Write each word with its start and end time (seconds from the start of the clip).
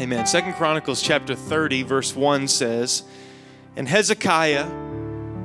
Amen. 0.00 0.24
Second 0.24 0.54
Chronicles 0.54 1.02
chapter 1.02 1.34
30, 1.34 1.82
verse 1.82 2.16
1 2.16 2.48
says, 2.48 3.02
And 3.76 3.86
Hezekiah 3.86 4.66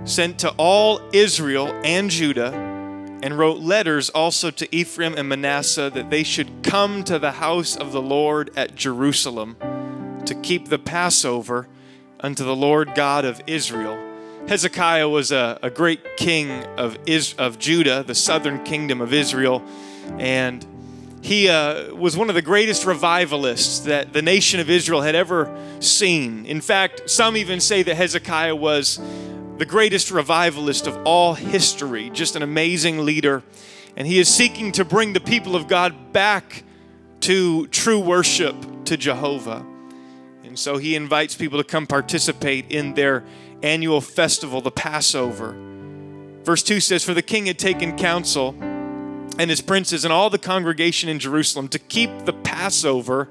sent 0.05 0.39
to 0.39 0.49
all 0.51 1.01
Israel 1.11 1.67
and 1.83 2.09
Judah 2.09 2.53
and 3.21 3.37
wrote 3.37 3.59
letters 3.59 4.09
also 4.09 4.51
to 4.51 4.73
Ephraim 4.73 5.15
and 5.17 5.27
Manasseh 5.27 5.91
that 5.93 6.09
they 6.09 6.23
should 6.23 6.63
come 6.63 7.03
to 7.03 7.19
the 7.19 7.33
house 7.33 7.75
of 7.75 7.91
the 7.91 8.01
Lord 8.01 8.49
at 8.55 8.77
Jerusalem 8.77 9.57
to 10.25 10.33
keep 10.35 10.69
the 10.69 10.79
Passover 10.79 11.67
unto 12.21 12.45
the 12.45 12.55
Lord 12.55 12.95
God 12.95 13.25
of 13.25 13.41
Israel. 13.47 14.01
Hezekiah 14.47 15.09
was 15.09 15.33
a, 15.33 15.59
a 15.63 15.69
great 15.69 16.15
king 16.15 16.49
of, 16.77 16.97
Is, 17.05 17.33
of 17.33 17.59
Judah, 17.59 18.03
the 18.03 18.15
southern 18.15 18.63
kingdom 18.63 19.01
of 19.01 19.11
Israel, 19.11 19.61
and 20.17 20.65
he 21.25 21.49
uh, 21.49 21.91
was 21.95 22.15
one 22.15 22.29
of 22.29 22.35
the 22.35 22.41
greatest 22.43 22.85
revivalists 22.85 23.79
that 23.79 24.13
the 24.13 24.21
nation 24.21 24.59
of 24.59 24.69
Israel 24.69 25.01
had 25.01 25.15
ever 25.15 25.51
seen. 25.79 26.45
In 26.45 26.61
fact, 26.61 27.09
some 27.09 27.35
even 27.35 27.59
say 27.59 27.81
that 27.81 27.95
Hezekiah 27.95 28.55
was 28.55 28.99
the 29.57 29.65
greatest 29.65 30.11
revivalist 30.11 30.85
of 30.85 30.95
all 31.03 31.33
history, 31.33 32.11
just 32.11 32.35
an 32.35 32.43
amazing 32.43 33.05
leader. 33.05 33.41
And 33.97 34.05
he 34.05 34.19
is 34.19 34.31
seeking 34.31 34.71
to 34.73 34.85
bring 34.85 35.13
the 35.13 35.19
people 35.19 35.55
of 35.55 35.67
God 35.67 36.13
back 36.13 36.63
to 37.21 37.65
true 37.69 37.99
worship 37.99 38.85
to 38.85 38.95
Jehovah. 38.95 39.65
And 40.43 40.59
so 40.59 40.77
he 40.77 40.95
invites 40.95 41.33
people 41.33 41.57
to 41.57 41.63
come 41.63 41.87
participate 41.87 42.71
in 42.71 42.93
their 42.93 43.23
annual 43.63 43.99
festival, 43.99 44.61
the 44.61 44.69
Passover. 44.69 45.55
Verse 46.43 46.61
2 46.61 46.79
says, 46.79 47.03
For 47.03 47.15
the 47.15 47.23
king 47.23 47.47
had 47.47 47.57
taken 47.57 47.97
counsel 47.97 48.55
and 49.37 49.49
his 49.49 49.61
princes 49.61 50.05
and 50.05 50.13
all 50.13 50.29
the 50.29 50.37
congregation 50.37 51.09
in 51.09 51.19
Jerusalem 51.19 51.67
to 51.69 51.79
keep 51.79 52.25
the 52.25 52.33
Passover 52.33 53.29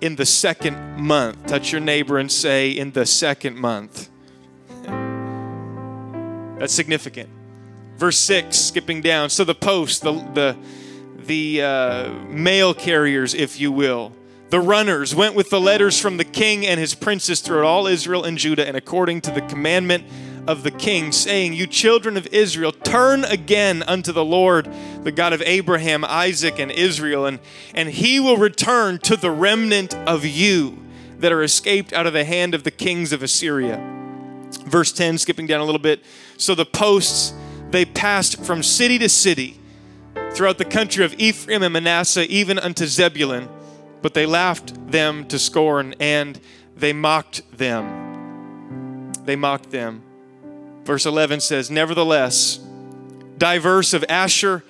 in 0.00 0.16
the 0.16 0.26
second 0.26 0.98
month. 0.98 1.46
Touch 1.46 1.72
your 1.72 1.80
neighbor 1.80 2.18
and 2.18 2.30
say, 2.30 2.70
In 2.70 2.92
the 2.92 3.06
second 3.06 3.56
month. 3.56 4.08
That's 6.58 6.74
significant. 6.74 7.28
Verse 7.96 8.18
6, 8.18 8.56
skipping 8.56 9.02
down. 9.02 9.30
So 9.30 9.44
the 9.44 9.54
post, 9.54 10.02
the, 10.02 10.12
the, 10.12 10.56
the 11.26 11.62
uh, 11.62 12.12
mail 12.28 12.72
carriers, 12.72 13.34
if 13.34 13.60
you 13.60 13.70
will, 13.72 14.12
the 14.48 14.60
runners 14.60 15.14
went 15.14 15.34
with 15.34 15.50
the 15.50 15.60
letters 15.60 16.00
from 16.00 16.16
the 16.16 16.24
king 16.24 16.66
and 16.66 16.80
his 16.80 16.94
princes 16.94 17.40
throughout 17.40 17.64
all 17.64 17.86
Israel 17.86 18.24
and 18.24 18.36
Judah, 18.36 18.66
and 18.66 18.76
according 18.76 19.20
to 19.22 19.30
the 19.30 19.42
commandment 19.42 20.04
of 20.50 20.64
the 20.64 20.70
king, 20.70 21.12
saying, 21.12 21.52
You 21.52 21.66
children 21.66 22.16
of 22.16 22.26
Israel, 22.28 22.72
turn 22.72 23.24
again 23.24 23.84
unto 23.84 24.10
the 24.10 24.24
Lord, 24.24 24.68
the 25.04 25.12
God 25.12 25.32
of 25.32 25.40
Abraham, 25.42 26.04
Isaac, 26.04 26.58
and 26.58 26.72
Israel, 26.72 27.24
and, 27.24 27.38
and 27.72 27.88
he 27.88 28.18
will 28.18 28.36
return 28.36 28.98
to 28.98 29.16
the 29.16 29.30
remnant 29.30 29.94
of 29.94 30.26
you 30.26 30.78
that 31.18 31.30
are 31.30 31.42
escaped 31.42 31.92
out 31.92 32.06
of 32.06 32.12
the 32.12 32.24
hand 32.24 32.54
of 32.54 32.64
the 32.64 32.70
kings 32.70 33.12
of 33.12 33.22
Assyria. 33.22 33.78
Verse 34.66 34.90
10, 34.92 35.18
skipping 35.18 35.46
down 35.46 35.60
a 35.60 35.64
little 35.64 35.80
bit. 35.80 36.04
So 36.36 36.56
the 36.56 36.66
posts, 36.66 37.32
they 37.70 37.84
passed 37.84 38.42
from 38.42 38.64
city 38.64 38.98
to 38.98 39.08
city 39.08 39.60
throughout 40.32 40.58
the 40.58 40.64
country 40.64 41.04
of 41.04 41.14
Ephraim 41.14 41.62
and 41.62 41.72
Manasseh, 41.72 42.26
even 42.26 42.58
unto 42.58 42.86
Zebulun. 42.86 43.48
But 44.02 44.14
they 44.14 44.26
laughed 44.26 44.90
them 44.90 45.28
to 45.28 45.38
scorn 45.38 45.94
and 46.00 46.40
they 46.74 46.92
mocked 46.92 47.42
them. 47.56 49.12
They 49.24 49.36
mocked 49.36 49.70
them. 49.70 50.02
Verse 50.90 51.06
11 51.06 51.38
says, 51.38 51.70
Nevertheless, 51.70 52.58
diverse 53.38 53.92
of 53.92 54.04
Asher 54.08 54.64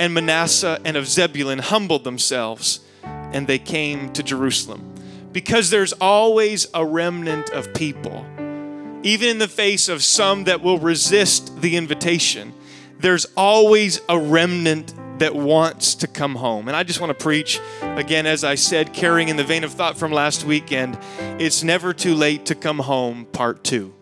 and 0.00 0.12
Manasseh 0.12 0.80
and 0.84 0.96
of 0.96 1.06
Zebulun 1.06 1.60
humbled 1.60 2.02
themselves, 2.02 2.80
and 3.04 3.46
they 3.46 3.60
came 3.60 4.12
to 4.14 4.24
Jerusalem. 4.24 4.92
Because 5.30 5.70
there's 5.70 5.92
always 5.92 6.66
a 6.74 6.84
remnant 6.84 7.50
of 7.50 7.72
people 7.72 8.26
even 9.04 9.28
in 9.28 9.38
the 9.38 9.46
face 9.46 9.88
of 9.88 10.02
some 10.02 10.42
that 10.44 10.60
will 10.60 10.78
resist 10.78 11.60
the 11.60 11.76
invitation, 11.76 12.52
there's 12.98 13.26
always 13.36 14.00
a 14.08 14.18
remnant 14.18 14.92
that 15.20 15.36
wants 15.36 15.94
to 15.94 16.08
come 16.08 16.34
home. 16.34 16.66
And 16.66 16.76
I 16.76 16.82
just 16.82 17.00
want 17.00 17.16
to 17.16 17.22
preach, 17.22 17.60
again, 17.80 18.26
as 18.26 18.42
I 18.42 18.56
said, 18.56 18.92
carrying 18.92 19.28
in 19.28 19.36
the 19.36 19.44
vein 19.44 19.62
of 19.62 19.72
thought 19.72 19.96
from 19.96 20.10
last 20.10 20.44
weekend, 20.44 20.98
it's 21.38 21.62
never 21.62 21.94
too 21.94 22.16
late 22.16 22.46
to 22.46 22.56
come 22.56 22.80
home, 22.80 23.24
part 23.26 23.62
two. 23.62 23.94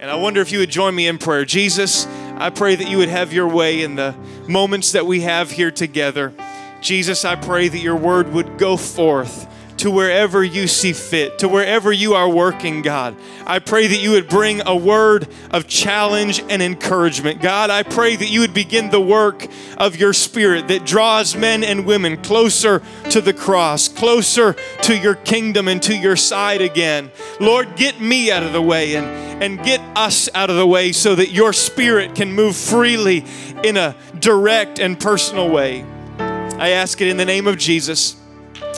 And 0.00 0.10
I 0.10 0.14
wonder 0.14 0.40
if 0.40 0.50
you 0.50 0.60
would 0.60 0.70
join 0.70 0.94
me 0.94 1.08
in 1.08 1.18
prayer. 1.18 1.44
Jesus, 1.44 2.06
I 2.06 2.48
pray 2.48 2.74
that 2.74 2.88
you 2.88 2.96
would 2.96 3.10
have 3.10 3.34
your 3.34 3.46
way 3.46 3.82
in 3.82 3.96
the 3.96 4.14
moments 4.48 4.92
that 4.92 5.04
we 5.04 5.20
have 5.20 5.50
here 5.50 5.70
together. 5.70 6.32
Jesus, 6.80 7.26
I 7.26 7.36
pray 7.36 7.68
that 7.68 7.80
your 7.80 7.96
word 7.96 8.32
would 8.32 8.56
go 8.56 8.78
forth 8.78 9.46
to 9.80 9.90
wherever 9.90 10.44
you 10.44 10.66
see 10.66 10.92
fit, 10.92 11.38
to 11.38 11.48
wherever 11.48 11.90
you 11.90 12.12
are 12.12 12.28
working, 12.28 12.82
God. 12.82 13.16
I 13.46 13.60
pray 13.60 13.86
that 13.86 13.96
you 13.96 14.10
would 14.10 14.28
bring 14.28 14.60
a 14.66 14.76
word 14.76 15.26
of 15.50 15.66
challenge 15.66 16.44
and 16.50 16.60
encouragement. 16.60 17.40
God, 17.40 17.70
I 17.70 17.82
pray 17.82 18.14
that 18.14 18.28
you 18.28 18.40
would 18.40 18.52
begin 18.52 18.90
the 18.90 19.00
work 19.00 19.46
of 19.78 19.96
your 19.96 20.12
spirit 20.12 20.68
that 20.68 20.84
draws 20.84 21.34
men 21.34 21.64
and 21.64 21.86
women 21.86 22.18
closer 22.18 22.82
to 23.08 23.22
the 23.22 23.32
cross, 23.32 23.88
closer 23.88 24.54
to 24.82 24.94
your 24.94 25.14
kingdom 25.14 25.66
and 25.66 25.82
to 25.84 25.96
your 25.96 26.16
side 26.16 26.60
again. 26.60 27.10
Lord, 27.40 27.74
get 27.76 28.02
me 28.02 28.30
out 28.30 28.42
of 28.42 28.52
the 28.52 28.60
way 28.60 28.96
and, 28.96 29.42
and 29.42 29.64
get 29.64 29.80
us 29.96 30.28
out 30.34 30.50
of 30.50 30.56
the 30.56 30.66
way 30.66 30.92
so 30.92 31.14
that 31.14 31.30
your 31.30 31.54
spirit 31.54 32.14
can 32.14 32.34
move 32.34 32.54
freely 32.54 33.24
in 33.64 33.78
a 33.78 33.96
direct 34.18 34.78
and 34.78 35.00
personal 35.00 35.48
way. 35.48 35.86
I 36.18 36.72
ask 36.72 37.00
it 37.00 37.08
in 37.08 37.16
the 37.16 37.24
name 37.24 37.46
of 37.46 37.56
Jesus 37.56 38.19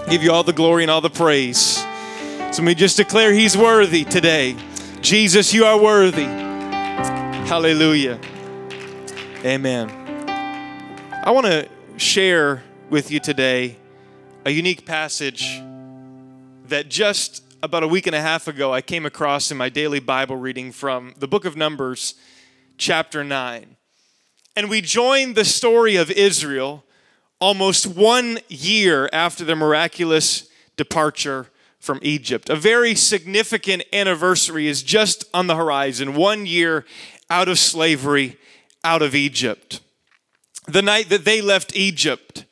give 0.08 0.22
you 0.22 0.32
all 0.32 0.42
the 0.42 0.52
glory 0.52 0.84
and 0.84 0.90
all 0.90 1.00
the 1.00 1.10
praise. 1.10 1.84
So 2.52 2.62
we 2.62 2.74
just 2.74 2.96
declare 2.96 3.32
He's 3.32 3.56
worthy 3.56 4.04
today. 4.04 4.56
Jesus, 5.00 5.54
you 5.54 5.64
are 5.64 5.80
worthy. 5.80 6.24
Hallelujah. 6.24 8.20
Amen. 9.44 9.91
I 11.24 11.30
want 11.30 11.46
to 11.46 11.68
share 11.96 12.62
with 12.91 13.10
you 13.10 13.20
today 13.20 13.76
a 14.44 14.50
unique 14.50 14.84
passage 14.84 15.60
that 16.66 16.88
just 16.88 17.42
about 17.62 17.82
a 17.82 17.88
week 17.88 18.06
and 18.06 18.16
a 18.16 18.20
half 18.20 18.48
ago 18.48 18.72
I 18.72 18.80
came 18.80 19.06
across 19.06 19.50
in 19.50 19.56
my 19.56 19.68
daily 19.68 20.00
Bible 20.00 20.36
reading 20.36 20.72
from 20.72 21.14
the 21.18 21.28
book 21.28 21.44
of 21.44 21.56
Numbers, 21.56 22.14
chapter 22.76 23.22
9. 23.22 23.76
And 24.56 24.68
we 24.68 24.80
join 24.80 25.34
the 25.34 25.44
story 25.44 25.96
of 25.96 26.10
Israel 26.10 26.84
almost 27.42 27.88
one 27.88 28.38
year 28.48 29.10
after 29.12 29.44
the 29.44 29.56
miraculous 29.56 30.48
departure 30.76 31.48
from 31.80 31.98
Egypt. 32.00 32.48
A 32.48 32.54
very 32.54 32.94
significant 32.94 33.82
anniversary 33.92 34.69
is 34.69 34.84
just 34.84 35.25
on 35.34 35.48
the 35.48 35.56
horizon, 35.56 36.14
one 36.14 36.47
year 36.47 36.86
out 37.28 37.48
of 37.48 37.58
slavery, 37.58 38.38
out 38.84 39.03
of 39.03 39.16
Egypt. 39.16 39.80
The 40.69 40.82
night 40.82 41.08
that 41.08 41.25
they 41.25 41.41
left 41.41 41.75
Egypt, 41.75 42.44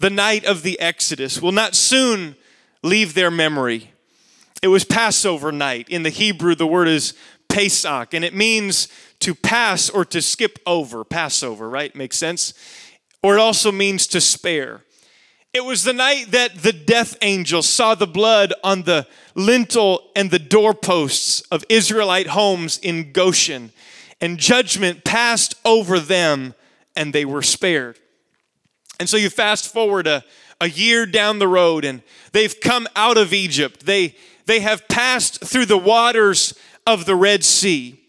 the 0.00 0.08
night 0.08 0.46
of 0.46 0.62
the 0.62 0.80
Exodus, 0.80 1.42
will 1.42 1.52
not 1.52 1.74
soon 1.74 2.34
leave 2.82 3.12
their 3.12 3.30
memory. 3.30 3.92
It 4.62 4.68
was 4.68 4.82
Passover 4.82 5.52
night. 5.52 5.90
In 5.90 6.04
the 6.04 6.10
Hebrew, 6.10 6.54
the 6.54 6.66
word 6.66 6.88
is 6.88 7.12
Pesach, 7.50 8.14
and 8.14 8.24
it 8.24 8.34
means 8.34 8.88
to 9.20 9.34
pass 9.34 9.90
or 9.90 10.06
to 10.06 10.22
skip 10.22 10.58
over. 10.64 11.04
Passover, 11.04 11.68
right? 11.68 11.94
Makes 11.94 12.16
sense? 12.16 12.54
Or 13.22 13.36
it 13.36 13.40
also 13.40 13.72
means 13.72 14.06
to 14.08 14.20
spare. 14.20 14.82
It 15.52 15.64
was 15.64 15.84
the 15.84 15.92
night 15.92 16.30
that 16.30 16.56
the 16.56 16.72
death 16.72 17.16
angel 17.22 17.62
saw 17.62 17.94
the 17.94 18.06
blood 18.06 18.52
on 18.62 18.82
the 18.82 19.06
lintel 19.34 20.10
and 20.14 20.30
the 20.30 20.38
doorposts 20.38 21.40
of 21.50 21.64
Israelite 21.68 22.28
homes 22.28 22.78
in 22.78 23.12
Goshen, 23.12 23.72
and 24.20 24.38
judgment 24.38 25.04
passed 25.04 25.54
over 25.64 25.98
them, 25.98 26.54
and 26.94 27.12
they 27.12 27.24
were 27.24 27.42
spared. 27.42 27.98
And 29.00 29.08
so 29.08 29.16
you 29.16 29.30
fast 29.30 29.72
forward 29.72 30.06
a, 30.06 30.24
a 30.60 30.68
year 30.68 31.06
down 31.06 31.38
the 31.38 31.48
road, 31.48 31.84
and 31.84 32.02
they've 32.32 32.60
come 32.60 32.86
out 32.94 33.16
of 33.16 33.32
Egypt. 33.32 33.86
They, 33.86 34.16
they 34.46 34.60
have 34.60 34.88
passed 34.88 35.44
through 35.44 35.66
the 35.66 35.78
waters 35.78 36.54
of 36.86 37.06
the 37.06 37.14
Red 37.14 37.44
Sea. 37.44 38.00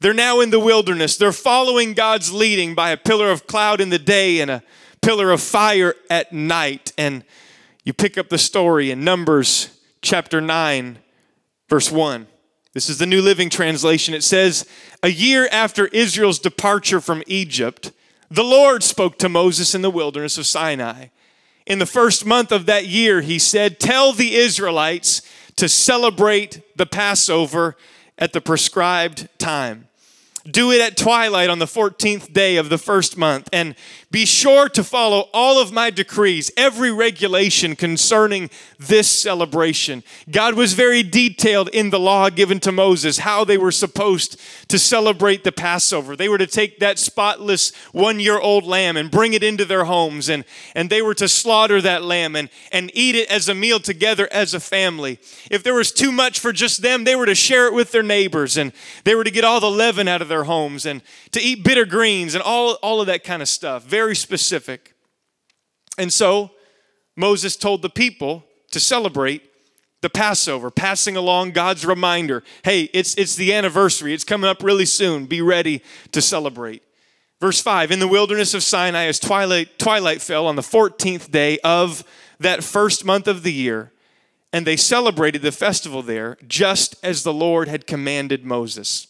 They're 0.00 0.14
now 0.14 0.40
in 0.40 0.50
the 0.50 0.60
wilderness. 0.60 1.16
They're 1.16 1.32
following 1.32 1.92
God's 1.92 2.32
leading 2.32 2.74
by 2.74 2.90
a 2.90 2.96
pillar 2.96 3.30
of 3.30 3.48
cloud 3.48 3.80
in 3.80 3.90
the 3.90 3.98
day 3.98 4.40
and 4.40 4.50
a 4.50 4.62
pillar 5.02 5.32
of 5.32 5.40
fire 5.40 5.94
at 6.08 6.32
night. 6.32 6.92
And 6.96 7.24
you 7.84 7.92
pick 7.92 8.16
up 8.16 8.28
the 8.28 8.38
story 8.38 8.92
in 8.92 9.02
Numbers 9.02 9.76
chapter 10.00 10.40
9, 10.40 10.98
verse 11.68 11.90
1. 11.90 12.28
This 12.74 12.88
is 12.88 12.98
the 12.98 13.06
New 13.06 13.22
Living 13.22 13.50
Translation. 13.50 14.14
It 14.14 14.22
says, 14.22 14.68
A 15.02 15.10
year 15.10 15.48
after 15.50 15.86
Israel's 15.86 16.38
departure 16.38 17.00
from 17.00 17.24
Egypt, 17.26 17.90
the 18.30 18.44
Lord 18.44 18.84
spoke 18.84 19.18
to 19.18 19.28
Moses 19.28 19.74
in 19.74 19.82
the 19.82 19.90
wilderness 19.90 20.38
of 20.38 20.46
Sinai. 20.46 21.06
In 21.66 21.80
the 21.80 21.86
first 21.86 22.24
month 22.24 22.52
of 22.52 22.66
that 22.66 22.86
year, 22.86 23.20
he 23.20 23.38
said, 23.38 23.80
Tell 23.80 24.12
the 24.12 24.36
Israelites 24.36 25.22
to 25.56 25.68
celebrate 25.68 26.62
the 26.76 26.86
Passover 26.86 27.76
at 28.16 28.32
the 28.32 28.40
prescribed 28.40 29.28
time. 29.38 29.87
Do 30.50 30.72
it 30.72 30.80
at 30.80 30.96
twilight 30.96 31.50
on 31.50 31.58
the 31.58 31.66
14th 31.66 32.32
day 32.32 32.56
of 32.56 32.68
the 32.68 32.78
first 32.78 33.16
month, 33.16 33.48
and 33.52 33.74
be 34.10 34.24
sure 34.24 34.70
to 34.70 34.82
follow 34.82 35.28
all 35.34 35.60
of 35.60 35.70
my 35.70 35.90
decrees, 35.90 36.50
every 36.56 36.90
regulation 36.90 37.76
concerning 37.76 38.48
this 38.78 39.06
celebration. 39.10 40.02
God 40.30 40.54
was 40.54 40.72
very 40.72 41.02
detailed 41.02 41.68
in 41.68 41.90
the 41.90 42.00
law 42.00 42.30
given 42.30 42.58
to 42.60 42.72
Moses 42.72 43.18
how 43.18 43.44
they 43.44 43.58
were 43.58 43.72
supposed 43.72 44.40
to 44.68 44.78
celebrate 44.78 45.44
the 45.44 45.52
Passover. 45.52 46.16
They 46.16 46.30
were 46.30 46.38
to 46.38 46.46
take 46.46 46.78
that 46.78 46.98
spotless 46.98 47.74
one 47.92 48.18
year 48.18 48.38
old 48.38 48.64
lamb 48.64 48.96
and 48.96 49.10
bring 49.10 49.34
it 49.34 49.42
into 49.42 49.66
their 49.66 49.84
homes, 49.84 50.30
and, 50.30 50.46
and 50.74 50.88
they 50.88 51.02
were 51.02 51.14
to 51.14 51.28
slaughter 51.28 51.82
that 51.82 52.02
lamb 52.02 52.34
and, 52.34 52.48
and 52.72 52.90
eat 52.94 53.14
it 53.14 53.30
as 53.30 53.50
a 53.50 53.54
meal 53.54 53.78
together 53.78 54.26
as 54.32 54.54
a 54.54 54.60
family. 54.60 55.18
If 55.50 55.62
there 55.62 55.74
was 55.74 55.92
too 55.92 56.12
much 56.12 56.38
for 56.38 56.52
just 56.52 56.80
them, 56.80 57.04
they 57.04 57.16
were 57.16 57.26
to 57.26 57.34
share 57.34 57.66
it 57.66 57.74
with 57.74 57.92
their 57.92 58.02
neighbors, 58.02 58.56
and 58.56 58.72
they 59.04 59.14
were 59.14 59.24
to 59.24 59.30
get 59.30 59.44
all 59.44 59.60
the 59.60 59.70
leaven 59.70 60.08
out 60.08 60.22
of 60.22 60.28
their 60.28 60.37
homes 60.44 60.86
and 60.86 61.02
to 61.32 61.40
eat 61.40 61.64
bitter 61.64 61.84
greens 61.84 62.34
and 62.34 62.42
all, 62.42 62.74
all 62.82 63.00
of 63.00 63.06
that 63.06 63.24
kind 63.24 63.42
of 63.42 63.48
stuff. 63.48 63.84
Very 63.84 64.16
specific. 64.16 64.94
And 65.96 66.12
so 66.12 66.50
Moses 67.16 67.56
told 67.56 67.82
the 67.82 67.90
people 67.90 68.44
to 68.70 68.80
celebrate 68.80 69.42
the 70.00 70.10
Passover, 70.10 70.70
passing 70.70 71.16
along 71.16 71.50
God's 71.50 71.84
reminder 71.84 72.44
hey, 72.64 72.82
it's, 72.92 73.14
it's 73.16 73.34
the 73.34 73.52
anniversary, 73.52 74.14
it's 74.14 74.24
coming 74.24 74.48
up 74.48 74.62
really 74.62 74.86
soon. 74.86 75.26
Be 75.26 75.42
ready 75.42 75.82
to 76.12 76.22
celebrate. 76.22 76.82
Verse 77.40 77.60
5 77.60 77.90
In 77.90 77.98
the 77.98 78.08
wilderness 78.08 78.54
of 78.54 78.62
Sinai, 78.62 79.04
as 79.04 79.18
twilight, 79.18 79.78
twilight 79.78 80.22
fell 80.22 80.46
on 80.46 80.56
the 80.56 80.62
14th 80.62 81.30
day 81.30 81.58
of 81.64 82.04
that 82.40 82.62
first 82.62 83.04
month 83.04 83.26
of 83.26 83.42
the 83.42 83.52
year, 83.52 83.92
and 84.52 84.66
they 84.66 84.76
celebrated 84.76 85.42
the 85.42 85.52
festival 85.52 86.02
there 86.02 86.36
just 86.46 86.96
as 87.02 87.22
the 87.22 87.32
Lord 87.32 87.68
had 87.68 87.86
commanded 87.86 88.44
Moses. 88.44 89.08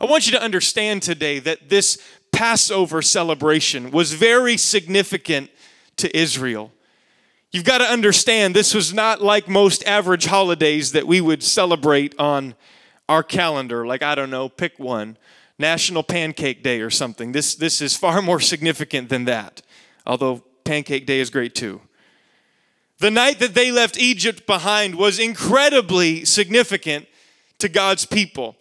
I 0.00 0.06
want 0.06 0.26
you 0.26 0.32
to 0.32 0.42
understand 0.42 1.02
today 1.02 1.38
that 1.40 1.68
this 1.68 1.98
Passover 2.30 3.02
celebration 3.02 3.90
was 3.90 4.12
very 4.12 4.56
significant 4.56 5.50
to 5.96 6.16
Israel. 6.16 6.72
You've 7.50 7.64
got 7.64 7.78
to 7.78 7.84
understand 7.84 8.54
this 8.54 8.74
was 8.74 8.92
not 8.92 9.22
like 9.22 9.48
most 9.48 9.82
average 9.84 10.26
holidays 10.26 10.92
that 10.92 11.06
we 11.06 11.20
would 11.20 11.42
celebrate 11.42 12.14
on 12.18 12.54
our 13.08 13.22
calendar. 13.22 13.86
Like, 13.86 14.02
I 14.02 14.14
don't 14.14 14.30
know, 14.30 14.48
pick 14.48 14.78
one 14.78 15.16
National 15.58 16.02
Pancake 16.02 16.62
Day 16.62 16.80
or 16.80 16.90
something. 16.90 17.32
This, 17.32 17.54
this 17.54 17.80
is 17.80 17.96
far 17.96 18.22
more 18.22 18.40
significant 18.40 19.08
than 19.08 19.24
that, 19.24 19.62
although 20.06 20.44
Pancake 20.64 21.06
Day 21.06 21.20
is 21.20 21.30
great 21.30 21.54
too. 21.54 21.80
The 22.98 23.10
night 23.10 23.38
that 23.38 23.54
they 23.54 23.72
left 23.72 23.98
Egypt 23.98 24.46
behind 24.46 24.96
was 24.96 25.18
incredibly 25.18 26.24
significant 26.24 27.06
to 27.58 27.68
God's 27.68 28.04
people. 28.04 28.56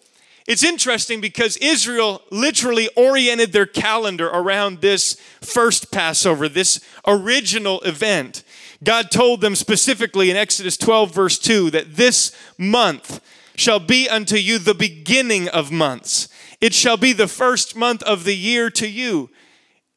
It's 0.48 0.64
interesting 0.64 1.20
because 1.20 1.58
Israel 1.58 2.22
literally 2.32 2.90
oriented 2.96 3.52
their 3.52 3.66
calendar 3.66 4.28
around 4.28 4.80
this 4.80 5.16
first 5.42 5.92
Passover, 5.92 6.48
this 6.48 6.80
original 7.06 7.82
event. 7.82 8.44
God 8.82 9.12
told 9.12 9.42
them 9.42 9.56
specifically 9.56 10.32
in 10.32 10.38
Exodus 10.38 10.78
12, 10.78 11.14
verse 11.14 11.38
2, 11.38 11.70
that 11.72 11.96
this 11.96 12.34
month 12.58 13.20
shall 13.58 13.80
be 13.80 14.08
unto 14.08 14.38
you 14.38 14.58
the 14.58 14.74
beginning 14.74 15.50
of 15.50 15.70
months. 15.70 16.30
It 16.62 16.74
shall 16.74 16.98
be 16.98 17.12
the 17.12 17.28
first 17.28 17.76
month 17.76 18.02
of 18.04 18.24
the 18.24 18.36
year 18.36 18.70
to 18.72 18.88
you. 18.88 19.30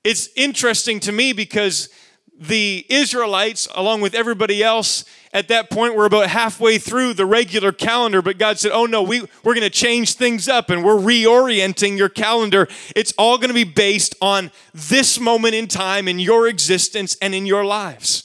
It's 0.02 0.30
interesting 0.34 0.98
to 1.00 1.12
me 1.12 1.32
because 1.32 1.90
the 2.40 2.86
Israelites, 2.88 3.68
along 3.74 4.00
with 4.00 4.14
everybody 4.14 4.62
else, 4.62 5.04
at 5.32 5.48
that 5.48 5.68
point 5.68 5.94
were 5.94 6.06
about 6.06 6.28
halfway 6.28 6.78
through 6.78 7.12
the 7.12 7.26
regular 7.26 7.70
calendar, 7.70 8.22
but 8.22 8.38
God 8.38 8.58
said, 8.58 8.72
Oh 8.72 8.86
no, 8.86 9.02
we, 9.02 9.20
we're 9.44 9.54
going 9.54 9.60
to 9.60 9.70
change 9.70 10.14
things 10.14 10.48
up 10.48 10.70
and 10.70 10.82
we're 10.82 10.96
reorienting 10.96 11.98
your 11.98 12.08
calendar. 12.08 12.66
It's 12.96 13.12
all 13.18 13.36
going 13.36 13.48
to 13.48 13.54
be 13.54 13.64
based 13.64 14.14
on 14.22 14.50
this 14.72 15.20
moment 15.20 15.54
in 15.54 15.68
time 15.68 16.08
in 16.08 16.18
your 16.18 16.48
existence 16.48 17.16
and 17.20 17.34
in 17.34 17.44
your 17.44 17.64
lives. 17.64 18.24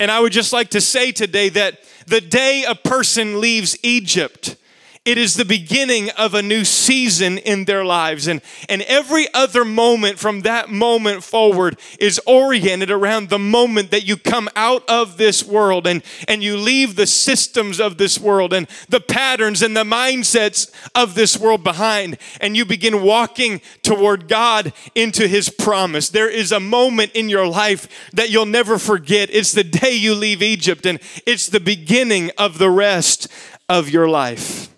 And 0.00 0.10
I 0.10 0.18
would 0.18 0.32
just 0.32 0.52
like 0.52 0.70
to 0.70 0.80
say 0.80 1.12
today 1.12 1.48
that 1.50 1.78
the 2.06 2.20
day 2.20 2.64
a 2.68 2.74
person 2.74 3.40
leaves 3.40 3.78
Egypt, 3.84 4.56
it 5.04 5.18
is 5.18 5.34
the 5.34 5.44
beginning 5.44 6.10
of 6.10 6.32
a 6.32 6.42
new 6.42 6.64
season 6.64 7.36
in 7.38 7.64
their 7.64 7.84
lives. 7.84 8.28
And, 8.28 8.40
and 8.68 8.82
every 8.82 9.26
other 9.34 9.64
moment 9.64 10.20
from 10.20 10.42
that 10.42 10.70
moment 10.70 11.24
forward 11.24 11.76
is 11.98 12.20
oriented 12.24 12.88
around 12.88 13.28
the 13.28 13.38
moment 13.38 13.90
that 13.90 14.06
you 14.06 14.16
come 14.16 14.48
out 14.54 14.88
of 14.88 15.16
this 15.16 15.42
world 15.42 15.88
and, 15.88 16.04
and 16.28 16.40
you 16.40 16.56
leave 16.56 16.94
the 16.94 17.08
systems 17.08 17.80
of 17.80 17.98
this 17.98 18.20
world 18.20 18.52
and 18.52 18.68
the 18.88 19.00
patterns 19.00 19.60
and 19.60 19.76
the 19.76 19.82
mindsets 19.82 20.70
of 20.94 21.16
this 21.16 21.36
world 21.36 21.64
behind. 21.64 22.16
And 22.40 22.56
you 22.56 22.64
begin 22.64 23.02
walking 23.02 23.60
toward 23.82 24.28
God 24.28 24.72
into 24.94 25.26
His 25.26 25.48
promise. 25.48 26.10
There 26.10 26.30
is 26.30 26.52
a 26.52 26.60
moment 26.60 27.10
in 27.16 27.28
your 27.28 27.48
life 27.48 27.88
that 28.12 28.30
you'll 28.30 28.46
never 28.46 28.78
forget. 28.78 29.30
It's 29.32 29.50
the 29.50 29.64
day 29.64 29.94
you 29.94 30.14
leave 30.14 30.42
Egypt, 30.42 30.86
and 30.86 31.00
it's 31.26 31.48
the 31.48 31.58
beginning 31.58 32.30
of 32.38 32.58
the 32.58 32.70
rest 32.70 33.26
of 33.68 33.90
your 33.90 34.08
life. 34.08 34.71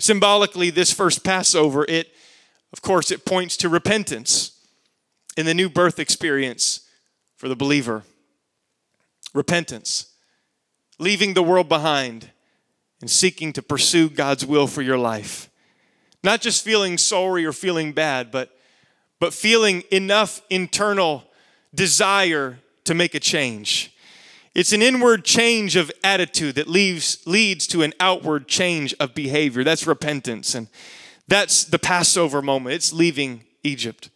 Symbolically, 0.00 0.70
this 0.70 0.92
first 0.92 1.22
Passover, 1.22 1.84
it, 1.86 2.08
of 2.72 2.80
course, 2.80 3.10
it 3.10 3.26
points 3.26 3.58
to 3.58 3.68
repentance 3.68 4.58
in 5.36 5.44
the 5.44 5.52
new 5.52 5.68
birth 5.68 5.98
experience 5.98 6.88
for 7.36 7.48
the 7.48 7.54
believer. 7.54 8.04
Repentance, 9.34 10.06
leaving 10.98 11.34
the 11.34 11.42
world 11.42 11.68
behind 11.68 12.30
and 13.02 13.10
seeking 13.10 13.52
to 13.52 13.62
pursue 13.62 14.08
God's 14.08 14.46
will 14.46 14.66
for 14.66 14.80
your 14.80 14.96
life. 14.96 15.50
Not 16.24 16.40
just 16.40 16.64
feeling 16.64 16.96
sorry 16.96 17.44
or 17.44 17.52
feeling 17.52 17.92
bad, 17.92 18.30
but, 18.30 18.56
but 19.18 19.34
feeling 19.34 19.82
enough 19.90 20.40
internal 20.48 21.24
desire 21.74 22.58
to 22.84 22.94
make 22.94 23.14
a 23.14 23.20
change. 23.20 23.94
It's 24.54 24.72
an 24.72 24.82
inward 24.82 25.24
change 25.24 25.76
of 25.76 25.92
attitude 26.02 26.56
that 26.56 26.68
leaves, 26.68 27.24
leads 27.26 27.66
to 27.68 27.82
an 27.82 27.92
outward 28.00 28.48
change 28.48 28.94
of 28.98 29.14
behavior. 29.14 29.62
That's 29.62 29.86
repentance. 29.86 30.54
And 30.54 30.68
that's 31.28 31.64
the 31.64 31.78
Passover 31.78 32.42
moment. 32.42 32.74
It's 32.74 32.92
leaving 32.92 33.44
Egypt. 33.62 34.10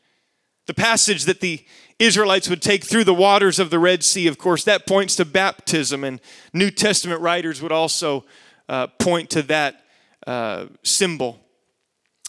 The 0.66 0.74
passage 0.74 1.24
that 1.24 1.40
the 1.40 1.64
Israelites 2.00 2.48
would 2.48 2.62
take 2.62 2.84
through 2.84 3.04
the 3.04 3.14
waters 3.14 3.60
of 3.60 3.70
the 3.70 3.78
Red 3.78 4.02
Sea, 4.02 4.26
of 4.26 4.36
course, 4.36 4.64
that 4.64 4.86
points 4.86 5.14
to 5.16 5.24
baptism. 5.24 6.02
And 6.02 6.20
New 6.52 6.70
Testament 6.70 7.20
writers 7.20 7.62
would 7.62 7.70
also 7.70 8.24
uh, 8.68 8.88
point 8.98 9.30
to 9.30 9.42
that 9.42 9.84
uh, 10.26 10.66
symbol 10.82 11.43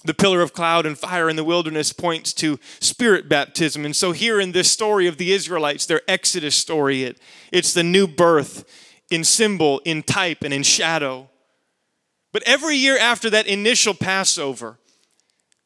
the 0.05 0.13
pillar 0.13 0.41
of 0.41 0.53
cloud 0.53 0.85
and 0.85 0.97
fire 0.97 1.29
in 1.29 1.35
the 1.35 1.43
wilderness 1.43 1.91
points 1.93 2.33
to 2.33 2.59
spirit 2.79 3.27
baptism. 3.27 3.85
And 3.85 3.95
so, 3.95 4.11
here 4.11 4.39
in 4.39 4.51
this 4.51 4.71
story 4.71 5.07
of 5.07 5.17
the 5.17 5.31
Israelites, 5.31 5.85
their 5.85 6.01
Exodus 6.07 6.55
story, 6.55 7.03
it, 7.03 7.19
it's 7.51 7.73
the 7.73 7.83
new 7.83 8.07
birth 8.07 8.65
in 9.11 9.23
symbol, 9.23 9.81
in 9.85 10.03
type, 10.03 10.43
and 10.43 10.53
in 10.53 10.63
shadow. 10.63 11.29
But 12.31 12.43
every 12.43 12.75
year 12.75 12.97
after 12.97 13.29
that 13.29 13.47
initial 13.47 13.93
Passover, 13.93 14.77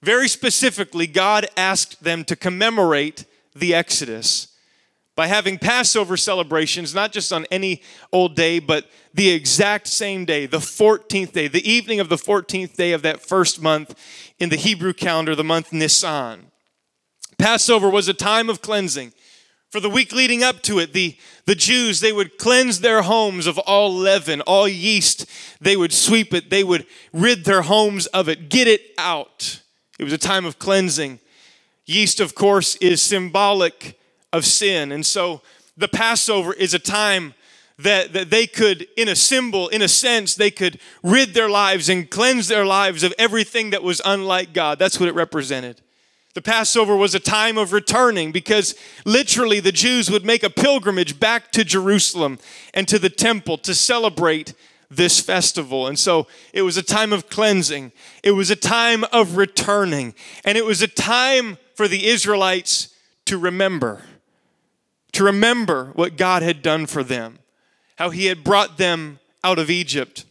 very 0.01 0.27
specifically, 0.27 1.07
God 1.07 1.47
asked 1.57 2.03
them 2.03 2.23
to 2.25 2.35
commemorate 2.35 3.25
the 3.55 3.73
Exodus 3.73 4.48
by 5.19 5.27
having 5.27 5.57
Passover 5.57 6.15
celebrations, 6.15 6.95
not 6.95 7.11
just 7.11 7.33
on 7.33 7.45
any 7.51 7.81
old 8.13 8.37
day, 8.37 8.57
but 8.57 8.89
the 9.13 9.31
exact 9.31 9.87
same 9.87 10.23
day, 10.23 10.45
the 10.45 10.59
14th 10.59 11.33
day, 11.33 11.49
the 11.49 11.69
evening 11.69 11.99
of 11.99 12.07
the 12.07 12.15
14th 12.15 12.77
day 12.77 12.93
of 12.93 13.01
that 13.01 13.19
first 13.19 13.61
month 13.61 13.99
in 14.39 14.47
the 14.47 14.55
Hebrew 14.55 14.93
calendar, 14.93 15.35
the 15.35 15.43
month 15.43 15.73
Nisan. 15.73 16.45
Passover 17.37 17.89
was 17.89 18.07
a 18.07 18.13
time 18.13 18.49
of 18.49 18.61
cleansing. 18.61 19.11
For 19.69 19.81
the 19.81 19.89
week 19.89 20.13
leading 20.13 20.41
up 20.41 20.61
to 20.61 20.79
it, 20.79 20.93
the, 20.93 21.17
the 21.45 21.53
Jews, 21.53 21.99
they 21.99 22.13
would 22.13 22.37
cleanse 22.37 22.79
their 22.79 23.01
homes 23.01 23.45
of 23.45 23.57
all 23.57 23.93
leaven, 23.93 24.39
all 24.43 24.69
yeast. 24.69 25.25
They 25.59 25.75
would 25.75 25.91
sweep 25.91 26.33
it, 26.33 26.49
they 26.49 26.63
would 26.63 26.85
rid 27.11 27.43
their 27.43 27.63
homes 27.63 28.05
of 28.05 28.29
it, 28.29 28.47
get 28.47 28.69
it 28.69 28.91
out. 28.97 29.63
It 29.99 30.05
was 30.05 30.13
a 30.13 30.17
time 30.17 30.45
of 30.45 30.59
cleansing. 30.59 31.19
Yeast, 31.85 32.21
of 32.21 32.35
course, 32.35 32.77
is 32.77 33.01
symbolic 33.01 33.98
of 34.31 34.45
sin. 34.45 34.91
And 34.91 35.05
so 35.05 35.41
the 35.77 35.87
Passover 35.87 36.53
is 36.53 36.73
a 36.73 36.79
time 36.79 37.33
that, 37.79 38.11
that 38.13 38.29
they 38.29 38.45
could, 38.45 38.87
in 38.97 39.07
a 39.07 39.15
symbol, 39.15 39.69
in 39.69 39.81
a 39.81 39.87
sense, 39.87 40.35
they 40.35 40.51
could 40.51 40.79
rid 41.01 41.33
their 41.33 41.49
lives 41.49 41.87
and 41.87 42.09
cleanse 42.09 42.49
their 42.49 42.65
lives 42.65 43.03
of 43.03 43.13
everything 43.17 43.69
that 43.69 43.81
was 43.81 44.01
unlike 44.03 44.53
God. 44.53 44.77
That's 44.77 44.99
what 44.99 45.07
it 45.07 45.15
represented. 45.15 45.81
The 46.35 46.41
Passover 46.41 46.95
was 46.95 47.15
a 47.15 47.19
time 47.19 47.57
of 47.57 47.73
returning 47.73 48.31
because 48.31 48.75
literally 49.05 49.59
the 49.59 49.71
Jews 49.71 50.11
would 50.11 50.25
make 50.25 50.43
a 50.43 50.49
pilgrimage 50.49 51.19
back 51.19 51.51
to 51.53 51.63
Jerusalem 51.63 52.37
and 52.73 52.87
to 52.87 52.99
the 52.99 53.09
temple 53.09 53.57
to 53.59 53.73
celebrate 53.73 54.53
this 54.91 55.19
festival. 55.19 55.87
And 55.87 55.97
so 55.97 56.27
it 56.53 56.63
was 56.63 56.77
a 56.77 56.83
time 56.83 57.13
of 57.13 57.29
cleansing, 57.29 57.93
it 58.23 58.31
was 58.31 58.49
a 58.49 58.55
time 58.55 59.05
of 59.05 59.37
returning, 59.37 60.13
and 60.43 60.57
it 60.57 60.65
was 60.65 60.81
a 60.81 60.87
time 60.87 61.57
for 61.75 61.87
the 61.87 62.07
Israelites 62.07 62.93
to 63.25 63.37
remember 63.37 64.01
to 65.13 65.23
remember 65.23 65.91
what 65.95 66.17
God 66.17 66.41
had 66.41 66.61
done 66.61 66.85
for 66.85 67.03
them, 67.03 67.39
how 67.97 68.09
He 68.09 68.25
had 68.25 68.43
brought 68.43 68.77
them 68.77 69.19
out 69.43 69.59
of 69.59 69.69
Egypt 69.69 70.25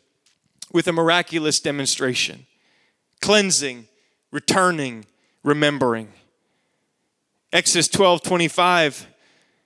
with 0.73 0.87
a 0.87 0.93
miraculous 0.93 1.61
demonstration, 1.61 2.47
cleansing, 3.21 3.87
returning, 4.31 5.07
remembering. 5.43 6.13
Exodus 7.53 7.89
12 7.89 8.23
25, 8.23 9.07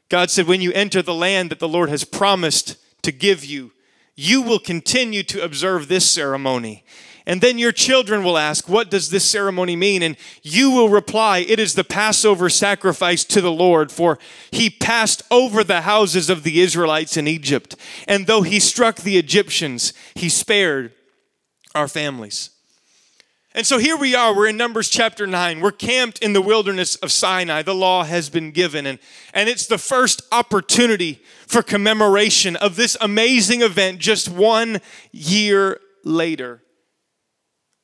God 0.09 0.31
said, 0.31 0.47
When 0.47 0.61
you 0.61 0.73
enter 0.73 1.03
the 1.03 1.15
land 1.15 1.51
that 1.51 1.59
the 1.59 1.69
Lord 1.69 1.89
has 1.89 2.05
promised 2.05 2.77
to 3.03 3.11
give 3.11 3.45
you, 3.45 3.73
you 4.15 4.43
will 4.43 4.59
continue 4.59 5.23
to 5.25 5.43
observe 5.43 5.89
this 5.89 6.09
ceremony. 6.09 6.85
And 7.27 7.41
then 7.41 7.59
your 7.59 7.73
children 7.73 8.25
will 8.25 8.37
ask, 8.37 8.69
What 8.69 8.91
does 8.91 9.11
this 9.11 9.25
ceremony 9.25 9.77
mean? 9.77 10.03
And 10.03 10.17
you 10.43 10.71
will 10.71 10.89
reply, 10.89 11.39
It 11.39 11.59
is 11.59 11.75
the 11.75 11.85
Passover 11.85 12.49
sacrifice 12.49 13.25
to 13.25 13.41
the 13.41 13.53
Lord, 13.53 13.93
for 13.93 14.19
he 14.51 14.71
passed 14.71 15.23
over 15.31 15.63
the 15.63 15.83
houses 15.83 16.29
of 16.29 16.43
the 16.43 16.61
Israelites 16.61 17.17
in 17.17 17.29
Egypt. 17.29 17.77
And 18.09 18.27
though 18.27 18.43
he 18.43 18.59
struck 18.59 18.97
the 18.97 19.19
Egyptians, 19.19 19.93
he 20.15 20.29
spared 20.29 20.93
our 21.75 21.89
families. 21.89 22.51
And 23.55 23.67
so 23.67 23.77
here 23.77 23.99
we 23.99 24.15
are, 24.15 24.35
we're 24.35 24.49
in 24.49 24.57
Numbers 24.57 24.89
chapter 24.89 25.27
9. 25.27 25.61
We're 25.61 25.73
camped 25.73 26.21
in 26.21 26.33
the 26.33 26.41
wilderness 26.41 26.97
of 26.97 27.13
Sinai. 27.13 27.61
The 27.61 27.75
law 27.75 28.03
has 28.03 28.31
been 28.31 28.51
given, 28.51 28.87
and, 28.87 28.99
and 29.35 29.47
it's 29.47 29.67
the 29.67 29.77
first 29.77 30.23
opportunity 30.33 31.23
for 31.47 31.63
commemoration 31.63 32.57
of 32.57 32.77
this 32.77 32.97
amazing 32.99 33.61
event 33.61 33.99
just 33.99 34.31
one 34.31 34.81
year 35.11 35.81
later. 36.03 36.63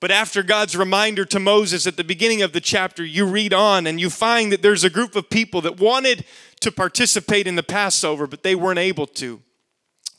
But 0.01 0.11
after 0.11 0.43
God's 0.43 0.77
reminder 0.77 1.25
to 1.25 1.41
Moses 1.41 1.87
at 1.87 1.97
the 1.97 2.05
beginning 2.05 2.43
of 2.43 2.53
the 2.53 2.61
chapter, 2.61 3.05
you 3.05 3.27
read 3.27 3.53
on 3.53 3.87
and 3.87 4.01
you 4.01 4.11
find 4.11 4.53
that 4.53 4.63
there's 4.63 4.85
a 4.85 4.91
group 4.91 5.17
of 5.17 5.29
people 5.29 5.61
that 5.63 5.81
wanted 5.81 6.25
to 6.61 6.71
participate 6.71 7.47
in 7.47 7.57
the 7.57 7.63
Passover, 7.63 8.27
but 8.27 8.43
they 8.43 8.55
weren't 8.55 8.79
able 8.79 9.07
to. 9.07 9.43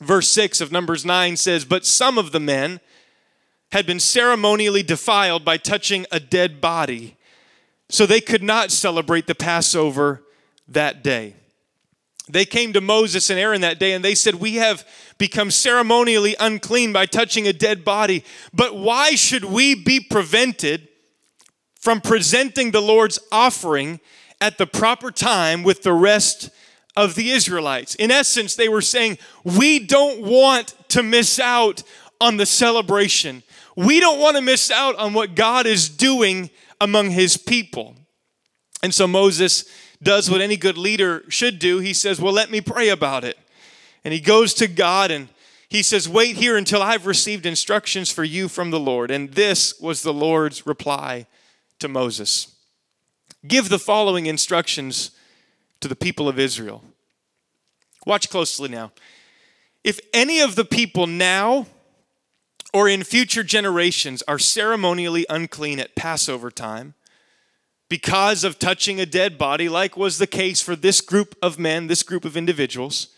Verse 0.00 0.28
6 0.28 0.60
of 0.60 0.70
Numbers 0.70 1.04
9 1.04 1.36
says, 1.36 1.64
But 1.64 1.86
some 1.86 2.18
of 2.18 2.32
the 2.32 2.40
men, 2.40 2.80
had 3.72 3.86
been 3.86 4.00
ceremonially 4.00 4.82
defiled 4.82 5.44
by 5.44 5.56
touching 5.56 6.06
a 6.10 6.18
dead 6.18 6.60
body, 6.60 7.16
so 7.88 8.04
they 8.04 8.20
could 8.20 8.42
not 8.42 8.70
celebrate 8.70 9.26
the 9.26 9.34
Passover 9.34 10.22
that 10.66 11.02
day. 11.02 11.34
They 12.32 12.44
came 12.44 12.72
to 12.72 12.80
Moses 12.80 13.30
and 13.30 13.38
Aaron 13.38 13.60
that 13.62 13.78
day 13.78 13.92
and 13.92 14.04
they 14.04 14.14
said, 14.14 14.36
We 14.36 14.56
have 14.56 14.86
become 15.18 15.50
ceremonially 15.50 16.36
unclean 16.40 16.92
by 16.92 17.06
touching 17.06 17.46
a 17.46 17.52
dead 17.52 17.84
body, 17.84 18.24
but 18.52 18.76
why 18.76 19.10
should 19.12 19.44
we 19.44 19.74
be 19.74 20.00
prevented 20.00 20.88
from 21.78 22.00
presenting 22.00 22.70
the 22.70 22.80
Lord's 22.80 23.18
offering 23.30 24.00
at 24.40 24.58
the 24.58 24.66
proper 24.66 25.10
time 25.10 25.62
with 25.62 25.82
the 25.82 25.92
rest 25.92 26.50
of 26.96 27.14
the 27.14 27.30
Israelites? 27.30 27.94
In 27.94 28.10
essence, 28.10 28.56
they 28.56 28.68
were 28.68 28.82
saying, 28.82 29.18
We 29.44 29.78
don't 29.78 30.22
want 30.22 30.74
to 30.88 31.02
miss 31.02 31.38
out 31.38 31.82
on 32.20 32.36
the 32.36 32.46
celebration. 32.46 33.42
We 33.76 34.00
don't 34.00 34.20
want 34.20 34.36
to 34.36 34.42
miss 34.42 34.70
out 34.70 34.96
on 34.96 35.14
what 35.14 35.34
God 35.34 35.66
is 35.66 35.88
doing 35.88 36.50
among 36.80 37.10
his 37.10 37.36
people. 37.36 37.94
And 38.82 38.94
so 38.94 39.06
Moses 39.06 39.64
does 40.02 40.30
what 40.30 40.40
any 40.40 40.56
good 40.56 40.78
leader 40.78 41.24
should 41.28 41.58
do. 41.58 41.78
He 41.78 41.92
says, 41.92 42.20
Well, 42.20 42.32
let 42.32 42.50
me 42.50 42.60
pray 42.60 42.88
about 42.88 43.24
it. 43.24 43.38
And 44.04 44.14
he 44.14 44.20
goes 44.20 44.54
to 44.54 44.66
God 44.66 45.10
and 45.10 45.28
he 45.68 45.82
says, 45.82 46.08
Wait 46.08 46.36
here 46.36 46.56
until 46.56 46.82
I've 46.82 47.06
received 47.06 47.46
instructions 47.46 48.10
for 48.10 48.24
you 48.24 48.48
from 48.48 48.70
the 48.70 48.80
Lord. 48.80 49.10
And 49.10 49.32
this 49.32 49.78
was 49.80 50.02
the 50.02 50.12
Lord's 50.12 50.66
reply 50.66 51.26
to 51.78 51.88
Moses 51.88 52.54
Give 53.46 53.68
the 53.68 53.78
following 53.78 54.26
instructions 54.26 55.12
to 55.80 55.88
the 55.88 55.96
people 55.96 56.28
of 56.28 56.38
Israel. 56.38 56.84
Watch 58.06 58.28
closely 58.28 58.68
now. 58.68 58.92
If 59.82 59.98
any 60.12 60.40
of 60.40 60.56
the 60.56 60.64
people 60.64 61.06
now 61.06 61.66
or 62.74 62.88
in 62.88 63.02
future 63.02 63.42
generations 63.42 64.22
are 64.28 64.38
ceremonially 64.38 65.24
unclean 65.30 65.80
at 65.80 65.96
Passover 65.96 66.50
time 66.50 66.94
because 67.90 68.44
of 68.44 68.58
touching 68.58 69.00
a 69.00 69.04
dead 69.04 69.36
body, 69.36 69.68
like 69.68 69.96
was 69.96 70.16
the 70.16 70.26
case 70.26 70.62
for 70.62 70.76
this 70.76 71.02
group 71.02 71.34
of 71.42 71.58
men, 71.58 71.88
this 71.88 72.04
group 72.04 72.24
of 72.24 72.36
individuals. 72.36 73.08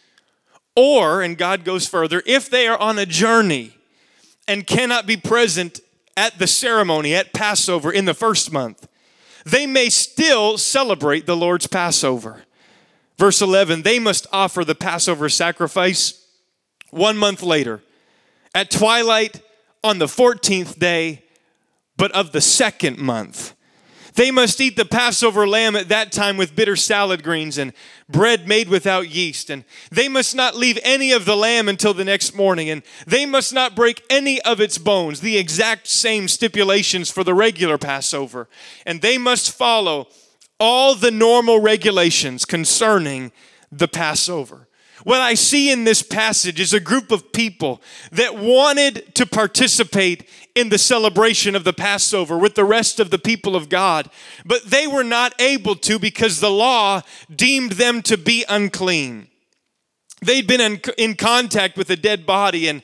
Or, 0.75 1.21
and 1.21 1.37
God 1.37 1.62
goes 1.62 1.87
further, 1.87 2.23
if 2.26 2.49
they 2.49 2.67
are 2.67 2.79
on 2.79 2.99
a 2.99 3.05
journey 3.07 3.76
and 4.49 4.67
cannot 4.67 5.07
be 5.07 5.17
present 5.17 5.81
at 6.17 6.38
the 6.38 6.47
ceremony 6.47 7.14
at 7.14 7.35
Passover 7.35 7.93
in 7.93 8.07
the 8.07 8.14
first 8.14 8.50
month, 8.50 8.88
they 9.45 9.67
may 9.67 9.91
still 9.91 10.57
celebrate 10.57 11.26
the 11.26 11.37
Lord's 11.37 11.67
Passover. 11.67 12.45
Verse 13.19 13.43
11, 13.43 13.83
they 13.83 13.99
must 13.99 14.26
offer 14.33 14.64
the 14.64 14.75
Passover 14.75 15.29
sacrifice 15.29 16.26
one 16.91 17.19
month 17.19 17.43
later 17.43 17.83
at 18.55 18.71
twilight 18.71 19.43
on 19.85 19.99
the 19.99 20.07
14th 20.07 20.79
day, 20.79 21.23
but 21.99 22.11
of 22.12 22.33
the 22.33 22.41
second 22.41 22.97
month. 22.99 23.55
They 24.14 24.31
must 24.31 24.61
eat 24.61 24.76
the 24.76 24.85
Passover 24.85 25.47
lamb 25.47 25.75
at 25.75 25.88
that 25.88 26.12
time 26.12 26.37
with 26.37 26.54
bitter 26.54 26.76
salad 26.76 27.23
greens 27.23 27.57
and 27.57 27.73
bread 28.09 28.47
made 28.47 28.69
without 28.69 29.09
yeast. 29.09 29.49
And 29.49 29.64
they 29.90 30.09
must 30.09 30.35
not 30.35 30.54
leave 30.54 30.78
any 30.83 31.12
of 31.12 31.25
the 31.25 31.37
lamb 31.37 31.69
until 31.69 31.95
the 31.95 32.04
next 32.04 32.35
morning. 32.35 32.69
And 32.69 32.83
they 33.07 33.25
must 33.25 33.52
not 33.52 33.75
break 33.75 34.02
any 34.11 34.40
of 34.42 34.61
its 34.61 34.76
bones, 34.76 35.21
the 35.21 35.38
exact 35.38 35.87
same 35.87 36.28
stipulations 36.28 37.11
for 37.11 37.25
the 37.25 37.35
regular 37.35 37.78
Passover. 37.78 38.49
And 38.85 39.00
they 39.00 39.16
must 39.16 39.50
follow 39.50 40.09
all 40.61 40.95
the 40.95 41.11
normal 41.11 41.61
regulations 41.61 42.45
concerning 42.45 43.33
the 43.71 43.88
Passover. 43.88 44.69
What 45.05 45.21
I 45.21 45.35
see 45.35 45.71
in 45.71 45.85
this 45.85 46.03
passage 46.03 46.61
is 46.61 46.73
a 46.73 46.81
group 46.81 47.11
of 47.11 47.33
people 47.33 47.83
that 48.13 48.37
wanted 48.37 49.15
to 49.17 49.27
participate 49.27 50.29
in 50.55 50.69
the 50.69 50.79
celebration 50.79 51.57
of 51.57 51.65
the 51.65 51.73
Passover 51.73 52.39
with 52.39 52.55
the 52.55 52.65
rest 52.65 53.01
of 53.01 53.11
the 53.11 53.19
people 53.19 53.57
of 53.57 53.69
God, 53.69 54.11
but 54.45 54.65
they 54.67 54.87
were 54.87 55.05
not 55.05 55.35
able 55.41 55.75
to 55.77 55.99
because 55.99 56.41
the 56.41 56.51
law 56.51 57.03
deemed 57.35 57.73
them 57.73 58.03
to 58.03 58.17
be 58.17 58.45
unclean. 58.49 59.29
They'd 60.21 60.47
been 60.47 60.81
in, 60.99 61.15
contact 61.17 61.77
with 61.77 61.91
a 61.91 61.97
dead 61.97 62.25
body, 62.25 62.69
and, 62.69 62.83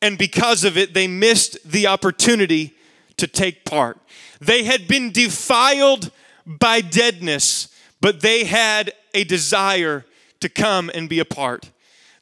and 0.00 0.18
because 0.18 0.64
of 0.64 0.76
it, 0.76 0.94
they 0.94 1.06
missed 1.06 1.58
the 1.64 1.86
opportunity 1.86 2.74
to 3.18 3.28
take 3.28 3.64
part. 3.64 3.98
They 4.40 4.64
had 4.64 4.88
been 4.88 5.12
defiled 5.12 6.10
by 6.44 6.80
deadness, 6.80 7.68
but 8.00 8.20
they 8.20 8.44
had 8.44 8.92
a 9.14 9.22
desire 9.22 10.04
to 10.42 10.48
come 10.48 10.90
and 10.94 11.08
be 11.08 11.18
a 11.18 11.24
part. 11.24 11.70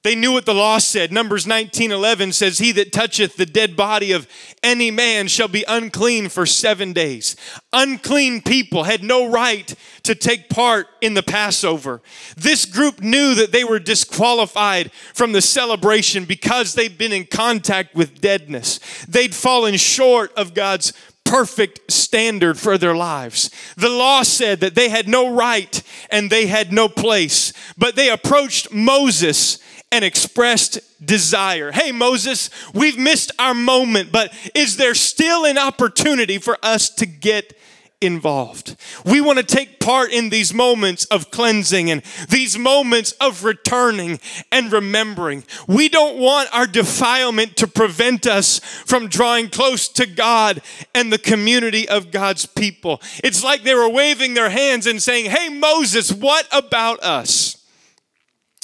They 0.03 0.15
knew 0.15 0.33
what 0.33 0.47
the 0.47 0.55
law 0.55 0.79
said. 0.79 1.13
Numbers 1.13 1.47
19 1.47 1.93
11 1.93 2.33
says, 2.33 2.59
He 2.59 2.73
that 2.73 2.91
toucheth 2.91 3.37
the 3.37 3.45
dead 3.45 3.77
body 3.77 4.13
of 4.13 4.27
any 4.63 4.91
man 4.91 5.29
shall 5.29 5.49
be 5.49 5.63
unclean 5.69 6.31
for 6.31 6.47
seven 6.47 6.95
days. 6.95 7.37
Unclean 7.75 8.41
people 8.41 8.85
had 8.85 9.03
no 9.03 9.31
right 9.31 9.75
to 10.05 10.15
take 10.15 10.49
part 10.49 10.87
in 11.03 11.13
the 11.13 11.23
Passover. 11.23 12.01
This 12.35 12.65
group 12.65 13.03
knew 13.03 13.35
that 13.35 13.53
they 13.53 13.63
were 13.63 13.79
disqualified 13.79 14.91
from 15.13 15.33
the 15.33 15.43
celebration 15.43 16.25
because 16.25 16.73
they'd 16.73 16.97
been 16.97 17.13
in 17.13 17.27
contact 17.27 17.95
with 17.95 18.23
deadness. 18.23 18.79
They'd 19.07 19.35
fallen 19.35 19.77
short 19.77 20.33
of 20.33 20.55
God's 20.55 20.95
perfect 21.31 21.93
standard 21.93 22.59
for 22.59 22.77
their 22.77 22.95
lives. 22.95 23.51
The 23.77 23.89
law 23.89 24.25
said 24.25 24.59
that 24.61 24.75
they 24.75 24.89
had 24.89 25.07
no 25.07 25.33
right 25.33 25.81
and 26.11 26.29
they 26.29 26.47
had 26.47 26.73
no 26.73 26.89
place, 26.89 27.53
but 27.79 27.95
they 27.95 28.11
approached 28.11 28.73
Moses 28.73 29.59
and 29.93 30.05
expressed 30.05 30.81
desire. 31.05 31.71
Hey, 31.71 31.93
Moses, 31.93 32.51
we've 32.75 32.99
missed 32.99 33.31
our 33.39 33.55
moment, 33.55 34.11
but 34.11 34.35
is 34.57 34.77
there 34.77 34.95
still 34.95 35.45
an 35.45 35.57
opportunity 35.57 36.39
for 36.39 36.59
us 36.65 36.91
to 36.97 37.07
get 37.07 37.57
involved. 38.01 38.77
We 39.05 39.21
want 39.21 39.39
to 39.39 39.45
take 39.45 39.79
part 39.79 40.11
in 40.11 40.31
these 40.31 40.55
moments 40.55 41.05
of 41.07 41.31
cleansing 41.31 41.91
and 41.91 42.03
these 42.29 42.57
moments 42.59 43.13
of 43.13 43.45
returning 43.45 44.21
and 44.51 44.73
remembering. 44.73 45.45
We 45.69 45.89
don't 45.89 46.19
want 46.19 46.49
our 46.55 46.67
defilement 46.67 47.57
to 47.59 47.67
prevent 47.67 48.27
us 48.27 48.59
from 48.59 49.09
drawing 49.09 49.51
close 49.51 49.89
to 49.91 50.07
God 50.07 50.63
and 50.95 51.13
the 51.13 51.19
community 51.19 51.89
of 51.89 52.11
God's 52.11 52.47
people. 52.47 53.03
It's 53.23 53.45
like 53.45 53.63
they 53.63 53.75
were 53.75 53.91
waving 53.91 54.35
their 54.35 54.51
hands 54.51 54.87
and 54.87 55.03
saying, 55.03 55.31
Hey, 55.31 55.49
Moses, 55.51 56.13
what 56.13 56.47
about 56.53 57.01
us? 57.03 57.57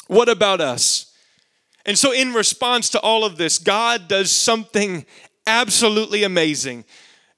What 0.07 0.29
about 0.29 0.61
us? 0.61 1.13
And 1.85 1.97
so, 1.97 2.13
in 2.13 2.33
response 2.33 2.89
to 2.91 3.01
all 3.01 3.25
of 3.25 3.37
this, 3.37 3.59
God 3.59 4.09
does 4.09 4.33
something 4.33 5.07
absolutely 5.47 6.25
amazing. 6.25 6.85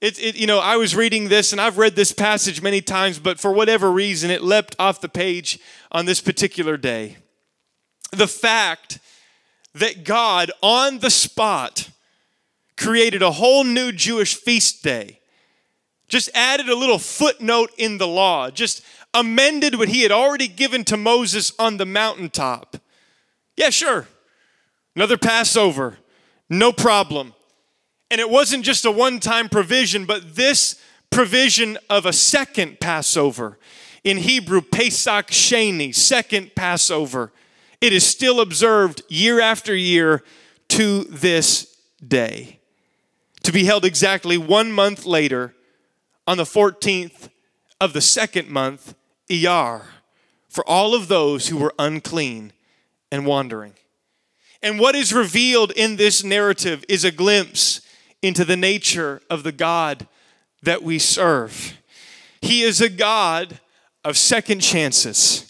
It, 0.01 0.19
it, 0.23 0.37
you 0.37 0.47
know, 0.47 0.61
I 0.61 0.77
was 0.77 0.95
reading 0.95 1.29
this 1.29 1.53
and 1.53 1.61
I've 1.61 1.79
read 1.79 1.97
this 1.97 2.13
passage 2.13 2.63
many 2.63 2.81
times, 2.81 3.19
but 3.19 3.41
for 3.41 3.53
whatever 3.53 3.91
reason, 3.91 4.31
it 4.31 4.43
leapt 4.43 4.77
off 4.79 5.01
the 5.01 5.09
page 5.09 5.59
on 5.91 6.07
this 6.07 6.21
particular 6.21 6.77
day. 6.77 7.17
The 8.13 8.29
fact 8.29 9.01
that 9.75 10.05
God, 10.05 10.53
on 10.63 11.01
the 11.01 11.11
spot, 11.11 11.91
created 12.77 13.23
a 13.23 13.33
whole 13.33 13.65
new 13.65 13.91
Jewish 13.91 14.37
feast 14.37 14.85
day, 14.85 15.19
just 16.07 16.31
added 16.33 16.69
a 16.69 16.77
little 16.77 16.99
footnote 16.99 17.71
in 17.77 17.99
the 17.99 18.07
law, 18.07 18.51
just 18.51 18.83
amended 19.13 19.75
what 19.75 19.89
he 19.89 20.03
had 20.03 20.13
already 20.13 20.49
given 20.49 20.85
to 20.85 20.97
Moses 20.97 21.53
on 21.59 21.77
the 21.77 21.85
mountaintop. 21.87 22.77
Yeah, 23.57 23.71
sure. 23.71 24.07
Another 24.95 25.19
Passover, 25.19 25.99
no 26.49 26.73
problem. 26.73 27.35
And 28.11 28.21
it 28.21 28.31
wasn't 28.31 28.65
just 28.65 28.85
a 28.85 28.91
one 28.91 29.21
time 29.21 29.49
provision, 29.49 30.05
but 30.07 30.37
this 30.37 30.81
provision 31.11 31.79
of 31.91 32.07
a 32.07 32.13
second 32.13 32.81
Passover. 32.81 33.59
In 34.05 34.19
Hebrew, 34.19 34.63
Pesach 34.63 35.29
Sheni, 35.29 35.95
second 35.95 36.55
Passover. 36.55 37.33
It 37.81 37.93
is 37.93 38.07
still 38.07 38.41
observed 38.41 39.03
year 39.09 39.41
after 39.41 39.75
year 39.75 40.23
to 40.69 41.05
this 41.05 41.77
day. 42.07 42.59
To 43.45 43.53
be 43.53 43.65
held 43.65 43.85
exactly 43.85 44.37
one 44.37 44.73
month 44.73 45.07
later 45.07 45.55
on 46.27 46.37
the 46.37 46.45
14th 46.45 47.29
of 47.81 47.93
the 47.93 48.01
second 48.01 48.49
month, 48.49 48.95
Iyar, 49.31 49.85
for 50.49 50.69
all 50.69 50.95
of 50.95 51.09
those 51.09 51.49
who 51.49 51.57
were 51.57 51.75
unclean 51.79 52.53
and 53.11 53.27
wandering. 53.27 53.75
And 54.63 54.81
what 54.81 54.97
is 54.97 55.13
revealed 55.13 55.71
in 55.73 55.97
this 55.97 56.25
narrative 56.25 56.85
is 56.89 57.05
a 57.05 57.13
glimpse 57.13 57.81
into 58.23 58.45
the 58.45 58.57
nature 58.57 59.23
of 59.31 59.43
the 59.43 59.53
God 59.53 60.07
that 60.63 60.83
we 60.83 60.99
serve. 60.99 61.79
He 62.41 62.63
is 62.63 62.81
a 62.81 62.89
God 62.89 63.61
of 64.05 64.17
second 64.17 64.61
chances. 64.61 65.45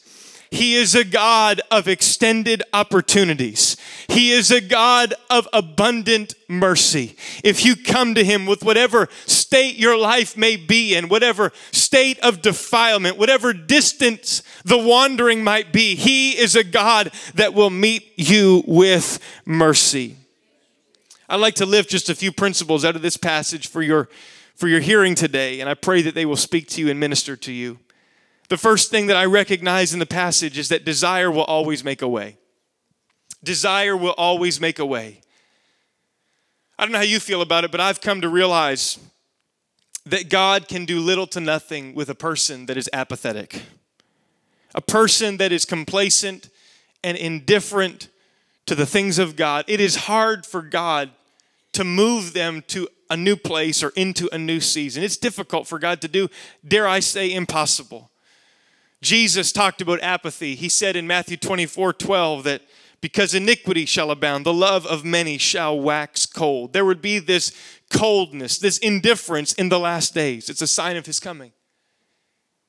He 0.51 0.77
is 0.77 0.95
a 0.95 1.05
God 1.05 1.61
of 1.71 1.89
extended 1.89 2.63
opportunities. 2.73 3.77
He 4.09 4.31
is 4.31 4.51
a 4.51 4.63
God 4.63 5.13
of 5.29 5.47
abundant 5.53 6.35
mercy. 6.49 7.17
If 7.45 7.67
you 7.67 7.77
come 7.77 8.15
to 8.15 8.25
Him 8.25 8.47
with 8.47 8.65
whatever 8.65 9.09
state 9.27 9.77
your 9.77 9.99
life 9.99 10.37
may 10.37 10.57
be 10.57 10.95
in, 10.95 11.09
whatever 11.09 11.53
state 11.71 12.19
of 12.21 12.41
defilement, 12.41 13.19
whatever 13.19 13.53
distance 13.53 14.43
the 14.65 14.79
wandering 14.79 15.45
might 15.45 15.73
be, 15.73 15.95
He 15.95 16.39
is 16.39 16.57
a 16.57 16.65
God 16.65 17.13
that 17.35 17.53
will 17.53 17.71
meet 17.71 18.13
you 18.17 18.65
with 18.67 19.19
mercy. 19.45 20.18
I'd 21.29 21.41
like 21.41 21.55
to 21.57 21.67
lift 21.67 21.91
just 21.91 22.09
a 22.09 22.15
few 22.15 22.33
principles 22.33 22.85
out 22.85 22.97
of 22.97 23.03
this 23.03 23.19
passage 23.19 23.69
for 23.69 23.83
your, 23.83 24.09
for 24.55 24.67
your 24.67 24.81
hearing 24.81 25.15
today, 25.15 25.61
and 25.61 25.69
I 25.69 25.75
pray 25.75 26.01
that 26.03 26.15
they 26.15 26.25
will 26.25 26.37
speak 26.37 26.69
to 26.69 26.81
you 26.81 26.89
and 26.89 26.99
minister 26.99 27.37
to 27.37 27.53
you. 27.53 27.79
The 28.49 28.57
first 28.57 28.91
thing 28.91 29.09
that 29.09 29.17
I 29.17 29.27
recognize 29.27 29.93
in 29.93 29.99
the 29.99 30.07
passage 30.07 30.57
is 30.57 30.71
that 30.71 30.87
desire 30.87 31.31
will 31.31 31.45
always 31.45 31.85
make 31.85 32.01
a 32.01 32.09
way. 32.09 32.39
Desire 33.45 33.97
will 33.97 34.15
always 34.17 34.59
make 34.59 34.79
a 34.79 34.87
way. 34.87 35.21
I 36.79 36.85
don't 36.85 36.93
know 36.93 36.99
how 36.99 37.05
you 37.05 37.21
feel 37.21 37.43
about 37.43 37.65
it, 37.65 37.71
but 37.71 37.81
I've 37.81 38.01
come 38.01 38.23
to 38.23 38.29
realize 38.29 38.99
that 40.07 40.31
God 40.31 40.67
can 40.67 40.87
do 40.87 40.99
little 40.99 41.27
to 41.27 41.41
nothing 41.41 41.95
with 41.95 42.09
a 42.09 42.15
person 42.15 42.65
that 42.67 42.79
is 42.79 42.89
apathetic, 42.95 43.63
a 44.75 44.81
person 44.81 45.37
that 45.37 45.53
is 45.53 45.67
complacent 45.67 46.49
and 47.05 47.19
indifferent 47.19 48.09
to 48.65 48.75
the 48.75 48.87
things 48.87 49.19
of 49.19 49.37
God. 49.37 49.67
It 49.69 49.81
is 49.81 49.97
hard 49.97 50.47
for 50.47 50.63
God 50.63 51.11
to 51.79 51.85
move 51.85 52.33
them 52.33 52.65
to 52.67 52.89
a 53.09 53.17
new 53.17 53.37
place 53.37 53.85
or 53.85 53.91
into 53.91 54.29
a 54.33 54.37
new 54.37 54.59
season. 54.59 55.05
It's 55.05 55.17
difficult 55.17 55.69
for 55.69 55.79
God 55.79 56.01
to 56.01 56.09
do, 56.09 56.29
dare 56.67 56.89
I 56.89 56.99
say, 56.99 57.33
impossible. 57.33 58.11
Jesus 59.01 59.53
talked 59.53 59.81
about 59.81 60.03
apathy. 60.03 60.57
He 60.57 60.69
said 60.69 60.97
in 60.97 61.07
Matthew 61.07 61.37
24 61.37 61.93
12 61.93 62.43
that 62.43 62.63
because 63.01 63.33
iniquity 63.33 63.87
shall 63.87 64.11
abound, 64.11 64.45
the 64.45 64.53
love 64.53 64.87
of 64.89 65.05
many 65.05 65.39
shall 65.39 65.79
wax 65.79 66.27
cold. 66.27 66.73
There 66.73 66.85
would 66.85 67.01
be 67.01 67.21
this 67.21 67.53
coldness, 67.91 68.59
this 68.59 68.79
indifference 68.79 69.53
in 69.53 69.69
the 69.69 69.79
last 69.79 70.15
days. 70.15 70.51
It's 70.51 70.63
a 70.63 70.67
sign 70.67 70.97
of 70.97 71.07
his 71.07 71.21
coming. 71.21 71.53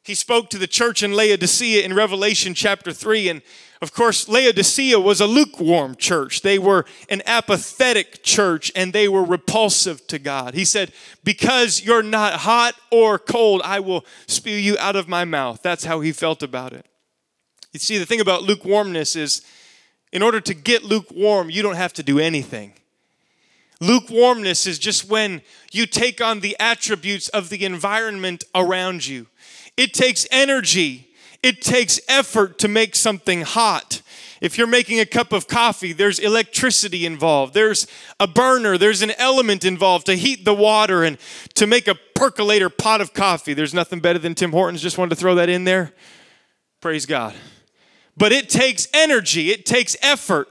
He 0.09 0.15
spoke 0.15 0.49
to 0.49 0.57
the 0.57 0.65
church 0.65 1.03
in 1.03 1.13
Laodicea 1.13 1.83
in 1.85 1.93
Revelation 1.93 2.55
chapter 2.55 2.91
3. 2.91 3.29
And 3.29 3.41
of 3.79 3.93
course, 3.93 4.27
Laodicea 4.27 4.99
was 4.99 5.21
a 5.21 5.27
lukewarm 5.27 5.95
church. 5.95 6.41
They 6.41 6.57
were 6.57 6.85
an 7.09 7.21
apathetic 7.27 8.23
church 8.23 8.71
and 8.75 8.91
they 8.91 9.07
were 9.07 9.23
repulsive 9.23 10.07
to 10.07 10.17
God. 10.17 10.55
He 10.55 10.65
said, 10.65 10.93
Because 11.23 11.83
you're 11.83 12.01
not 12.01 12.39
hot 12.39 12.73
or 12.89 13.19
cold, 13.19 13.61
I 13.63 13.81
will 13.81 14.03
spew 14.25 14.55
you 14.55 14.75
out 14.79 14.95
of 14.95 15.07
my 15.07 15.25
mouth. 15.25 15.61
That's 15.61 15.83
how 15.83 15.99
he 15.99 16.11
felt 16.11 16.41
about 16.41 16.73
it. 16.73 16.87
You 17.71 17.79
see, 17.79 17.99
the 17.99 18.05
thing 18.07 18.19
about 18.19 18.41
lukewarmness 18.41 19.15
is, 19.15 19.43
in 20.11 20.23
order 20.23 20.41
to 20.41 20.55
get 20.55 20.83
lukewarm, 20.83 21.51
you 21.51 21.61
don't 21.61 21.75
have 21.75 21.93
to 21.93 22.01
do 22.01 22.17
anything. 22.17 22.73
Lukewarmness 23.79 24.67
is 24.67 24.77
just 24.79 25.07
when 25.07 25.41
you 25.71 25.85
take 25.85 26.19
on 26.19 26.39
the 26.39 26.57
attributes 26.59 27.29
of 27.29 27.49
the 27.49 27.63
environment 27.63 28.43
around 28.53 29.05
you. 29.05 29.27
It 29.79 29.93
takes 29.93 30.27
energy, 30.29 31.07
it 31.41 31.61
takes 31.61 32.01
effort 32.09 32.59
to 32.59 32.67
make 32.67 32.97
something 32.97 33.43
hot. 33.43 34.01
If 34.41 34.57
you're 34.57 34.67
making 34.67 34.99
a 34.99 35.05
cup 35.05 35.31
of 35.31 35.47
coffee, 35.47 35.93
there's 35.93 36.19
electricity 36.19 37.05
involved. 37.05 37.53
There's 37.53 37.87
a 38.19 38.27
burner, 38.27 38.77
there's 38.77 39.01
an 39.01 39.11
element 39.11 39.63
involved 39.63 40.07
to 40.07 40.15
heat 40.15 40.43
the 40.43 40.53
water 40.53 41.05
and 41.05 41.17
to 41.53 41.65
make 41.65 41.87
a 41.87 41.95
percolator 42.13 42.69
pot 42.69 42.99
of 42.99 43.13
coffee. 43.13 43.53
There's 43.53 43.73
nothing 43.73 44.01
better 44.01 44.19
than 44.19 44.35
Tim 44.35 44.51
Hortons. 44.51 44.81
Just 44.81 44.97
wanted 44.97 45.11
to 45.11 45.15
throw 45.15 45.35
that 45.35 45.47
in 45.47 45.63
there. 45.63 45.93
Praise 46.81 47.05
God. 47.05 47.33
But 48.17 48.33
it 48.33 48.49
takes 48.49 48.89
energy, 48.93 49.49
it 49.49 49.65
takes 49.65 49.95
effort. 50.01 50.49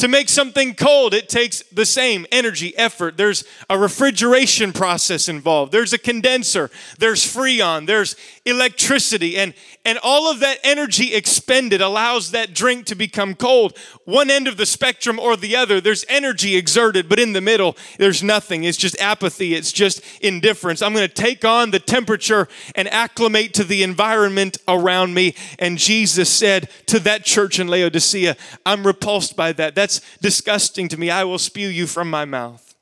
To 0.00 0.08
make 0.08 0.30
something 0.30 0.74
cold, 0.76 1.12
it 1.12 1.28
takes 1.28 1.62
the 1.64 1.84
same 1.84 2.24
energy, 2.32 2.74
effort. 2.78 3.18
There's 3.18 3.44
a 3.68 3.76
refrigeration 3.76 4.72
process 4.72 5.28
involved. 5.28 5.72
There's 5.72 5.92
a 5.92 5.98
condenser. 5.98 6.70
There's 6.98 7.22
freon. 7.22 7.86
There's 7.86 8.16
electricity. 8.46 9.36
And, 9.36 9.54
and 9.84 9.98
all 10.02 10.30
of 10.30 10.40
that 10.40 10.58
energy 10.64 11.14
expended 11.14 11.80
allows 11.80 12.30
that 12.30 12.54
drink 12.54 12.86
to 12.86 12.94
become 12.94 13.34
cold. 13.34 13.76
One 14.04 14.30
end 14.30 14.48
of 14.48 14.56
the 14.56 14.66
spectrum 14.66 15.18
or 15.18 15.36
the 15.36 15.56
other, 15.56 15.80
there's 15.80 16.04
energy 16.08 16.56
exerted, 16.56 17.08
but 17.08 17.18
in 17.18 17.32
the 17.32 17.40
middle, 17.40 17.76
there's 17.98 18.22
nothing. 18.22 18.64
It's 18.64 18.78
just 18.78 18.98
apathy. 19.00 19.54
It's 19.54 19.72
just 19.72 20.02
indifference. 20.20 20.82
I'm 20.82 20.94
going 20.94 21.08
to 21.08 21.14
take 21.14 21.44
on 21.44 21.70
the 21.70 21.78
temperature 21.78 22.48
and 22.74 22.88
acclimate 22.88 23.54
to 23.54 23.64
the 23.64 23.82
environment 23.82 24.58
around 24.66 25.14
me. 25.14 25.34
And 25.58 25.78
Jesus 25.78 26.30
said 26.30 26.70
to 26.86 26.98
that 27.00 27.24
church 27.24 27.58
in 27.58 27.68
Laodicea, 27.68 28.36
I'm 28.64 28.86
repulsed 28.86 29.36
by 29.36 29.52
that. 29.52 29.74
That's 29.74 30.00
disgusting 30.18 30.88
to 30.88 30.98
me. 30.98 31.10
I 31.10 31.24
will 31.24 31.38
spew 31.38 31.68
you 31.68 31.86
from 31.86 32.08
my 32.10 32.24
mouth. 32.24 32.74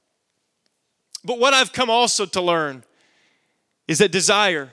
But 1.25 1.39
what 1.39 1.53
I've 1.53 1.73
come 1.73 1.91
also 1.91 2.25
to 2.27 2.41
learn 2.41 2.85
is 3.89 3.99
that 3.99 4.13
desire, 4.13 4.71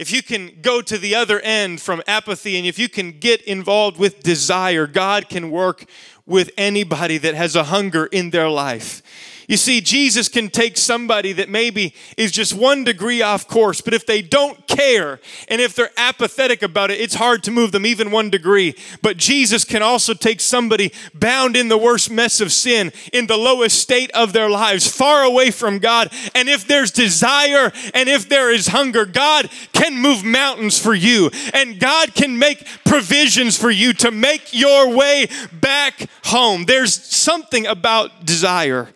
if 0.00 0.10
you 0.10 0.22
can 0.22 0.50
go 0.62 0.80
to 0.80 0.96
the 0.96 1.14
other 1.14 1.40
end 1.40 1.78
from 1.78 2.02
apathy 2.06 2.56
and 2.56 2.66
if 2.66 2.78
you 2.78 2.88
can 2.88 3.12
get 3.12 3.42
involved 3.42 3.98
with 3.98 4.22
desire, 4.22 4.86
God 4.86 5.28
can 5.28 5.50
work 5.50 5.84
with 6.24 6.50
anybody 6.56 7.18
that 7.18 7.34
has 7.34 7.54
a 7.54 7.64
hunger 7.64 8.06
in 8.06 8.30
their 8.30 8.48
life. 8.48 9.02
You 9.50 9.56
see, 9.56 9.80
Jesus 9.80 10.28
can 10.28 10.48
take 10.48 10.76
somebody 10.76 11.32
that 11.32 11.48
maybe 11.48 11.92
is 12.16 12.30
just 12.30 12.54
one 12.54 12.84
degree 12.84 13.20
off 13.20 13.48
course, 13.48 13.80
but 13.80 13.92
if 13.92 14.06
they 14.06 14.22
don't 14.22 14.64
care 14.68 15.18
and 15.48 15.60
if 15.60 15.74
they're 15.74 15.90
apathetic 15.96 16.62
about 16.62 16.92
it, 16.92 17.00
it's 17.00 17.16
hard 17.16 17.42
to 17.42 17.50
move 17.50 17.72
them 17.72 17.84
even 17.84 18.12
one 18.12 18.30
degree. 18.30 18.76
But 19.02 19.16
Jesus 19.16 19.64
can 19.64 19.82
also 19.82 20.14
take 20.14 20.40
somebody 20.40 20.92
bound 21.12 21.56
in 21.56 21.68
the 21.68 21.76
worst 21.76 22.12
mess 22.12 22.40
of 22.40 22.52
sin, 22.52 22.92
in 23.12 23.26
the 23.26 23.36
lowest 23.36 23.80
state 23.80 24.12
of 24.12 24.32
their 24.32 24.48
lives, 24.48 24.86
far 24.86 25.24
away 25.24 25.50
from 25.50 25.80
God. 25.80 26.12
And 26.32 26.48
if 26.48 26.64
there's 26.68 26.92
desire 26.92 27.72
and 27.92 28.08
if 28.08 28.28
there 28.28 28.52
is 28.52 28.68
hunger, 28.68 29.04
God 29.04 29.50
can 29.72 29.98
move 29.98 30.22
mountains 30.22 30.78
for 30.78 30.94
you 30.94 31.28
and 31.52 31.80
God 31.80 32.14
can 32.14 32.38
make 32.38 32.64
provisions 32.84 33.58
for 33.58 33.72
you 33.72 33.94
to 33.94 34.12
make 34.12 34.54
your 34.54 34.94
way 34.94 35.26
back 35.52 36.08
home. 36.26 36.66
There's 36.66 36.94
something 36.94 37.66
about 37.66 38.24
desire. 38.24 38.90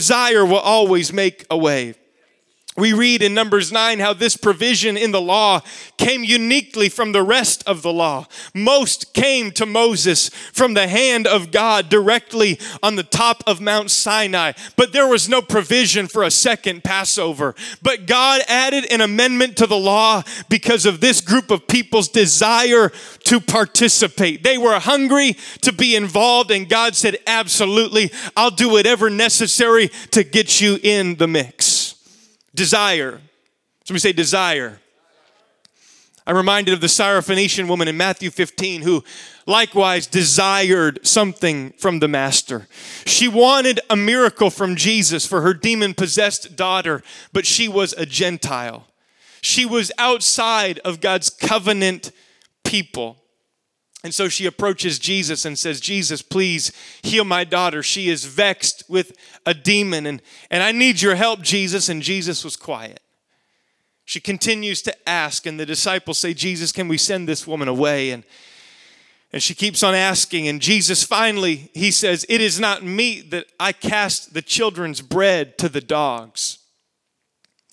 Desire 0.00 0.46
will 0.46 0.56
always 0.56 1.12
make 1.12 1.44
a 1.50 1.58
way. 1.58 1.94
We 2.76 2.92
read 2.92 3.20
in 3.20 3.34
Numbers 3.34 3.72
9 3.72 3.98
how 3.98 4.12
this 4.12 4.36
provision 4.36 4.96
in 4.96 5.10
the 5.10 5.20
law 5.20 5.60
came 5.96 6.22
uniquely 6.22 6.88
from 6.88 7.10
the 7.10 7.22
rest 7.22 7.64
of 7.66 7.82
the 7.82 7.92
law. 7.92 8.26
Most 8.54 9.12
came 9.12 9.50
to 9.52 9.66
Moses 9.66 10.28
from 10.28 10.74
the 10.74 10.86
hand 10.86 11.26
of 11.26 11.50
God 11.50 11.88
directly 11.88 12.60
on 12.80 12.94
the 12.94 13.02
top 13.02 13.42
of 13.44 13.60
Mount 13.60 13.90
Sinai, 13.90 14.52
but 14.76 14.92
there 14.92 15.08
was 15.08 15.28
no 15.28 15.42
provision 15.42 16.06
for 16.06 16.22
a 16.22 16.30
second 16.30 16.84
Passover. 16.84 17.56
But 17.82 18.06
God 18.06 18.42
added 18.46 18.86
an 18.92 19.00
amendment 19.00 19.56
to 19.56 19.66
the 19.66 19.76
law 19.76 20.22
because 20.48 20.86
of 20.86 21.00
this 21.00 21.20
group 21.20 21.50
of 21.50 21.66
people's 21.66 22.08
desire 22.08 22.90
to 23.24 23.40
participate. 23.40 24.44
They 24.44 24.58
were 24.58 24.78
hungry 24.78 25.36
to 25.62 25.72
be 25.72 25.96
involved, 25.96 26.52
and 26.52 26.68
God 26.68 26.94
said, 26.94 27.18
Absolutely, 27.26 28.12
I'll 28.36 28.52
do 28.52 28.68
whatever 28.68 29.10
necessary 29.10 29.88
to 30.12 30.22
get 30.22 30.60
you 30.60 30.78
in 30.84 31.16
the 31.16 31.26
mix. 31.26 31.69
Desire. 32.54 33.20
Somebody 33.84 34.00
say 34.00 34.12
desire. 34.12 34.80
I'm 36.26 36.36
reminded 36.36 36.74
of 36.74 36.80
the 36.80 36.86
Syrophoenician 36.86 37.66
woman 37.66 37.88
in 37.88 37.96
Matthew 37.96 38.30
15 38.30 38.82
who 38.82 39.02
likewise 39.46 40.06
desired 40.06 41.04
something 41.04 41.70
from 41.72 41.98
the 41.98 42.08
Master. 42.08 42.68
She 43.04 43.26
wanted 43.26 43.80
a 43.88 43.96
miracle 43.96 44.50
from 44.50 44.76
Jesus 44.76 45.26
for 45.26 45.40
her 45.40 45.54
demon 45.54 45.94
possessed 45.94 46.56
daughter, 46.56 47.02
but 47.32 47.46
she 47.46 47.68
was 47.68 47.94
a 47.94 48.06
Gentile. 48.06 48.86
She 49.40 49.64
was 49.64 49.90
outside 49.98 50.78
of 50.80 51.00
God's 51.00 51.30
covenant 51.30 52.12
people. 52.64 53.16
And 54.02 54.14
so 54.14 54.28
she 54.28 54.46
approaches 54.46 54.98
Jesus 54.98 55.44
and 55.44 55.58
says, 55.58 55.80
Jesus, 55.80 56.22
please 56.22 56.72
heal 57.02 57.24
my 57.24 57.44
daughter. 57.44 57.82
She 57.82 58.08
is 58.08 58.24
vexed 58.24 58.84
with 58.88 59.12
a 59.44 59.52
demon, 59.52 60.06
and, 60.06 60.22
and 60.50 60.62
I 60.62 60.72
need 60.72 61.02
your 61.02 61.16
help, 61.16 61.42
Jesus. 61.42 61.88
And 61.88 62.02
Jesus 62.02 62.42
was 62.42 62.56
quiet. 62.56 63.00
She 64.06 64.20
continues 64.20 64.82
to 64.82 65.08
ask, 65.08 65.46
and 65.46 65.60
the 65.60 65.66
disciples 65.66 66.18
say, 66.18 66.34
Jesus, 66.34 66.72
can 66.72 66.88
we 66.88 66.96
send 66.96 67.28
this 67.28 67.46
woman 67.46 67.68
away? 67.68 68.10
And 68.10 68.24
and 69.32 69.42
she 69.42 69.54
keeps 69.54 69.82
on 69.82 69.94
asking, 69.94 70.48
and 70.48 70.60
Jesus 70.60 71.04
finally, 71.04 71.70
he 71.72 71.90
says, 71.92 72.26
It 72.28 72.40
is 72.40 72.58
not 72.58 72.82
meet 72.82 73.30
that 73.30 73.46
I 73.60 73.72
cast 73.72 74.34
the 74.34 74.42
children's 74.42 75.00
bread 75.02 75.56
to 75.58 75.68
the 75.68 75.80
dogs. 75.80 76.58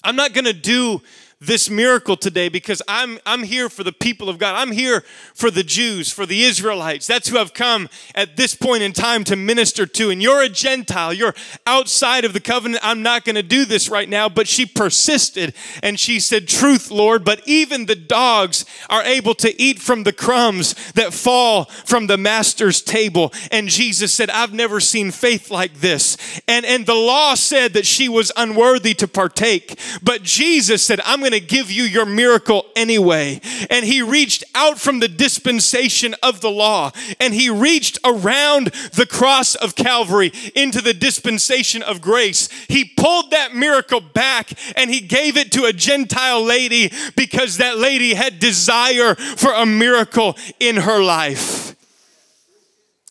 I'm 0.03 0.15
not 0.15 0.33
gonna 0.33 0.53
do 0.53 1.01
this 1.39 1.69
miracle 1.69 2.17
today 2.17 2.49
because 2.49 2.81
I'm, 2.87 3.19
I'm 3.25 3.43
here 3.43 3.69
for 3.69 3.83
the 3.83 3.91
people 3.91 4.27
of 4.27 4.39
God. 4.39 4.55
I'm 4.55 4.71
here 4.71 5.03
for 5.35 5.51
the 5.51 5.61
Jews, 5.63 6.11
for 6.11 6.25
the 6.25 6.43
Israelites. 6.43 7.05
That's 7.05 7.27
who 7.27 7.37
I've 7.37 7.53
come 7.53 7.89
at 8.15 8.37
this 8.37 8.55
point 8.55 8.81
in 8.81 8.91
time 8.91 9.23
to 9.25 9.35
minister 9.35 9.85
to. 9.85 10.09
And 10.09 10.21
you're 10.21 10.41
a 10.41 10.49
Gentile. 10.49 11.13
You're 11.13 11.35
outside 11.67 12.25
of 12.25 12.33
the 12.33 12.39
covenant. 12.39 12.83
I'm 12.83 13.03
not 13.03 13.23
going 13.23 13.35
to 13.35 13.43
do 13.43 13.65
this 13.65 13.87
right 13.87 14.09
now. 14.09 14.27
But 14.29 14.47
she 14.47 14.65
persisted 14.65 15.53
and 15.83 15.99
she 15.99 16.19
said, 16.19 16.47
Truth, 16.47 16.89
Lord, 16.89 17.23
but 17.23 17.41
even 17.45 17.85
the 17.85 17.95
dogs 17.95 18.65
are 18.89 19.03
able 19.03 19.35
to 19.35 19.61
eat 19.61 19.77
from 19.79 20.03
the 20.03 20.13
crumbs 20.13 20.73
that 20.93 21.13
fall 21.13 21.65
from 21.65 22.07
the 22.07 22.17
master's 22.17 22.81
table. 22.81 23.31
And 23.51 23.67
Jesus 23.67 24.11
said, 24.11 24.31
I've 24.31 24.53
never 24.53 24.79
seen 24.79 25.11
faith 25.11 25.51
like 25.51 25.75
this. 25.75 26.17
And, 26.47 26.65
and 26.65 26.87
the 26.87 26.95
law 26.95 27.35
said 27.35 27.73
that 27.73 27.85
she 27.85 28.09
was 28.09 28.31
unworthy 28.35 28.95
to 28.95 29.07
partake. 29.07 29.79
But 30.01 30.23
Jesus 30.23 30.83
said, 30.83 30.99
I'm 31.05 31.19
going 31.19 31.26
to 31.33 31.39
give 31.39 31.71
you 31.71 31.83
your 31.83 32.05
miracle 32.05 32.65
anyway. 32.75 33.41
And 33.69 33.85
he 33.85 34.01
reached 34.01 34.43
out 34.55 34.79
from 34.79 34.99
the 34.99 35.07
dispensation 35.07 36.15
of 36.21 36.41
the 36.41 36.51
law 36.51 36.91
and 37.19 37.33
he 37.33 37.49
reached 37.49 37.99
around 38.03 38.67
the 38.93 39.07
cross 39.09 39.55
of 39.55 39.75
Calvary 39.75 40.31
into 40.55 40.81
the 40.81 40.93
dispensation 40.93 41.81
of 41.81 42.01
grace. 42.01 42.49
He 42.67 42.85
pulled 42.85 43.31
that 43.31 43.55
miracle 43.55 44.01
back 44.01 44.51
and 44.75 44.89
he 44.89 45.01
gave 45.01 45.37
it 45.37 45.51
to 45.53 45.65
a 45.65 45.73
Gentile 45.73 46.43
lady 46.43 46.91
because 47.15 47.57
that 47.57 47.77
lady 47.77 48.13
had 48.13 48.39
desire 48.39 49.15
for 49.15 49.53
a 49.53 49.65
miracle 49.65 50.37
in 50.59 50.77
her 50.77 51.01
life. 51.03 51.75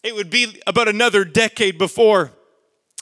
It 0.02 0.14
would 0.14 0.30
be 0.30 0.60
about 0.66 0.88
another 0.88 1.24
decade 1.24 1.78
before 1.78 2.32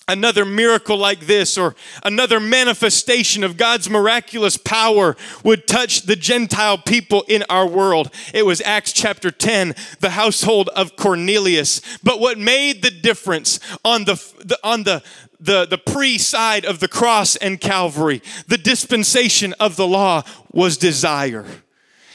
another 0.09 0.45
miracle 0.45 0.97
like 0.97 1.21
this 1.21 1.57
or 1.57 1.75
another 2.03 2.41
manifestation 2.41 3.45
of 3.45 3.57
God's 3.57 3.89
miraculous 3.89 4.57
power 4.57 5.17
would 5.43 5.67
touch 5.67 6.03
the 6.03 6.17
Gentile 6.17 6.79
people 6.79 7.25
in 7.29 7.45
our 7.49 7.67
world. 7.67 8.11
It 8.33 8.47
was 8.47 8.61
Acts 8.63 8.93
chapter 8.93 9.31
10, 9.31 9.75
the 10.01 10.11
household 10.11 10.69
of 10.71 10.97
Cornelius. 10.97 11.81
But 12.03 12.21
what 12.21 12.39
made 12.39 12.83
the 12.83 12.91
difference 12.91 13.61
on 13.85 14.05
the, 14.05 14.15
the 14.45 14.59
on 14.63 14.85
the 14.85 15.03
the, 15.41 15.67
the 15.67 15.77
pre 15.77 16.17
side 16.17 16.65
of 16.65 16.81
the 16.81 16.89
cross 16.89 17.37
and 17.37 17.61
Calvary, 17.61 18.23
the 18.47 18.57
dispensation 18.57 19.53
of 19.61 19.77
the 19.77 19.87
law 19.87 20.23
was 20.53 20.79
desire. 20.79 21.45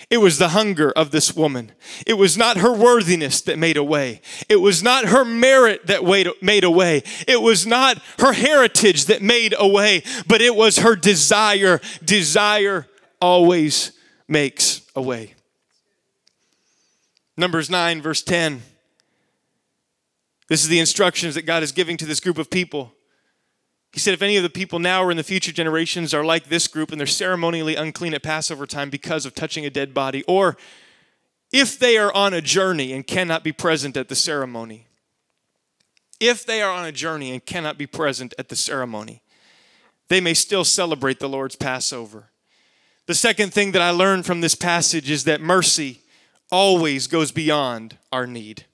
It 0.09 0.17
was 0.17 0.39
the 0.39 0.49
hunger 0.49 0.91
of 0.91 1.11
this 1.11 1.35
woman. 1.35 1.71
It 2.07 2.15
was 2.15 2.35
not 2.35 2.57
her 2.57 2.73
worthiness 2.73 3.41
that 3.41 3.59
made 3.59 3.77
a 3.77 3.83
way. 3.83 4.21
It 4.49 4.55
was 4.55 4.81
not 4.81 5.05
her 5.05 5.23
merit 5.23 5.85
that 5.85 6.03
made 6.41 6.63
a 6.63 6.71
way. 6.71 7.03
It 7.27 7.41
was 7.41 7.67
not 7.67 8.01
her 8.17 8.33
heritage 8.33 9.05
that 9.05 9.21
made 9.21 9.53
a 9.57 9.67
way, 9.67 10.01
but 10.27 10.41
it 10.41 10.55
was 10.55 10.79
her 10.79 10.95
desire. 10.95 11.79
Desire 12.03 12.87
always 13.21 13.91
makes 14.27 14.81
a 14.95 15.01
way. 15.01 15.35
Numbers 17.37 17.69
9, 17.69 18.01
verse 18.01 18.23
10. 18.23 18.63
This 20.47 20.63
is 20.63 20.69
the 20.69 20.79
instructions 20.79 21.35
that 21.35 21.43
God 21.43 21.61
is 21.61 21.71
giving 21.71 21.97
to 21.97 22.05
this 22.05 22.19
group 22.19 22.39
of 22.39 22.49
people. 22.49 22.93
He 23.91 23.99
said, 23.99 24.13
If 24.13 24.21
any 24.21 24.37
of 24.37 24.43
the 24.43 24.49
people 24.49 24.79
now 24.79 25.03
or 25.03 25.11
in 25.11 25.17
the 25.17 25.23
future 25.23 25.51
generations 25.51 26.13
are 26.13 26.23
like 26.23 26.45
this 26.45 26.67
group 26.67 26.91
and 26.91 26.99
they're 26.99 27.07
ceremonially 27.07 27.75
unclean 27.75 28.13
at 28.13 28.23
Passover 28.23 28.65
time 28.65 28.89
because 28.89 29.25
of 29.25 29.33
touching 29.33 29.65
a 29.65 29.69
dead 29.69 29.93
body, 29.93 30.23
or 30.27 30.57
if 31.51 31.79
they 31.79 31.97
are 31.97 32.13
on 32.13 32.33
a 32.33 32.41
journey 32.41 32.93
and 32.93 33.05
cannot 33.07 33.43
be 33.43 33.51
present 33.51 33.97
at 33.97 34.07
the 34.07 34.15
ceremony, 34.15 34.87
if 36.19 36.45
they 36.45 36.61
are 36.61 36.71
on 36.71 36.85
a 36.85 36.91
journey 36.91 37.31
and 37.31 37.45
cannot 37.45 37.77
be 37.77 37.87
present 37.87 38.33
at 38.37 38.49
the 38.49 38.55
ceremony, 38.55 39.21
they 40.09 40.19
may 40.19 40.33
still 40.33 40.63
celebrate 40.63 41.19
the 41.19 41.29
Lord's 41.29 41.55
Passover. 41.55 42.29
The 43.05 43.15
second 43.15 43.53
thing 43.53 43.71
that 43.71 43.81
I 43.81 43.89
learned 43.89 44.25
from 44.25 44.41
this 44.41 44.55
passage 44.55 45.09
is 45.09 45.23
that 45.23 45.41
mercy 45.41 46.01
always 46.51 47.07
goes 47.07 47.31
beyond 47.31 47.97
our 48.11 48.27
need. 48.27 48.65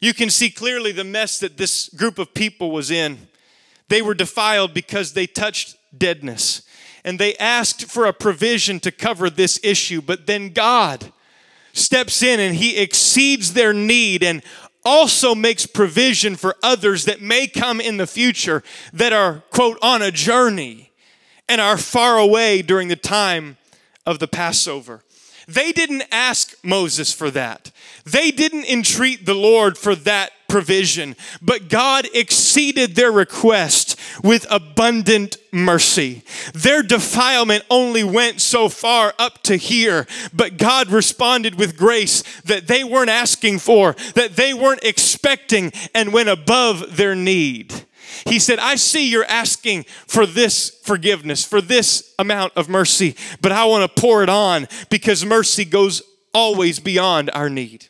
You 0.00 0.14
can 0.14 0.30
see 0.30 0.50
clearly 0.50 0.92
the 0.92 1.04
mess 1.04 1.38
that 1.40 1.56
this 1.56 1.88
group 1.88 2.18
of 2.18 2.34
people 2.34 2.70
was 2.70 2.90
in. 2.90 3.28
They 3.88 4.02
were 4.02 4.14
defiled 4.14 4.74
because 4.74 5.12
they 5.12 5.26
touched 5.26 5.76
deadness. 5.96 6.62
And 7.04 7.18
they 7.18 7.36
asked 7.36 7.84
for 7.84 8.06
a 8.06 8.12
provision 8.12 8.80
to 8.80 8.90
cover 8.90 9.28
this 9.28 9.60
issue, 9.62 10.00
but 10.00 10.26
then 10.26 10.50
God 10.50 11.12
steps 11.72 12.22
in 12.22 12.40
and 12.40 12.54
he 12.54 12.78
exceeds 12.78 13.52
their 13.52 13.74
need 13.74 14.22
and 14.22 14.42
also 14.84 15.34
makes 15.34 15.66
provision 15.66 16.36
for 16.36 16.56
others 16.62 17.04
that 17.04 17.20
may 17.20 17.46
come 17.46 17.80
in 17.80 17.96
the 17.96 18.06
future 18.06 18.62
that 18.92 19.12
are, 19.12 19.42
quote, 19.50 19.78
on 19.82 20.02
a 20.02 20.10
journey 20.10 20.92
and 21.48 21.60
are 21.60 21.78
far 21.78 22.18
away 22.18 22.62
during 22.62 22.88
the 22.88 22.96
time 22.96 23.56
of 24.06 24.18
the 24.18 24.28
Passover. 24.28 25.02
They 25.46 25.72
didn't 25.72 26.04
ask 26.10 26.54
Moses 26.62 27.12
for 27.12 27.30
that. 27.32 27.70
They 28.04 28.30
didn't 28.30 28.66
entreat 28.66 29.26
the 29.26 29.34
Lord 29.34 29.76
for 29.76 29.94
that 29.94 30.32
provision, 30.54 31.16
but 31.42 31.68
God 31.68 32.06
exceeded 32.14 32.94
their 32.94 33.10
request 33.10 33.98
with 34.22 34.46
abundant 34.48 35.36
mercy. 35.50 36.22
Their 36.54 36.84
defilement 36.84 37.64
only 37.68 38.04
went 38.04 38.40
so 38.40 38.68
far 38.68 39.14
up 39.18 39.42
to 39.42 39.56
here, 39.56 40.06
but 40.32 40.56
God 40.56 40.90
responded 40.90 41.56
with 41.56 41.76
grace 41.76 42.22
that 42.42 42.68
they 42.68 42.84
weren't 42.84 43.10
asking 43.10 43.58
for, 43.58 43.96
that 44.14 44.36
they 44.36 44.54
weren't 44.54 44.84
expecting, 44.84 45.72
and 45.92 46.12
went 46.12 46.28
above 46.28 46.96
their 46.96 47.16
need. 47.16 47.74
He 48.24 48.38
said, 48.38 48.60
I 48.60 48.76
see 48.76 49.10
you're 49.10 49.24
asking 49.24 49.86
for 50.06 50.24
this 50.24 50.70
forgiveness, 50.84 51.44
for 51.44 51.60
this 51.60 52.14
amount 52.16 52.52
of 52.54 52.68
mercy, 52.68 53.16
but 53.40 53.50
I 53.50 53.64
want 53.64 53.92
to 53.92 54.00
pour 54.00 54.22
it 54.22 54.28
on 54.28 54.68
because 54.88 55.24
mercy 55.24 55.64
goes 55.64 56.00
always 56.32 56.78
beyond 56.78 57.28
our 57.34 57.50
need. 57.50 57.88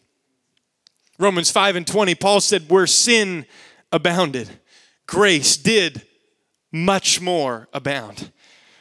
Romans 1.18 1.50
5 1.50 1.76
and 1.76 1.86
20, 1.86 2.14
Paul 2.14 2.40
said, 2.40 2.68
Where 2.68 2.86
sin 2.86 3.46
abounded, 3.92 4.48
grace 5.06 5.56
did 5.56 6.02
much 6.72 7.20
more 7.20 7.68
abound. 7.72 8.32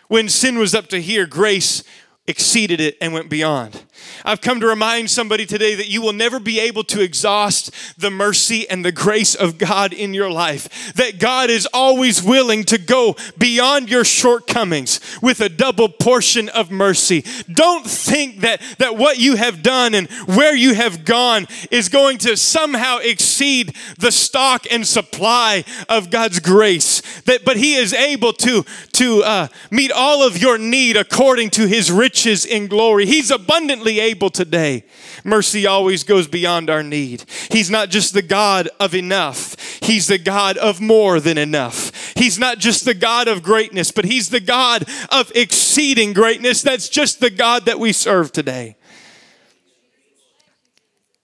When 0.07 0.29
sin 0.29 0.57
was 0.57 0.75
up 0.75 0.87
to 0.87 1.01
here, 1.01 1.25
grace 1.25 1.83
exceeded 2.25 2.79
it 2.79 2.97
and 3.01 3.13
went 3.13 3.29
beyond. 3.29 3.83
I've 4.23 4.39
come 4.39 4.61
to 4.61 4.67
remind 4.67 5.09
somebody 5.09 5.45
today 5.45 5.75
that 5.75 5.89
you 5.89 6.01
will 6.01 6.13
never 6.13 6.39
be 6.39 6.59
able 6.59 6.85
to 6.85 7.01
exhaust 7.01 7.71
the 7.99 8.09
mercy 8.09 8.69
and 8.69 8.83
the 8.83 8.93
grace 8.93 9.35
of 9.35 9.57
God 9.57 9.91
in 9.91 10.13
your 10.13 10.31
life. 10.31 10.93
That 10.93 11.19
God 11.19 11.49
is 11.49 11.67
always 11.73 12.23
willing 12.23 12.63
to 12.65 12.77
go 12.77 13.15
beyond 13.37 13.89
your 13.89 14.05
shortcomings 14.05 15.01
with 15.21 15.41
a 15.41 15.49
double 15.49 15.89
portion 15.89 16.47
of 16.49 16.71
mercy. 16.71 17.25
Don't 17.51 17.85
think 17.85 18.39
that, 18.39 18.61
that 18.77 18.95
what 18.95 19.19
you 19.19 19.35
have 19.35 19.61
done 19.61 19.93
and 19.93 20.09
where 20.25 20.55
you 20.55 20.75
have 20.75 21.03
gone 21.03 21.45
is 21.71 21.89
going 21.89 22.19
to 22.19 22.37
somehow 22.37 22.99
exceed 22.99 23.73
the 23.99 24.11
stock 24.11 24.65
and 24.71 24.87
supply 24.87 25.65
of 25.89 26.09
God's 26.09 26.39
grace. 26.39 27.01
That, 27.23 27.43
but 27.43 27.57
He 27.57 27.75
is 27.75 27.93
able 27.93 28.31
to, 28.33 28.63
to 28.93 29.23
uh, 29.23 29.47
meet 29.71 29.91
all 29.91 30.25
of 30.25 30.37
your 30.37 30.57
need 30.57 30.95
according 30.95 31.49
to 31.51 31.67
His 31.67 31.91
riches 31.91 32.45
in 32.45 32.67
glory. 32.67 33.05
He's 33.05 33.31
abundantly 33.31 33.99
able 33.99 34.29
today. 34.29 34.85
Mercy 35.23 35.65
always 35.65 36.03
goes 36.03 36.27
beyond 36.27 36.69
our 36.69 36.83
need. 36.83 37.25
He's 37.51 37.69
not 37.69 37.89
just 37.89 38.13
the 38.13 38.21
God 38.21 38.69
of 38.79 38.95
enough, 38.95 39.55
He's 39.81 40.07
the 40.07 40.17
God 40.17 40.57
of 40.57 40.79
more 40.79 41.19
than 41.19 41.37
enough. 41.37 42.13
He's 42.15 42.39
not 42.39 42.59
just 42.59 42.85
the 42.85 42.93
God 42.93 43.27
of 43.27 43.43
greatness, 43.43 43.91
but 43.91 44.05
He's 44.05 44.29
the 44.29 44.39
God 44.39 44.85
of 45.09 45.31
exceeding 45.35 46.13
greatness. 46.13 46.61
That's 46.61 46.89
just 46.89 47.19
the 47.19 47.29
God 47.29 47.65
that 47.65 47.79
we 47.79 47.91
serve 47.91 48.31
today. 48.31 48.77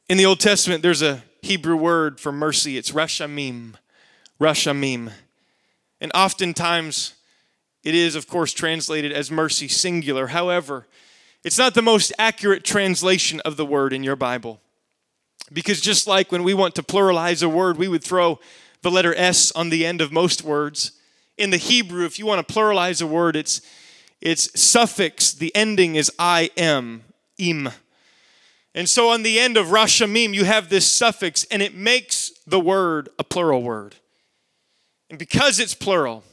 In 0.10 0.18
the 0.18 0.26
Old 0.26 0.40
Testament, 0.40 0.82
there's 0.82 1.04
a 1.04 1.24
Hebrew 1.42 1.76
word 1.76 2.20
for 2.20 2.32
mercy. 2.32 2.78
It's 2.78 2.92
rachamim. 2.92 3.76
Rachamim. 4.42 5.12
And 6.02 6.12
oftentimes, 6.16 7.14
it 7.90 7.96
is, 7.96 8.14
of 8.14 8.28
course, 8.28 8.54
translated 8.54 9.12
as 9.12 9.32
mercy 9.32 9.68
singular. 9.68 10.28
However, 10.28 10.86
it's 11.44 11.58
not 11.58 11.74
the 11.74 11.82
most 11.82 12.14
accurate 12.20 12.64
translation 12.64 13.40
of 13.40 13.58
the 13.58 13.66
word 13.66 13.94
in 13.94 14.04
your 14.04 14.16
Bible. 14.16 14.62
Because 15.52 15.82
just 15.82 16.06
like 16.06 16.32
when 16.32 16.44
we 16.44 16.54
want 16.54 16.76
to 16.76 16.84
pluralize 16.84 17.42
a 17.42 17.50
word, 17.50 17.80
we 17.80 17.88
would 17.88 18.04
throw 18.04 18.40
the 18.84 18.92
letter 18.92 19.16
S 19.16 19.52
on 19.54 19.72
the 19.72 19.88
end 19.88 20.02
of 20.02 20.12
most 20.12 20.44
words. 20.44 20.92
In 21.36 21.50
the 21.50 21.58
Hebrew, 21.58 22.06
if 22.06 22.20
you 22.20 22.28
want 22.28 22.48
to 22.48 22.54
pluralize 22.54 23.02
a 23.02 23.08
word, 23.08 23.36
it's 23.36 23.60
its 24.22 24.62
suffix, 24.62 25.34
the 25.34 25.56
ending 25.56 25.96
is 25.96 26.12
I 26.20 26.52
am, 26.58 27.06
im. 27.40 27.72
And 28.76 28.88
so 28.88 29.10
on 29.10 29.24
the 29.24 29.40
end 29.40 29.58
of 29.58 29.68
Rachamim, 29.68 30.36
you 30.36 30.46
have 30.46 30.70
this 30.70 30.86
suffix, 30.86 31.44
and 31.46 31.64
it 31.64 31.74
makes 31.74 32.32
the 32.46 32.60
word 32.60 33.10
a 33.18 33.24
plural 33.24 33.64
word. 33.64 33.96
And 35.10 35.18
because 35.18 35.60
it's 35.60 35.74
plural, 35.74 36.24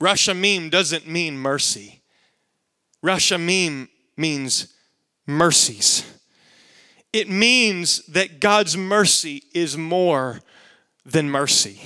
Rachamim 0.00 0.70
doesn't 0.70 1.06
mean 1.06 1.38
mercy. 1.38 2.02
Rachamim 3.04 3.88
means 4.16 4.74
mercies. 5.26 6.04
It 7.12 7.28
means 7.28 8.04
that 8.06 8.40
God's 8.40 8.76
mercy 8.76 9.42
is 9.52 9.76
more 9.76 10.40
than 11.04 11.30
mercy. 11.30 11.82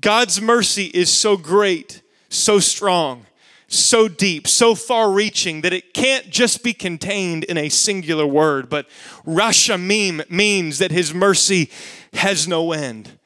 God's 0.00 0.40
mercy 0.40 0.86
is 0.86 1.10
so 1.10 1.36
great, 1.36 2.02
so 2.28 2.58
strong, 2.58 3.26
so 3.68 4.08
deep, 4.08 4.46
so 4.46 4.74
far 4.74 5.10
reaching 5.10 5.62
that 5.62 5.72
it 5.72 5.94
can't 5.94 6.28
just 6.28 6.62
be 6.62 6.72
contained 6.72 7.44
in 7.44 7.56
a 7.56 7.68
singular 7.68 8.26
word, 8.26 8.68
but 8.68 8.88
Rachamim 9.24 10.28
means 10.30 10.78
that 10.78 10.90
his 10.90 11.14
mercy 11.14 11.70
has 12.14 12.46
no 12.46 12.72
end. 12.72 13.18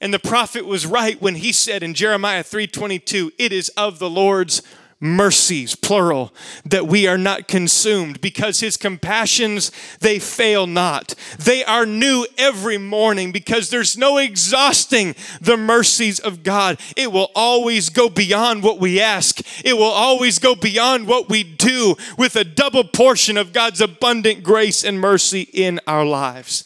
And 0.00 0.14
the 0.14 0.18
prophet 0.18 0.64
was 0.64 0.86
right 0.86 1.20
when 1.20 1.36
he 1.36 1.52
said 1.52 1.82
in 1.82 1.94
Jeremiah 1.94 2.44
3:22, 2.44 3.32
"It 3.38 3.52
is 3.52 3.68
of 3.70 3.98
the 3.98 4.10
Lord's 4.10 4.62
mercies 5.00 5.76
plural 5.76 6.34
that 6.64 6.86
we 6.86 7.06
are 7.06 7.18
not 7.18 7.46
consumed 7.46 8.20
because 8.20 8.60
his 8.60 8.76
compassions 8.76 9.70
they 10.00 10.18
fail 10.18 10.66
not. 10.66 11.14
They 11.38 11.64
are 11.64 11.86
new 11.86 12.26
every 12.36 12.78
morning 12.78 13.30
because 13.30 13.70
there's 13.70 13.96
no 13.96 14.18
exhausting 14.18 15.14
the 15.40 15.56
mercies 15.56 16.18
of 16.18 16.42
god. 16.42 16.80
It 16.96 17.12
will 17.12 17.30
always 17.36 17.90
go 17.90 18.08
beyond 18.08 18.64
what 18.64 18.80
we 18.80 19.00
ask. 19.00 19.40
It 19.64 19.74
will 19.74 19.84
always 19.84 20.40
go 20.40 20.56
beyond 20.56 21.06
what 21.06 21.28
we 21.28 21.44
do 21.44 21.94
with 22.16 22.34
a 22.34 22.44
double 22.44 22.84
portion 22.84 23.36
of 23.36 23.52
god's 23.52 23.80
abundant 23.80 24.42
grace 24.42 24.82
and 24.84 25.00
mercy 25.00 25.48
in 25.52 25.80
our 25.86 26.04
lives 26.04 26.64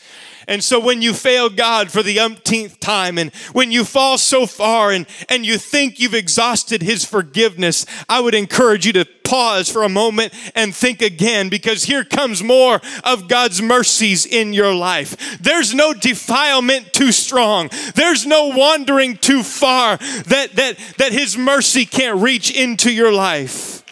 and 0.49 0.63
so 0.63 0.81
when 0.81 1.03
you 1.03 1.15
fail 1.15 1.49
God 1.49 1.91
for 1.91 2.03
the 2.03 2.19
umpteenth 2.21 2.81
time, 2.81 3.19
and 3.19 3.33
when 3.53 3.71
you 3.71 3.85
fall 3.85 4.19
so 4.19 4.47
far 4.47 4.91
and, 4.91 5.07
and 5.29 5.47
you 5.47 5.59
think 5.59 5.99
you've 5.99 6.15
exhausted 6.15 6.83
His 6.83 7.05
forgiveness, 7.05 7.87
I 8.09 8.21
would 8.21 8.35
encourage 8.35 8.87
you 8.87 8.93
to 8.95 9.05
pause 9.25 9.71
for 9.71 9.83
a 9.83 9.89
moment 9.89 10.35
and 10.55 10.75
think 10.75 11.01
again 11.01 11.49
because 11.49 11.85
here 11.85 12.05
comes 12.05 12.43
more 12.43 12.81
of 13.05 13.29
God's 13.29 13.63
mercies 13.63 14.27
in 14.27 14.53
your 14.53 14.75
life. 14.75 15.39
There's 15.41 15.75
no 15.75 15.95
defilement 15.95 16.93
too 16.93 17.13
strong, 17.13 17.71
there's 17.95 18.27
no 18.27 18.49
wandering 18.49 19.17
too 19.17 19.43
far 19.43 19.97
that, 19.97 20.51
that, 20.55 20.77
that 20.99 21.13
His 21.13 21.37
mercy 21.37 21.87
can't 21.87 22.21
reach 22.21 22.51
into 22.51 22.93
your 22.93 23.13
life. 23.13 23.83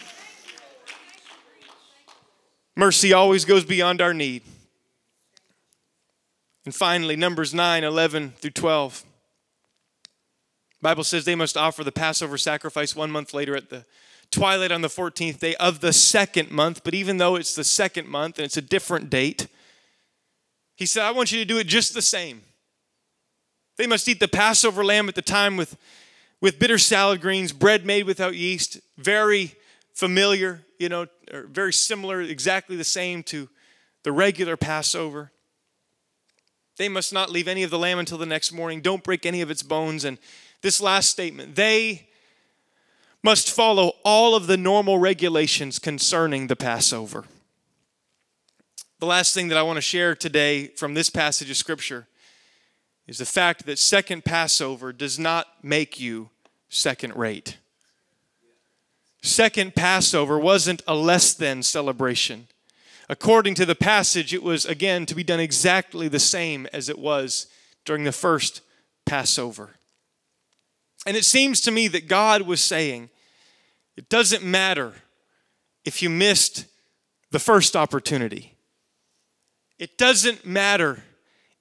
Mercy 2.75 3.13
always 3.13 3.45
goes 3.45 3.65
beyond 3.65 4.01
our 4.01 4.13
need. 4.13 4.43
And 6.65 6.75
finally, 6.75 7.15
Numbers 7.15 7.53
9, 7.53 7.83
11 7.83 8.33
through 8.37 8.51
12. 8.51 9.03
Bible 10.81 11.03
says 11.03 11.25
they 11.25 11.35
must 11.35 11.57
offer 11.57 11.83
the 11.83 11.91
Passover 11.91 12.37
sacrifice 12.37 12.95
one 12.95 13.11
month 13.11 13.33
later 13.33 13.55
at 13.55 13.69
the 13.69 13.85
twilight 14.31 14.71
on 14.71 14.81
the 14.81 14.87
14th 14.87 15.39
day 15.39 15.55
of 15.55 15.79
the 15.79 15.93
second 15.93 16.51
month. 16.51 16.83
But 16.83 16.93
even 16.93 17.17
though 17.17 17.35
it's 17.35 17.55
the 17.55 17.63
second 17.63 18.07
month 18.07 18.37
and 18.37 18.45
it's 18.45 18.57
a 18.57 18.61
different 18.61 19.09
date, 19.09 19.47
he 20.75 20.85
said, 20.85 21.03
I 21.03 21.11
want 21.11 21.31
you 21.31 21.39
to 21.39 21.45
do 21.45 21.57
it 21.59 21.67
just 21.67 21.93
the 21.93 22.01
same. 22.01 22.41
They 23.77 23.87
must 23.87 24.07
eat 24.07 24.19
the 24.19 24.27
Passover 24.27 24.83
lamb 24.83 25.09
at 25.09 25.15
the 25.15 25.21
time 25.21 25.57
with, 25.57 25.77
with 26.39 26.59
bitter 26.59 26.77
salad 26.77 27.21
greens, 27.21 27.51
bread 27.51 27.85
made 27.85 28.05
without 28.05 28.35
yeast, 28.35 28.79
very 28.97 29.55
familiar, 29.93 30.61
you 30.79 30.89
know, 30.89 31.07
or 31.31 31.43
very 31.43 31.73
similar, 31.73 32.21
exactly 32.21 32.75
the 32.75 32.83
same 32.83 33.23
to 33.23 33.49
the 34.03 34.11
regular 34.11 34.57
Passover. 34.57 35.31
They 36.77 36.89
must 36.89 37.13
not 37.13 37.29
leave 37.29 37.47
any 37.47 37.63
of 37.63 37.69
the 37.69 37.79
lamb 37.79 37.99
until 37.99 38.17
the 38.17 38.25
next 38.25 38.51
morning. 38.51 38.81
Don't 38.81 39.03
break 39.03 39.25
any 39.25 39.41
of 39.41 39.51
its 39.51 39.63
bones. 39.63 40.03
And 40.03 40.17
this 40.61 40.81
last 40.81 41.09
statement 41.09 41.55
they 41.55 42.07
must 43.23 43.51
follow 43.51 43.93
all 44.03 44.35
of 44.35 44.47
the 44.47 44.57
normal 44.57 44.97
regulations 44.97 45.77
concerning 45.77 46.47
the 46.47 46.55
Passover. 46.55 47.25
The 48.99 49.05
last 49.05 49.33
thing 49.33 49.47
that 49.49 49.57
I 49.57 49.63
want 49.63 49.77
to 49.77 49.81
share 49.81 50.15
today 50.15 50.67
from 50.67 50.93
this 50.93 51.09
passage 51.09 51.49
of 51.49 51.57
Scripture 51.57 52.07
is 53.07 53.17
the 53.17 53.25
fact 53.25 53.65
that 53.65 53.77
second 53.77 54.25
Passover 54.25 54.93
does 54.93 55.19
not 55.19 55.47
make 55.63 55.99
you 55.99 56.29
second 56.69 57.15
rate. 57.15 57.57
Second 59.21 59.75
Passover 59.75 60.39
wasn't 60.39 60.81
a 60.87 60.95
less 60.95 61.33
than 61.33 61.61
celebration 61.61 62.47
according 63.09 63.55
to 63.55 63.65
the 63.65 63.75
passage, 63.75 64.33
it 64.33 64.43
was 64.43 64.65
again 64.65 65.05
to 65.05 65.15
be 65.15 65.23
done 65.23 65.39
exactly 65.39 66.07
the 66.07 66.19
same 66.19 66.67
as 66.73 66.89
it 66.89 66.99
was 66.99 67.47
during 67.85 68.03
the 68.03 68.11
first 68.11 68.61
Passover. 69.05 69.71
And 71.05 71.17
it 71.17 71.25
seems 71.25 71.61
to 71.61 71.71
me 71.71 71.87
that 71.89 72.07
God 72.07 72.43
was 72.43 72.61
saying, 72.61 73.09
it 73.97 74.09
doesn't 74.09 74.43
matter 74.43 74.93
if 75.83 76.01
you 76.01 76.09
missed 76.09 76.65
the 77.31 77.39
first 77.39 77.75
opportunity. 77.75 78.55
It 79.79 79.97
doesn't 79.97 80.45
matter 80.45 81.03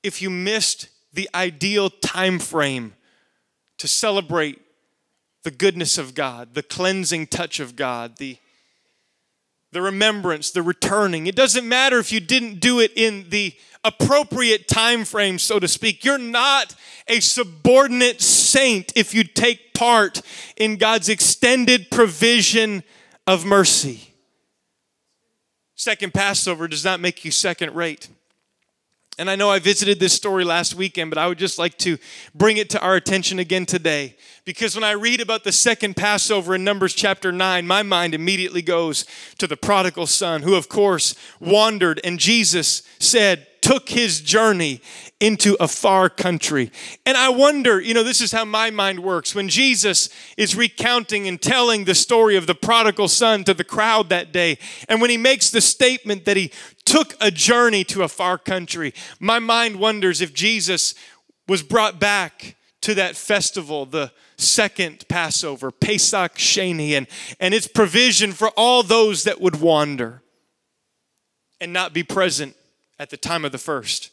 if 0.03 0.21
you 0.21 0.31
missed 0.31 0.89
the 1.13 1.29
ideal 1.35 1.91
time 1.91 2.39
frame 2.39 2.95
to 3.79 3.89
celebrate 3.89 4.61
the 5.43 5.51
goodness 5.51 5.97
of 5.97 6.15
God, 6.15 6.55
the 6.55 6.63
cleansing 6.63 7.29
touch 7.29 7.61
of 7.61 7.77
God, 7.77 8.19
the 8.19 8.37
the 9.73 9.83
remembrance, 9.83 10.51
the 10.51 10.63
returning. 10.63 11.27
It 11.27 11.37
doesn't 11.37 11.69
matter 11.69 11.99
if 11.99 12.13
you 12.13 12.21
didn't 12.21 12.61
do 12.61 12.81
it 12.81 12.93
in 12.97 13.31
the 13.31 13.55
appropriate 13.85 14.69
time 14.69 15.05
frame, 15.05 15.39
so 15.39 15.59
to 15.59 15.69
speak. 15.69 16.05
You're 16.05 16.19
not 16.19 16.75
a 17.09 17.21
subordinate 17.21 18.21
saint 18.21 18.93
if 18.97 19.15
you 19.15 19.25
take 19.25 19.73
part 19.75 20.23
in 20.57 20.77
God's 20.77 21.09
extended 21.09 21.91
provision 21.91 22.83
of 23.27 23.45
mercy. 23.45 24.15
Second 25.77 26.13
Passover 26.13 26.69
does 26.69 26.85
not 26.85 27.01
make 27.01 27.25
you 27.25 27.31
second 27.31 27.75
rate. 27.75 28.09
And 29.21 29.31
I 29.31 29.37
know 29.37 29.51
I 29.51 29.59
visited 29.59 30.01
this 30.01 30.15
story 30.15 30.45
last 30.45 30.75
weekend, 30.75 31.11
but 31.11 31.19
I 31.19 31.29
would 31.29 31.37
just 31.37 31.59
like 31.59 31.77
to 31.79 31.99
bring 32.35 32.57
it 32.57 32.71
to 32.71 32.81
our 32.81 32.97
attention 32.97 33.39
again 33.39 33.67
today. 33.67 34.17
Because 34.47 34.75
when 34.75 34.83
I 34.83 34.93
read 34.93 35.21
about 35.21 35.45
the 35.45 35.53
second 35.53 35.95
Passover 35.95 36.55
in 36.55 36.65
Numbers 36.65 36.95
chapter 36.95 37.31
9, 37.31 37.67
my 37.67 37.83
mind 37.83 38.15
immediately 38.15 38.63
goes 38.63 39.05
to 39.37 39.47
the 39.47 39.59
prodigal 39.59 40.07
son, 40.07 40.41
who, 40.41 40.55
of 40.55 40.71
course, 40.71 41.15
wandered, 41.39 42.01
and 42.03 42.19
Jesus 42.19 42.83
said, 42.99 43.47
took 43.61 43.91
his 43.91 44.23
journey 44.23 44.81
into 45.21 45.55
a 45.61 45.69
far 45.69 46.09
country. 46.09 46.73
And 47.05 47.17
I 47.17 47.29
wonder, 47.29 47.79
you 47.79 47.93
know, 47.93 48.03
this 48.03 48.23
is 48.23 48.33
how 48.33 48.47
my 48.47 48.71
mind 48.71 49.01
works. 49.01 49.35
When 49.35 49.51
Jesus 49.51 50.09
is 50.39 50.57
recounting 50.57 51.29
and 51.29 51.41
telling 51.41 51.85
the 51.85 51.95
story 51.95 52.37
of 52.37 52.47
the 52.47 52.55
prodigal 52.55 53.09
son 53.09 53.45
to 53.45 53.53
the 53.53 53.65
crowd 53.65 54.09
that 54.09 54.33
day, 54.33 54.59
and 54.89 55.01
when 55.01 55.11
he 55.11 55.19
makes 55.19 55.51
the 55.51 55.61
statement 55.61 56.25
that 56.25 56.39
he 56.39 56.51
took 56.91 57.15
a 57.21 57.31
journey 57.31 57.85
to 57.85 58.03
a 58.03 58.09
far 58.09 58.37
country, 58.37 58.93
my 59.21 59.39
mind 59.39 59.77
wonders 59.77 60.21
if 60.21 60.35
Jesus 60.35 60.97
was 61.47 61.63
brought 61.63 62.01
back 62.01 62.57
to 62.81 62.95
that 62.95 63.15
festival, 63.15 63.87
the 63.87 64.11
second 64.37 65.07
Passover, 65.09 65.71
Pesach 65.71 66.35
Sheni, 66.35 66.97
and, 66.97 67.07
and 67.39 67.55
its 67.55 67.69
provision 67.69 68.33
for 68.33 68.49
all 68.57 68.83
those 68.83 69.23
that 69.23 69.41
would 69.41 69.61
wander 69.61 70.21
and 71.61 71.73
not 71.73 71.93
be 71.93 72.03
present 72.03 72.57
at 72.99 73.11
the 73.11 73.17
time 73.17 73.45
of 73.45 73.53
the 73.53 73.59
first. 73.59 74.11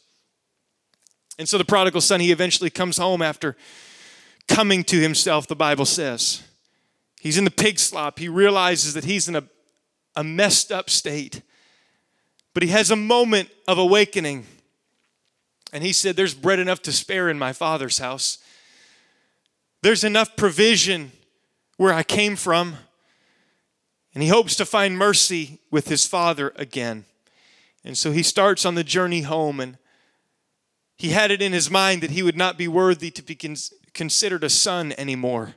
And 1.36 1.48
so 1.48 1.58
the 1.58 1.64
prodigal 1.64 2.00
son, 2.00 2.20
he 2.20 2.30
eventually 2.30 2.70
comes 2.70 2.96
home 2.96 3.22
after 3.22 3.56
coming 4.46 4.84
to 4.84 5.00
himself, 5.00 5.48
the 5.48 5.56
Bible 5.56 5.84
says. 5.84 6.44
He's 7.20 7.38
in 7.38 7.44
the 7.44 7.50
pig 7.50 7.80
slop. 7.80 8.20
He 8.20 8.28
realizes 8.28 8.94
that 8.94 9.04
he's 9.04 9.28
in 9.28 9.34
a, 9.34 9.42
a 10.14 10.22
messed 10.22 10.70
up 10.70 10.88
state. 10.88 11.42
But 12.58 12.64
he 12.64 12.70
has 12.70 12.90
a 12.90 12.96
moment 12.96 13.50
of 13.68 13.78
awakening. 13.78 14.44
And 15.72 15.84
he 15.84 15.92
said, 15.92 16.16
There's 16.16 16.34
bread 16.34 16.58
enough 16.58 16.82
to 16.82 16.92
spare 16.92 17.28
in 17.28 17.38
my 17.38 17.52
father's 17.52 17.98
house. 17.98 18.38
There's 19.80 20.02
enough 20.02 20.34
provision 20.34 21.12
where 21.76 21.92
I 21.92 22.02
came 22.02 22.34
from. 22.34 22.74
And 24.12 24.24
he 24.24 24.28
hopes 24.28 24.56
to 24.56 24.66
find 24.66 24.98
mercy 24.98 25.60
with 25.70 25.86
his 25.86 26.04
father 26.04 26.52
again. 26.56 27.04
And 27.84 27.96
so 27.96 28.10
he 28.10 28.24
starts 28.24 28.66
on 28.66 28.74
the 28.74 28.82
journey 28.82 29.22
home 29.22 29.60
and 29.60 29.78
he 30.96 31.10
had 31.10 31.30
it 31.30 31.40
in 31.40 31.52
his 31.52 31.70
mind 31.70 32.02
that 32.02 32.10
he 32.10 32.24
would 32.24 32.36
not 32.36 32.58
be 32.58 32.66
worthy 32.66 33.12
to 33.12 33.22
be 33.22 33.36
considered 33.94 34.42
a 34.42 34.50
son 34.50 34.94
anymore. 34.98 35.54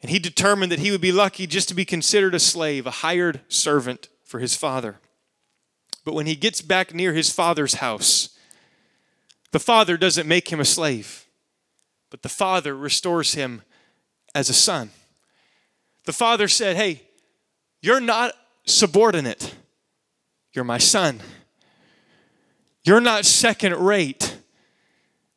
And 0.00 0.10
he 0.10 0.18
determined 0.18 0.72
that 0.72 0.78
he 0.78 0.92
would 0.92 1.02
be 1.02 1.12
lucky 1.12 1.46
just 1.46 1.68
to 1.68 1.74
be 1.74 1.84
considered 1.84 2.34
a 2.34 2.40
slave, 2.40 2.86
a 2.86 2.90
hired 2.90 3.42
servant 3.48 4.08
for 4.24 4.38
his 4.38 4.56
father. 4.56 4.96
But 6.04 6.14
when 6.14 6.26
he 6.26 6.34
gets 6.34 6.62
back 6.62 6.94
near 6.94 7.12
his 7.12 7.30
father's 7.30 7.74
house, 7.74 8.30
the 9.52 9.58
father 9.58 9.96
doesn't 9.96 10.28
make 10.28 10.52
him 10.52 10.60
a 10.60 10.64
slave, 10.64 11.26
but 12.10 12.22
the 12.22 12.28
father 12.28 12.76
restores 12.76 13.34
him 13.34 13.62
as 14.34 14.48
a 14.48 14.54
son. 14.54 14.90
The 16.04 16.12
father 16.12 16.48
said, 16.48 16.76
Hey, 16.76 17.02
you're 17.82 18.00
not 18.00 18.32
subordinate, 18.64 19.54
you're 20.52 20.64
my 20.64 20.78
son. 20.78 21.20
You're 22.82 23.00
not 23.00 23.26
second 23.26 23.76
rate 23.76 24.38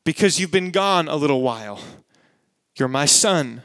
because 0.05 0.39
you've 0.39 0.51
been 0.51 0.71
gone 0.71 1.09
a 1.09 1.15
little 1.15 1.41
while. 1.41 1.79
You're 2.77 2.87
my 2.87 3.05
son. 3.05 3.63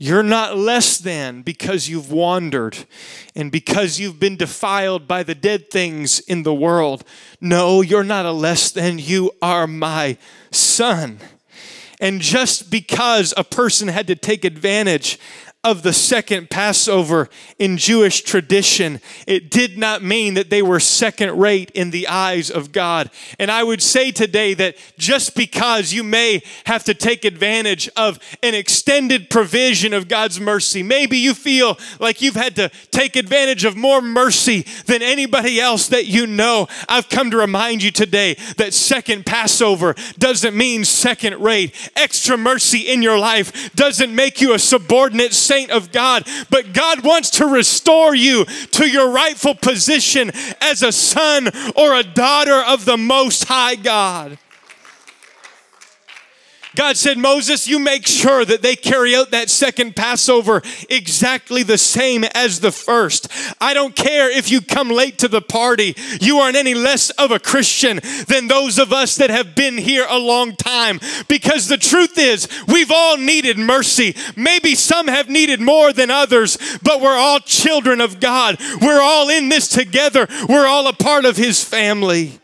You're 0.00 0.22
not 0.22 0.56
less 0.56 0.98
than 0.98 1.42
because 1.42 1.88
you've 1.88 2.12
wandered 2.12 2.78
and 3.34 3.50
because 3.50 3.98
you've 3.98 4.20
been 4.20 4.36
defiled 4.36 5.08
by 5.08 5.24
the 5.24 5.34
dead 5.34 5.70
things 5.70 6.20
in 6.20 6.44
the 6.44 6.54
world. 6.54 7.02
No, 7.40 7.80
you're 7.80 8.04
not 8.04 8.24
a 8.24 8.30
less 8.30 8.70
than. 8.70 9.00
You 9.00 9.32
are 9.42 9.66
my 9.66 10.16
son. 10.52 11.18
And 12.00 12.20
just 12.20 12.70
because 12.70 13.34
a 13.36 13.42
person 13.42 13.88
had 13.88 14.06
to 14.06 14.14
take 14.14 14.44
advantage 14.44 15.18
of 15.64 15.82
the 15.82 15.92
second 15.92 16.48
Passover 16.50 17.28
in 17.58 17.78
Jewish 17.78 18.22
tradition, 18.22 19.00
it 19.26 19.50
did 19.50 19.76
not 19.76 20.04
mean 20.04 20.34
that 20.34 20.50
they 20.50 20.62
were 20.62 20.78
second 20.78 21.36
rate 21.36 21.72
in 21.72 21.90
the 21.90 22.06
eyes 22.06 22.48
of 22.48 22.70
God. 22.70 23.10
And 23.40 23.50
I 23.50 23.64
would 23.64 23.82
say 23.82 24.12
today 24.12 24.54
that 24.54 24.76
just 24.98 25.34
because 25.34 25.92
you 25.92 26.04
may 26.04 26.42
have 26.66 26.84
to 26.84 26.94
take 26.94 27.24
advantage 27.24 27.88
of 27.96 28.20
an 28.40 28.54
extended 28.54 29.30
provision 29.30 29.92
of 29.92 30.06
God's 30.06 30.38
mercy, 30.38 30.84
maybe 30.84 31.18
you 31.18 31.34
feel 31.34 31.76
like 31.98 32.22
you've 32.22 32.36
had 32.36 32.54
to 32.54 32.70
take 32.92 33.16
advantage 33.16 33.64
of 33.64 33.76
more 33.76 34.00
mercy 34.00 34.64
than 34.86 35.02
anybody 35.02 35.60
else 35.60 35.88
that 35.88 36.06
you 36.06 36.28
know. 36.28 36.68
I've 36.88 37.08
come 37.08 37.32
to 37.32 37.36
remind 37.36 37.82
you 37.82 37.90
today 37.90 38.36
that 38.58 38.74
second 38.74 39.26
Passover 39.26 39.96
doesn't 40.18 40.56
mean 40.56 40.84
second 40.84 41.42
rate. 41.42 41.90
Extra 41.96 42.36
mercy 42.36 42.82
in 42.82 43.02
your 43.02 43.18
life 43.18 43.74
doesn't 43.74 44.14
make 44.14 44.40
you 44.40 44.54
a 44.54 44.58
subordinate 44.60 45.34
saint 45.48 45.70
of 45.70 45.90
God, 45.92 46.26
but 46.50 46.72
God 46.72 47.02
wants 47.02 47.30
to 47.30 47.46
restore 47.46 48.14
you 48.14 48.44
to 48.44 48.88
your 48.88 49.10
rightful 49.10 49.54
position 49.54 50.30
as 50.60 50.82
a 50.82 50.92
son 50.92 51.48
or 51.74 51.94
a 51.94 52.02
daughter 52.02 52.62
of 52.62 52.84
the 52.84 52.96
Most 52.96 53.44
High 53.44 53.76
God. 53.76 54.38
God 56.78 56.96
said, 56.96 57.18
Moses, 57.18 57.66
you 57.66 57.80
make 57.80 58.06
sure 58.06 58.44
that 58.44 58.62
they 58.62 58.76
carry 58.76 59.16
out 59.16 59.32
that 59.32 59.50
second 59.50 59.96
Passover 59.96 60.62
exactly 60.88 61.64
the 61.64 61.76
same 61.76 62.22
as 62.22 62.60
the 62.60 62.70
first. 62.70 63.26
I 63.60 63.74
don't 63.74 63.96
care 63.96 64.30
if 64.30 64.48
you 64.48 64.60
come 64.60 64.88
late 64.88 65.18
to 65.18 65.26
the 65.26 65.40
party, 65.40 65.96
you 66.20 66.38
aren't 66.38 66.56
any 66.56 66.74
less 66.74 67.10
of 67.10 67.32
a 67.32 67.40
Christian 67.40 67.98
than 68.28 68.46
those 68.46 68.78
of 68.78 68.92
us 68.92 69.16
that 69.16 69.28
have 69.28 69.56
been 69.56 69.76
here 69.76 70.06
a 70.08 70.20
long 70.20 70.54
time. 70.54 71.00
Because 71.26 71.66
the 71.66 71.78
truth 71.78 72.16
is, 72.16 72.46
we've 72.68 72.92
all 72.92 73.16
needed 73.16 73.58
mercy. 73.58 74.14
Maybe 74.36 74.76
some 74.76 75.08
have 75.08 75.28
needed 75.28 75.60
more 75.60 75.92
than 75.92 76.12
others, 76.12 76.58
but 76.84 77.00
we're 77.00 77.18
all 77.18 77.40
children 77.40 78.00
of 78.00 78.20
God. 78.20 78.56
We're 78.80 79.02
all 79.02 79.28
in 79.28 79.48
this 79.48 79.66
together, 79.66 80.28
we're 80.48 80.68
all 80.68 80.86
a 80.86 80.92
part 80.92 81.24
of 81.24 81.36
His 81.36 81.60
family. 81.60 82.38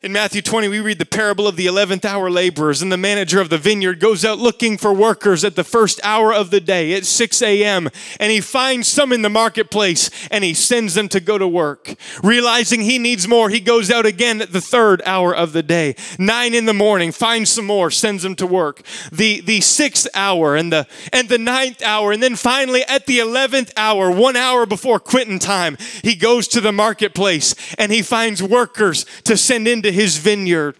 In 0.00 0.12
Matthew 0.12 0.42
20, 0.42 0.68
we 0.68 0.78
read 0.78 1.00
the 1.00 1.04
parable 1.04 1.48
of 1.48 1.56
the 1.56 1.66
11th 1.66 2.04
hour 2.04 2.30
laborers, 2.30 2.82
and 2.82 2.92
the 2.92 2.96
manager 2.96 3.40
of 3.40 3.50
the 3.50 3.58
vineyard 3.58 3.98
goes 3.98 4.24
out 4.24 4.38
looking 4.38 4.78
for 4.78 4.92
workers 4.92 5.42
at 5.42 5.56
the 5.56 5.64
first 5.64 5.98
hour 6.04 6.32
of 6.32 6.52
the 6.52 6.60
day 6.60 6.92
at 6.94 7.04
6 7.04 7.42
a.m. 7.42 7.90
And 8.20 8.30
he 8.30 8.40
finds 8.40 8.86
some 8.86 9.12
in 9.12 9.22
the 9.22 9.28
marketplace 9.28 10.08
and 10.30 10.44
he 10.44 10.54
sends 10.54 10.94
them 10.94 11.08
to 11.08 11.18
go 11.18 11.36
to 11.36 11.48
work. 11.48 11.96
Realizing 12.22 12.82
he 12.82 13.00
needs 13.00 13.26
more, 13.26 13.50
he 13.50 13.58
goes 13.58 13.90
out 13.90 14.06
again 14.06 14.40
at 14.40 14.52
the 14.52 14.60
third 14.60 15.02
hour 15.04 15.34
of 15.34 15.52
the 15.52 15.64
day. 15.64 15.96
Nine 16.16 16.54
in 16.54 16.66
the 16.66 16.72
morning, 16.72 17.10
finds 17.10 17.50
some 17.50 17.66
more, 17.66 17.90
sends 17.90 18.22
them 18.22 18.36
to 18.36 18.46
work. 18.46 18.82
The, 19.10 19.40
the 19.40 19.60
sixth 19.60 20.06
hour 20.14 20.54
and 20.54 20.72
the, 20.72 20.86
and 21.12 21.28
the 21.28 21.38
ninth 21.38 21.82
hour, 21.82 22.12
and 22.12 22.22
then 22.22 22.36
finally 22.36 22.84
at 22.84 23.06
the 23.06 23.18
11th 23.18 23.72
hour, 23.76 24.12
one 24.12 24.36
hour 24.36 24.64
before 24.64 25.00
quitting 25.00 25.40
time, 25.40 25.76
he 26.04 26.14
goes 26.14 26.46
to 26.48 26.60
the 26.60 26.70
marketplace 26.70 27.56
and 27.76 27.90
he 27.90 28.00
finds 28.00 28.40
workers 28.40 29.04
to 29.24 29.36
send 29.36 29.66
into 29.66 29.87
into 29.88 30.00
his 30.00 30.18
vineyard. 30.18 30.76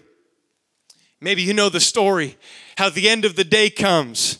Maybe 1.20 1.42
you 1.42 1.54
know 1.54 1.68
the 1.68 1.80
story 1.80 2.36
how 2.76 2.90
the 2.90 3.08
end 3.08 3.24
of 3.24 3.36
the 3.36 3.44
day 3.44 3.70
comes. 3.70 4.38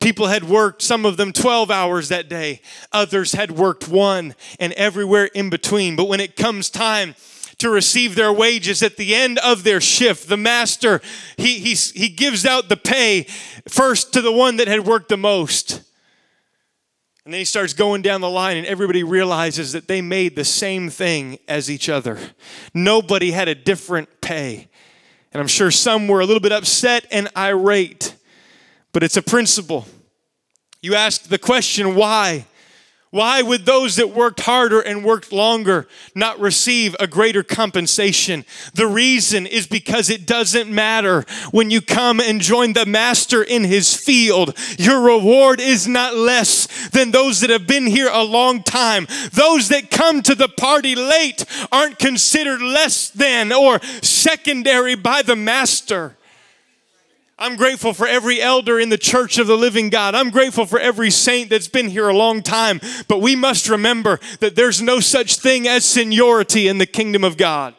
People 0.00 0.26
had 0.26 0.44
worked, 0.44 0.82
some 0.82 1.06
of 1.06 1.16
them 1.16 1.32
12 1.32 1.70
hours 1.70 2.08
that 2.08 2.28
day, 2.28 2.60
others 2.92 3.32
had 3.32 3.52
worked 3.52 3.88
one, 3.88 4.34
and 4.60 4.72
everywhere 4.74 5.26
in 5.26 5.48
between. 5.48 5.96
But 5.96 6.08
when 6.08 6.20
it 6.20 6.36
comes 6.36 6.68
time, 6.70 7.14
to 7.58 7.70
receive 7.70 8.16
their 8.16 8.32
wages 8.32 8.82
at 8.82 8.96
the 8.96 9.14
end 9.14 9.38
of 9.38 9.62
their 9.62 9.80
shift. 9.80 10.28
The 10.28 10.36
master, 10.36 11.00
he, 11.36 11.60
he, 11.60 11.74
he 11.74 12.08
gives 12.08 12.44
out 12.44 12.68
the 12.68 12.76
pay 12.76 13.22
first 13.68 14.12
to 14.14 14.20
the 14.20 14.32
one 14.32 14.56
that 14.56 14.66
had 14.66 14.84
worked 14.84 15.08
the 15.10 15.16
most. 15.16 15.80
And 17.24 17.32
then 17.32 17.38
he 17.38 17.44
starts 17.44 17.72
going 17.72 18.02
down 18.02 18.20
the 18.20 18.28
line, 18.28 18.56
and 18.56 18.66
everybody 18.66 19.04
realizes 19.04 19.72
that 19.72 19.86
they 19.86 20.00
made 20.00 20.34
the 20.34 20.44
same 20.44 20.90
thing 20.90 21.38
as 21.46 21.70
each 21.70 21.88
other. 21.88 22.18
Nobody 22.74 23.30
had 23.30 23.46
a 23.46 23.54
different 23.54 24.20
pay. 24.20 24.68
And 25.32 25.40
I'm 25.40 25.46
sure 25.46 25.70
some 25.70 26.08
were 26.08 26.20
a 26.20 26.26
little 26.26 26.40
bit 26.40 26.52
upset 26.52 27.06
and 27.12 27.28
irate, 27.36 28.16
but 28.92 29.04
it's 29.04 29.16
a 29.16 29.22
principle. 29.22 29.86
You 30.82 30.96
ask 30.96 31.22
the 31.28 31.38
question, 31.38 31.94
why? 31.94 32.46
Why 33.12 33.42
would 33.42 33.66
those 33.66 33.96
that 33.96 34.08
worked 34.08 34.40
harder 34.40 34.80
and 34.80 35.04
worked 35.04 35.32
longer 35.32 35.86
not 36.14 36.40
receive 36.40 36.96
a 36.98 37.06
greater 37.06 37.42
compensation? 37.42 38.46
The 38.72 38.86
reason 38.86 39.46
is 39.46 39.66
because 39.66 40.08
it 40.08 40.26
doesn't 40.26 40.70
matter 40.70 41.26
when 41.50 41.70
you 41.70 41.82
come 41.82 42.20
and 42.20 42.40
join 42.40 42.72
the 42.72 42.86
master 42.86 43.42
in 43.42 43.64
his 43.64 43.94
field. 43.94 44.56
Your 44.78 45.02
reward 45.02 45.60
is 45.60 45.86
not 45.86 46.16
less 46.16 46.88
than 46.88 47.10
those 47.10 47.42
that 47.42 47.50
have 47.50 47.66
been 47.66 47.86
here 47.86 48.08
a 48.10 48.24
long 48.24 48.62
time. 48.62 49.06
Those 49.30 49.68
that 49.68 49.90
come 49.90 50.22
to 50.22 50.34
the 50.34 50.48
party 50.48 50.94
late 50.94 51.44
aren't 51.70 51.98
considered 51.98 52.62
less 52.62 53.10
than 53.10 53.52
or 53.52 53.78
secondary 54.00 54.94
by 54.94 55.20
the 55.20 55.36
master. 55.36 56.16
I'm 57.42 57.56
grateful 57.56 57.92
for 57.92 58.06
every 58.06 58.40
elder 58.40 58.78
in 58.78 58.88
the 58.88 58.96
church 58.96 59.36
of 59.36 59.48
the 59.48 59.56
living 59.56 59.90
God. 59.90 60.14
I'm 60.14 60.30
grateful 60.30 60.64
for 60.64 60.78
every 60.78 61.10
saint 61.10 61.50
that's 61.50 61.66
been 61.66 61.88
here 61.88 62.08
a 62.08 62.16
long 62.16 62.40
time. 62.40 62.80
But 63.08 63.20
we 63.20 63.34
must 63.34 63.68
remember 63.68 64.20
that 64.38 64.54
there's 64.54 64.80
no 64.80 65.00
such 65.00 65.38
thing 65.38 65.66
as 65.66 65.84
seniority 65.84 66.68
in 66.68 66.78
the 66.78 66.86
kingdom 66.86 67.24
of 67.24 67.36
God. 67.36 67.74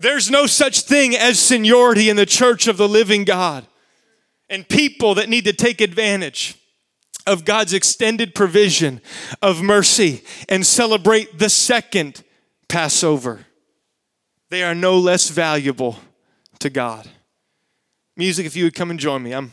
There's 0.00 0.30
no 0.30 0.44
such 0.44 0.82
thing 0.82 1.16
as 1.16 1.38
seniority 1.38 2.10
in 2.10 2.16
the 2.16 2.26
church 2.26 2.66
of 2.66 2.76
the 2.76 2.86
living 2.86 3.24
God. 3.24 3.66
And 4.50 4.68
people 4.68 5.14
that 5.14 5.30
need 5.30 5.46
to 5.46 5.54
take 5.54 5.80
advantage 5.80 6.56
of 7.26 7.46
God's 7.46 7.72
extended 7.72 8.34
provision 8.34 9.00
of 9.40 9.62
mercy 9.62 10.24
and 10.46 10.66
celebrate 10.66 11.38
the 11.38 11.48
second 11.48 12.22
Passover, 12.68 13.46
they 14.50 14.62
are 14.62 14.74
no 14.74 14.98
less 14.98 15.30
valuable 15.30 15.98
to 16.58 16.68
God. 16.68 17.08
Music, 18.16 18.44
if 18.46 18.56
you 18.56 18.64
would 18.64 18.74
come 18.74 18.90
and 18.90 18.98
join 18.98 19.22
me. 19.22 19.32
I'm 19.32 19.52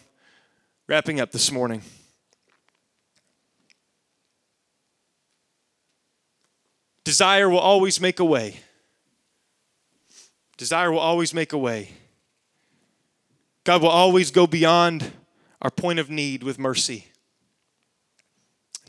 wrapping 0.88 1.20
up 1.20 1.32
this 1.32 1.52
morning. 1.52 1.82
Desire 7.04 7.50
will 7.50 7.60
always 7.60 8.02
make 8.02 8.20
a 8.20 8.26
way. 8.26 8.60
Desire 10.58 10.92
will 10.92 11.00
always 11.00 11.34
make 11.34 11.54
a 11.54 11.58
way. 11.58 11.92
God 13.64 13.82
will 13.82 13.90
always 13.90 14.32
go 14.32 14.48
beyond 14.48 15.12
our 15.62 15.72
point 15.72 16.00
of 16.00 16.10
need 16.10 16.44
with 16.44 16.58
mercy. 16.60 17.08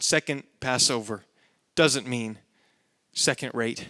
Second 0.00 0.44
Passover 0.60 1.24
doesn't 1.74 2.06
mean 2.06 2.38
second 3.12 3.52
rate. 3.54 3.88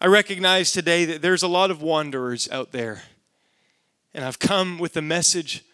I 0.00 0.06
recognize 0.06 0.72
today 0.72 1.04
that 1.04 1.22
there's 1.22 1.42
a 1.42 1.48
lot 1.48 1.70
of 1.70 1.82
wanderers 1.82 2.50
out 2.50 2.72
there. 2.72 3.02
And 4.14 4.24
I've 4.24 4.38
come 4.38 4.78
with 4.78 4.96
a 4.96 5.02
message 5.02 5.64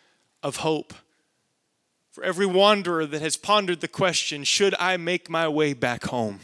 of 0.43 0.57
hope 0.57 0.95
for 2.11 2.25
every 2.25 2.47
wanderer 2.47 3.07
that 3.07 3.23
has 3.23 3.37
pondered 3.37 3.81
the 3.81 3.89
question 3.89 4.45
should 4.45 4.75
I 4.79 4.97
make 4.97 5.31
my 5.31 5.49
way 5.49 5.73
back 5.73 6.05
home? 6.05 6.41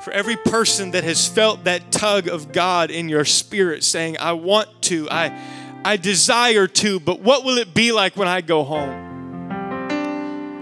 For 0.00 0.12
every 0.12 0.36
person 0.36 0.92
that 0.92 1.02
has 1.02 1.26
felt 1.26 1.64
that 1.64 1.90
tug 1.90 2.28
of 2.28 2.52
God 2.52 2.92
in 2.92 3.08
your 3.08 3.24
spirit 3.24 3.82
saying, 3.82 4.16
I 4.18 4.32
want 4.32 4.68
to, 4.82 5.08
I, 5.10 5.36
I 5.84 5.96
desire 5.96 6.68
to, 6.68 7.00
but 7.00 7.20
what 7.20 7.44
will 7.44 7.58
it 7.58 7.74
be 7.74 7.90
like 7.90 8.16
when 8.16 8.28
I 8.28 8.40
go 8.40 8.62
home? 8.62 9.06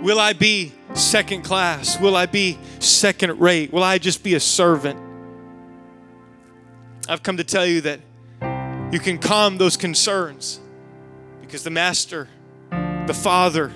Will 0.03 0.19
I 0.19 0.33
be 0.33 0.73
second 0.95 1.43
class? 1.43 2.01
Will 2.01 2.17
I 2.17 2.25
be 2.25 2.59
second 2.79 3.39
rate? 3.41 3.73
Will 3.73 3.83
I 3.83 3.99
just 3.99 4.23
be 4.23 4.35
a 4.37 4.41
servant? 4.41 4.99
I've 7.09 7.23
come 7.23 7.37
to 7.37 7.45
tell 7.45 7.67
you 7.67 7.83
that 7.83 8.01
you 8.97 9.01
can 9.03 9.19
calm 9.19 9.59
those 9.59 9.77
concerns 9.77 10.59
because 11.43 11.63
the 11.63 11.69
Master, 11.69 12.29
the 12.71 13.13
Father, 13.13 13.71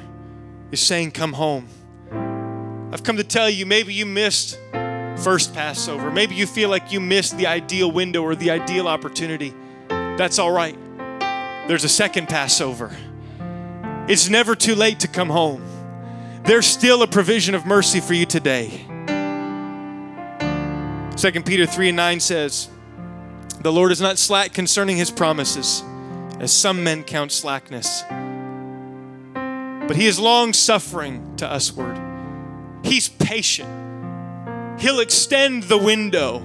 is 0.71 0.81
saying, 0.81 1.11
Come 1.11 1.35
home. 1.35 1.69
I've 2.91 3.03
come 3.03 3.19
to 3.19 3.25
tell 3.25 3.51
you, 3.51 3.67
maybe 3.67 3.93
you 3.93 4.07
missed 4.07 4.59
first 5.19 5.53
Passover. 5.53 6.11
Maybe 6.11 6.37
you 6.37 6.47
feel 6.47 6.71
like 6.71 6.91
you 6.91 7.01
missed 7.01 7.37
the 7.37 7.49
ideal 7.49 7.93
window 7.93 8.23
or 8.23 8.35
the 8.35 8.51
ideal 8.51 8.89
opportunity. 8.89 9.53
That's 9.89 10.39
all 10.39 10.53
right. 10.53 10.79
There's 11.69 11.85
a 11.85 11.89
second 11.91 12.31
Passover. 12.31 12.91
It's 14.09 14.31
never 14.31 14.57
too 14.57 14.75
late 14.75 15.01
to 15.01 15.09
come 15.09 15.29
home. 15.29 15.63
There's 16.45 16.67
still 16.67 17.03
a 17.03 17.07
provision 17.07 17.55
of 17.55 17.67
mercy 17.67 18.01
for 18.01 18.15
you 18.15 18.25
today. 18.25 18.71
2 21.19 21.43
Peter 21.43 21.67
3 21.67 21.89
and 21.91 21.97
9 21.97 22.21
says, 22.21 22.71
The 23.63 23.71
Lord 23.71 23.93
is 23.93 24.01
not 24.01 24.19
slack 24.19 24.55
concerning 24.55 24.97
his 24.97 25.11
promises, 25.11 25.85
as 26.39 26.51
some 26.51 26.83
men 26.83 27.05
count 27.05 27.31
slackness, 27.31 28.03
but 29.35 29.97
he 29.97 30.07
is 30.07 30.19
long 30.19 30.55
suffering 30.55 31.37
to 31.37 31.47
usward. 31.47 32.01
He's 32.83 33.11
patient. 33.11 33.69
He'll 34.81 35.01
extend 35.01 35.65
the 35.65 35.77
window, 35.77 36.39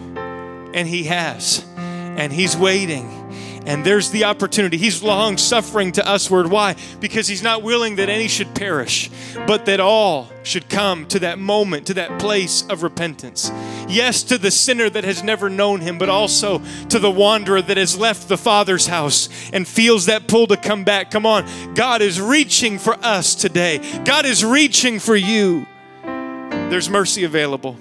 and 0.74 0.86
he 0.88 1.06
has, 1.06 1.64
and 1.78 2.34
he's 2.34 2.58
waiting 2.58 3.25
and 3.66 3.86
there's 3.86 4.12
the 4.12 4.26
opportunity. 4.26 4.78
He's 4.78 5.02
long 5.02 5.38
suffering 5.38 5.92
to 5.94 6.04
usward. 6.06 6.48
Why? 6.48 6.76
Because 7.00 7.28
he's 7.28 7.44
not 7.44 7.64
willing 7.64 7.96
that 7.96 8.10
any 8.10 8.28
should 8.28 8.54
perish, 8.54 9.10
but 9.48 9.66
that 9.66 9.80
all 9.80 10.30
should 10.44 10.70
come 10.70 11.06
to 11.08 11.20
that 11.20 11.40
moment, 11.40 11.88
to 11.88 11.96
that 11.96 12.20
place 12.20 12.64
of 12.68 12.84
repentance. 12.84 13.52
Yes, 13.88 14.24
to 14.24 14.38
the 14.38 14.52
sinner 14.52 14.90
that 14.90 15.04
has 15.04 15.24
never 15.24 15.50
known 15.50 15.82
him, 15.82 15.98
but 15.98 16.10
also 16.10 16.62
to 16.90 17.00
the 17.00 17.12
wanderer 17.12 17.62
that 17.62 17.78
has 17.78 17.98
left 17.98 18.28
the 18.28 18.38
Father's 18.38 18.88
house 18.88 19.30
and 19.52 19.68
feels 19.68 20.06
that 20.06 20.28
pull 20.28 20.48
to 20.48 20.58
come 20.58 20.84
back. 20.84 21.12
Come 21.12 21.26
on. 21.26 21.74
God 21.74 22.02
is 22.02 22.22
reaching 22.22 22.78
for 22.78 22.94
us 23.04 23.36
today, 23.36 23.80
God 24.04 24.26
is 24.26 24.46
reaching 24.46 25.00
for 25.00 25.16
you. 25.16 25.66
There's 26.04 26.90
mercy 26.90 27.24
available. 27.24 27.78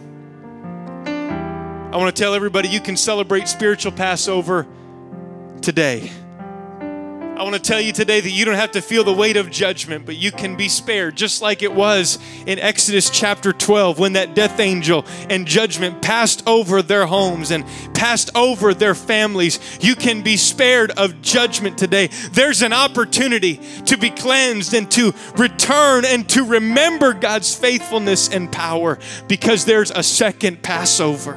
I 1.07 1.97
want 1.97 2.15
to 2.15 2.23
tell 2.23 2.35
everybody 2.35 2.69
you 2.69 2.81
can 2.81 2.97
celebrate 2.97 3.47
spiritual 3.49 3.93
Passover 3.93 4.67
today. 5.65 6.11
I 7.37 7.43
want 7.43 7.55
to 7.57 7.61
tell 7.61 7.81
you 7.81 7.93
today 7.93 8.21
that 8.21 8.31
you 8.31 8.45
don't 8.45 8.55
have 8.55 8.73
to 8.73 8.83
feel 8.83 9.03
the 9.03 9.13
weight 9.13 9.37
of 9.37 9.51
judgment, 9.51 10.07
but 10.07 10.15
you 10.15 10.31
can 10.31 10.57
be 10.57 10.69
spared, 10.69 11.17
just 11.17 11.43
like 11.43 11.63
it 11.63 11.73
was 11.73 12.19
in 12.47 12.59
Exodus 12.59 13.11
chapter 13.11 13.53
12 13.53 13.99
when 13.99 14.13
that 14.13 14.35
death 14.35 14.61
angel 14.61 15.05
and 15.29 15.47
judgment 15.47 16.01
passed 16.01 16.47
over 16.47 16.81
their 16.81 17.07
homes 17.07 17.51
and 17.51 17.65
passed 17.95 18.31
over 18.37 18.73
their 18.73 18.95
families. 18.95 19.59
You 19.81 19.97
can 19.97 20.23
be 20.23 20.37
spared 20.37 20.93
of 20.93 21.23
judgment 21.23 21.77
today. 21.77 22.09
There's 22.31 22.63
an 22.63 22.73
opportunity 22.73 23.57
to 23.87 23.97
be 23.97 24.11
cleansed 24.11 24.75
and 24.75 24.89
to 24.93 25.13
return 25.37 26.05
and 26.05 26.29
to 26.29 26.45
remember 26.45 27.15
God's 27.15 27.55
faithfulness 27.55 28.29
and 28.29 28.53
power 28.53 28.99
because 29.29 29.65
there's 29.65 29.91
a 29.91 30.03
second 30.03 30.63
Passover. 30.63 31.37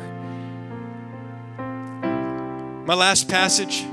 My 2.86 2.94
last 2.94 3.28
passage 3.28 3.84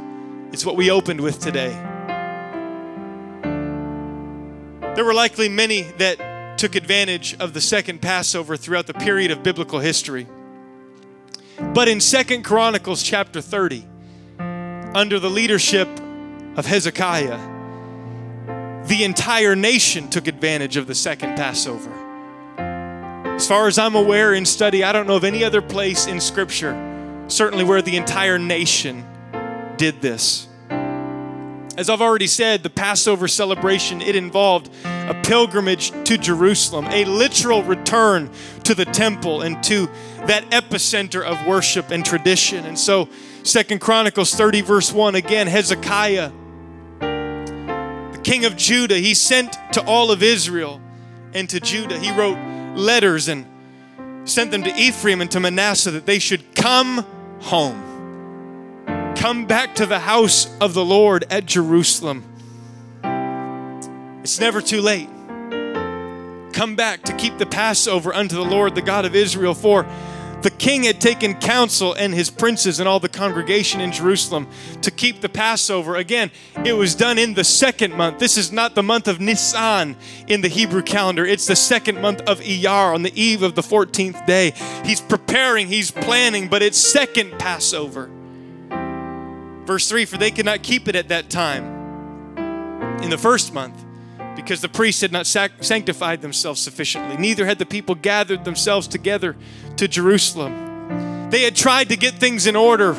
it's 0.55 0.65
what 0.65 0.77
we 0.77 0.89
opened 0.89 1.21
with 1.21 1.41
today. 1.41 1.73
There 4.95 5.05
were 5.05 5.13
likely 5.13 5.49
many 5.49 5.83
that 5.99 6.59
took 6.59 6.77
advantage 6.77 7.35
of 7.41 7.55
the 7.55 7.61
second 7.61 8.01
Passover 8.01 8.57
throughout 8.57 8.87
the 8.87 8.95
period 8.95 9.33
of 9.33 9.43
biblical 9.43 9.81
history. 9.81 10.29
But 11.75 11.89
in 11.89 12.01
Second 12.01 12.45
Chronicles 12.45 13.03
chapter 13.03 13.41
30, 13.41 13.85
under 14.95 15.19
the 15.19 15.29
leadership 15.29 15.89
of 16.55 16.67
Hezekiah, 16.67 18.85
the 18.87 19.03
entire 19.03 19.57
nation 19.57 20.09
took 20.09 20.29
advantage 20.29 20.77
of 20.77 20.87
the 20.87 20.95
second 20.95 21.35
Passover. 21.35 21.91
As 23.35 23.49
far 23.49 23.67
as 23.67 23.77
I'm 23.77 23.97
aware 23.97 24.35
in 24.35 24.47
study, 24.47 24.85
I 24.85 24.93
don't 24.93 25.09
know 25.09 25.17
of 25.17 25.25
any 25.25 25.43
other 25.43 25.61
place 25.61 26.07
in 26.07 26.21
Scripture, 26.21 27.25
certainly 27.27 27.65
where 27.65 27.83
the 27.83 27.97
entire 27.97 28.39
nation 28.39 29.05
did 29.77 30.01
this. 30.01 30.49
As 31.77 31.91
I've 31.91 32.01
already 32.01 32.29
said, 32.29 32.63
the 32.63 32.71
Passover 32.71 33.27
celebration 33.27 34.01
it 34.01 34.15
involved 34.15 34.71
a 34.85 35.21
pilgrimage 35.25 35.91
to 36.05 36.17
Jerusalem, 36.17 36.87
a 36.89 37.05
literal 37.05 37.65
return 37.65 38.31
to 38.63 38.77
the 38.77 38.85
temple 38.85 39.43
and 39.43 39.61
to 39.65 39.89
that 40.27 40.49
epicenter 40.51 41.23
of 41.25 41.45
worship 41.47 41.91
and 41.91 42.05
tradition. 42.05 42.65
And 42.65 42.79
so, 42.79 43.09
Second 43.43 43.81
Chronicles 43.81 44.35
30 44.35 44.61
verse 44.61 44.93
1 44.93 45.17
again, 45.17 45.49
Hezekiah, 45.49 46.31
the 47.01 48.21
king 48.23 48.45
of 48.45 48.57
Judah, 48.57 48.97
he 48.97 49.13
sent 49.15 49.59
to 49.73 49.85
all 49.85 50.13
of 50.13 50.23
Israel 50.23 50.81
and 51.33 51.51
to 51.51 51.59
Judah. 51.59 51.99
He 51.99 52.13
wrote 52.13 52.39
letters 52.77 53.27
and 53.29 53.47
sent 54.25 54.53
them 54.53 54.63
to 54.63 54.75
Ephraim 54.77 55.21
and 55.21 55.31
to 55.33 55.41
Manasseh 55.41 55.91
that 55.91 56.07
they 56.07 56.21
should 56.21 56.55
come 56.55 57.05
home 57.41 57.94
come 59.25 59.47
back 59.47 59.75
to 59.75 59.87
the 59.87 60.01
house 60.01 60.55
of 60.61 60.75
the 60.75 60.85
Lord 60.85 61.25
at 61.31 61.47
Jerusalem. 61.47 62.23
It's 64.23 64.39
never 64.39 64.61
too 64.61 64.83
late. 64.83 65.09
Come 66.53 66.77
back 66.77 67.05
to 67.05 67.15
keep 67.17 67.39
the 67.39 67.47
Passover 67.47 68.13
unto 68.13 68.35
the 68.35 68.45
Lord, 68.45 68.75
the 68.75 68.83
God 68.83 69.07
of 69.07 69.15
Israel, 69.15 69.55
for 69.55 69.87
the 70.43 70.51
king 70.51 70.83
had 70.83 71.01
taken 71.01 71.33
counsel 71.37 71.95
and 71.95 72.13
his 72.13 72.29
princes 72.29 72.81
and 72.81 72.87
all 72.87 73.01
the 73.01 73.09
congregation 73.09 73.81
in 73.81 73.93
Jerusalem 73.93 74.47
to 74.83 74.91
keep 74.91 75.23
the 75.23 75.31
Passover. 75.31 75.97
Again, 75.97 76.31
it 76.63 76.75
was 76.75 76.95
done 76.95 77.17
in 77.17 77.33
the 77.33 77.45
second 77.45 77.95
month. 77.95 78.19
This 78.19 78.37
is 78.37 78.53
not 78.53 78.75
the 78.75 78.83
month 78.83 79.09
of 79.09 79.23
Nisan 79.23 79.97
in 80.27 80.43
the 80.43 80.49
Hebrew 80.49 80.83
calendar, 80.83 81.25
it's 81.25 81.47
the 81.47 81.57
second 81.57 81.99
month 81.99 82.21
of 82.29 82.41
Iyar 82.41 82.95
on 82.95 83.03
the 83.03 83.19
eve 83.19 83.43
of 83.43 83.55
the 83.55 83.63
14th 83.63 84.27
day. 84.27 84.53
He's 84.85 85.01
preparing, 85.01 85.69
he's 85.69 85.91
planning, 85.91 86.49
but 86.49 86.63
it's 86.63 86.77
second 86.77 87.39
Passover. 87.39 88.11
Verse 89.67 89.89
3 89.89 90.05
For 90.05 90.17
they 90.17 90.31
could 90.31 90.45
not 90.45 90.63
keep 90.63 90.89
it 90.89 90.97
at 90.97 91.09
that 91.09 91.31
time 91.31 91.65
in 93.03 93.11
the 93.11 93.19
first 93.19 93.53
month 93.53 93.85
because 94.37 94.61
the 94.61 94.69
priests 94.69 95.01
had 95.01 95.13
not 95.13 95.27
sac- 95.27 95.63
sanctified 95.63 96.21
themselves 96.21 96.61
sufficiently. 96.61 97.17
Neither 97.17 97.47
had 97.47 97.59
the 97.59 97.67
people 97.67 97.95
gathered 97.95 98.45
themselves 98.45 98.89
together 98.89 99.37
to 99.77 99.89
Jerusalem. 99.89 101.31
They 101.31 101.43
had 101.43 101.57
tried 101.57 101.89
to 101.91 101.97
get 101.97 102.15
things 102.15 102.47
in 102.47 102.57
order 102.57 102.93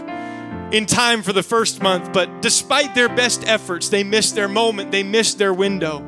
in 0.71 0.85
time 0.85 1.21
for 1.21 1.33
the 1.33 1.43
first 1.43 1.81
month, 1.81 2.11
but 2.11 2.41
despite 2.41 2.95
their 2.95 3.09
best 3.09 3.47
efforts, 3.47 3.89
they 3.89 4.03
missed 4.03 4.35
their 4.35 4.47
moment, 4.47 4.91
they 4.91 5.03
missed 5.03 5.37
their 5.37 5.53
window. 5.53 5.99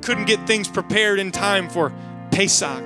Couldn't 0.00 0.24
get 0.26 0.46
things 0.46 0.68
prepared 0.68 1.18
in 1.18 1.30
time 1.30 1.68
for 1.68 1.92
Pesach. 2.30 2.82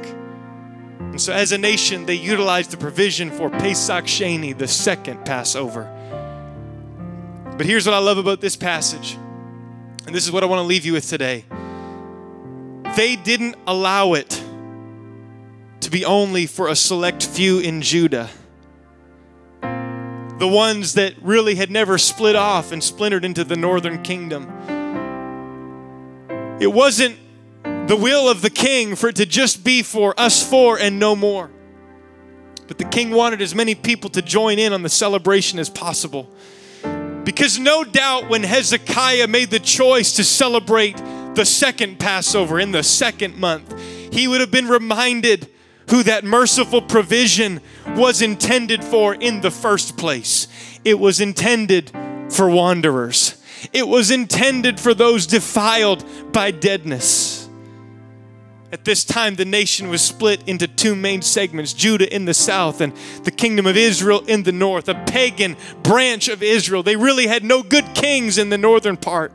And 0.99 1.21
so, 1.21 1.33
as 1.33 1.53
a 1.53 1.59
nation, 1.59 2.07
they 2.07 2.15
utilized 2.15 2.71
the 2.71 2.77
provision 2.77 3.31
for 3.31 3.49
Pesach 3.49 4.05
Sheni, 4.05 4.57
the 4.57 4.69
second 4.69 5.25
Passover. 5.25 5.95
But 7.59 7.67
here's 7.67 7.85
what 7.85 7.95
I 7.95 7.99
love 7.99 8.19
about 8.19 8.41
this 8.41 8.55
passage, 8.55 9.19
and 10.07 10.15
this 10.15 10.25
is 10.25 10.31
what 10.31 10.45
I 10.45 10.47
want 10.47 10.61
to 10.61 10.63
leave 10.63 10.87
you 10.87 10.93
with 10.93 11.09
today. 11.09 11.45
They 12.95 13.17
didn't 13.17 13.57
allow 13.67 14.13
it 14.13 14.41
to 15.81 15.91
be 15.91 16.05
only 16.05 16.47
for 16.47 16.69
a 16.69 16.77
select 16.77 17.27
few 17.27 17.59
in 17.59 17.83
Judah. 17.83 18.31
The 19.61 20.47
ones 20.47 20.95
that 20.95 21.15
really 21.21 21.57
had 21.57 21.69
never 21.69 21.99
split 21.99 22.37
off 22.37 22.71
and 22.71 22.83
splintered 22.83 23.25
into 23.25 23.43
the 23.43 23.57
northern 23.57 24.05
kingdom. 24.05 24.45
It 26.61 26.73
wasn't 26.73 27.19
the 27.65 27.97
will 27.97 28.29
of 28.29 28.41
the 28.41 28.51
king 28.51 28.95
for 28.95 29.09
it 29.09 29.17
to 29.17 29.27
just 29.27 29.65
be 29.65 29.83
for 29.83 30.15
us 30.17 30.49
four 30.49 30.79
and 30.79 31.01
no 31.01 31.17
more. 31.17 31.51
But 32.69 32.79
the 32.79 32.85
king 32.85 33.11
wanted 33.11 33.43
as 33.43 33.53
many 33.53 33.75
people 33.75 34.11
to 34.11 34.23
join 34.23 34.61
in 34.61 34.73
on 34.73 34.83
the 34.83 34.89
celebration 34.89 35.59
as 35.59 35.69
possible. 35.69 36.31
Because 37.29 37.59
no 37.59 37.85
doubt 37.85 38.31
when 38.31 38.43
Hezekiah 38.43 39.29
made 39.29 39.51
the 39.51 39.61
choice 39.61 40.13
to 40.13 40.25
celebrate 40.25 40.97
the 41.35 41.45
second 41.45 41.99
Passover 41.99 42.59
in 42.59 42.73
the 42.73 42.83
second 42.83 43.37
month, 43.37 43.79
he 44.11 44.27
would 44.27 44.41
have 44.41 44.51
been 44.51 44.67
reminded 44.67 45.47
who 45.91 46.03
that 46.05 46.25
merciful 46.25 46.81
provision 46.81 47.61
was 47.89 48.23
intended 48.23 48.83
for 48.83 49.15
in 49.15 49.43
the 49.43 49.51
first 49.51 49.99
place. 49.99 50.49
It 50.87 50.99
was 50.99 51.21
intended 51.21 51.93
for 52.31 52.49
wanderers, 52.49 53.37
it 53.75 53.87
was 53.87 54.11
intended 54.11 54.81
for 54.81 54.95
those 54.95 55.27
defiled 55.27 56.33
by 56.33 56.51
deadness. 56.51 57.38
At 58.71 58.85
this 58.85 59.03
time, 59.03 59.37
the 59.37 59.47
nation 59.47 59.89
was 59.89 60.03
split 60.03 60.47
into 60.47 60.69
two 60.69 60.95
main 60.95 61.23
segments 61.23 61.73
Judah 61.73 62.15
in 62.15 62.27
the 62.27 62.35
south 62.35 62.83
and 62.83 62.93
the 63.25 63.31
kingdom 63.31 63.67
of 63.67 63.79
Israel 63.79 64.23
in 64.27 64.43
the 64.43 64.53
north, 64.53 64.91
a 64.91 64.95
pagan 65.07 65.57
branch 65.83 66.29
of 66.29 66.43
Israel. 66.43 66.83
They 66.83 66.97
really 66.97 67.27
had 67.27 67.45
no 67.45 67.63
good 67.63 67.95
kings 67.95 68.37
in 68.37 68.51
the 68.51 68.59
northern 68.59 68.99
part. 68.99 69.33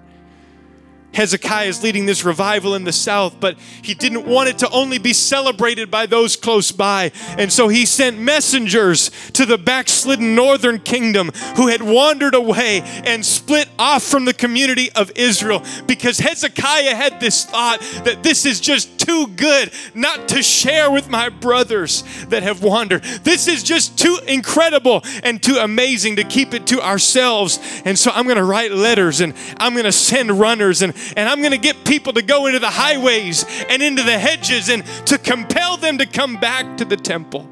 Hezekiah 1.14 1.68
is 1.68 1.84
leading 1.84 2.06
this 2.06 2.24
revival 2.26 2.76
in 2.76 2.84
the 2.84 2.92
south, 2.92 3.40
but 3.40 3.58
he 3.82 3.94
didn't 3.94 4.26
want 4.26 4.50
it 4.50 4.58
to 4.60 4.70
only 4.70 4.98
be 4.98 5.14
celebrated 5.14 5.92
by 5.92 6.06
those 6.06 6.36
close 6.36 6.72
by. 6.72 7.12
And 7.38 7.52
so 7.52 7.68
he 7.68 7.86
sent 7.86 8.20
messengers 8.20 9.12
to 9.34 9.46
the 9.46 9.58
backslidden 9.58 10.36
northern 10.36 10.80
kingdom 10.80 11.32
who 11.56 11.68
had 11.68 11.82
wandered 11.82 12.36
away 12.36 12.82
and 13.06 13.26
split 13.26 13.70
off 13.78 14.04
from 14.04 14.26
the 14.26 14.34
community 14.34 14.92
of 14.94 15.12
Israel 15.16 15.64
because 15.88 16.20
Hezekiah 16.20 16.96
had 16.96 17.20
this 17.20 17.46
thought 17.46 17.80
that 18.04 18.24
this 18.24 18.46
is 18.46 18.60
just 18.60 19.00
too 19.00 19.28
good 19.28 19.72
not 19.94 20.28
to 20.30 20.42
share 20.42 20.90
with 20.90 21.10
my 21.10 21.30
brothers 21.30 22.04
that 22.28 22.44
have 22.44 22.64
wandered. 22.64 23.04
This 23.24 23.48
is 23.48 23.64
just 23.64 23.98
too 23.98 24.18
incredible 24.28 25.04
and 25.24 25.42
too 25.42 25.58
amazing 25.58 26.16
to 26.16 26.24
keep 26.24 26.54
it 26.54 26.68
to 26.68 26.82
ourselves. 26.82 27.60
And 27.86 27.98
so 27.98 28.12
I'm 28.14 28.26
going 28.26 28.38
to 28.38 28.44
write 28.44 28.72
letters 28.72 29.22
and 29.22 29.34
I'm 29.58 29.74
going 29.74 29.86
to 29.86 29.92
send 29.92 30.32
runners 30.32 30.82
and 30.82 30.96
and 31.16 31.28
I'm 31.28 31.40
going 31.40 31.52
to 31.52 31.58
get 31.58 31.86
people 31.86 32.14
to 32.14 32.22
go 32.22 32.48
into 32.48 32.60
the 32.60 32.70
highways 32.70 33.46
and 33.70 33.82
into 33.82 34.04
the 34.04 34.18
hedges 34.18 34.70
and 34.70 34.86
to 35.08 35.18
compel 35.18 35.78
them 35.78 35.98
to 35.98 36.06
come 36.06 36.38
back 36.38 36.78
to 36.78 36.86
the 36.86 36.98
temple. 36.98 37.50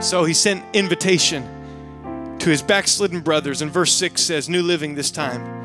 So 0.00 0.24
he 0.24 0.34
sent 0.34 0.64
invitation 0.74 1.48
to 2.38 2.50
his 2.50 2.62
backslidden 2.62 3.20
brothers, 3.20 3.62
and 3.62 3.70
verse 3.70 3.92
6 3.92 4.20
says, 4.20 4.48
New 4.48 4.62
Living 4.62 4.96
this 4.96 5.12
time. 5.12 5.61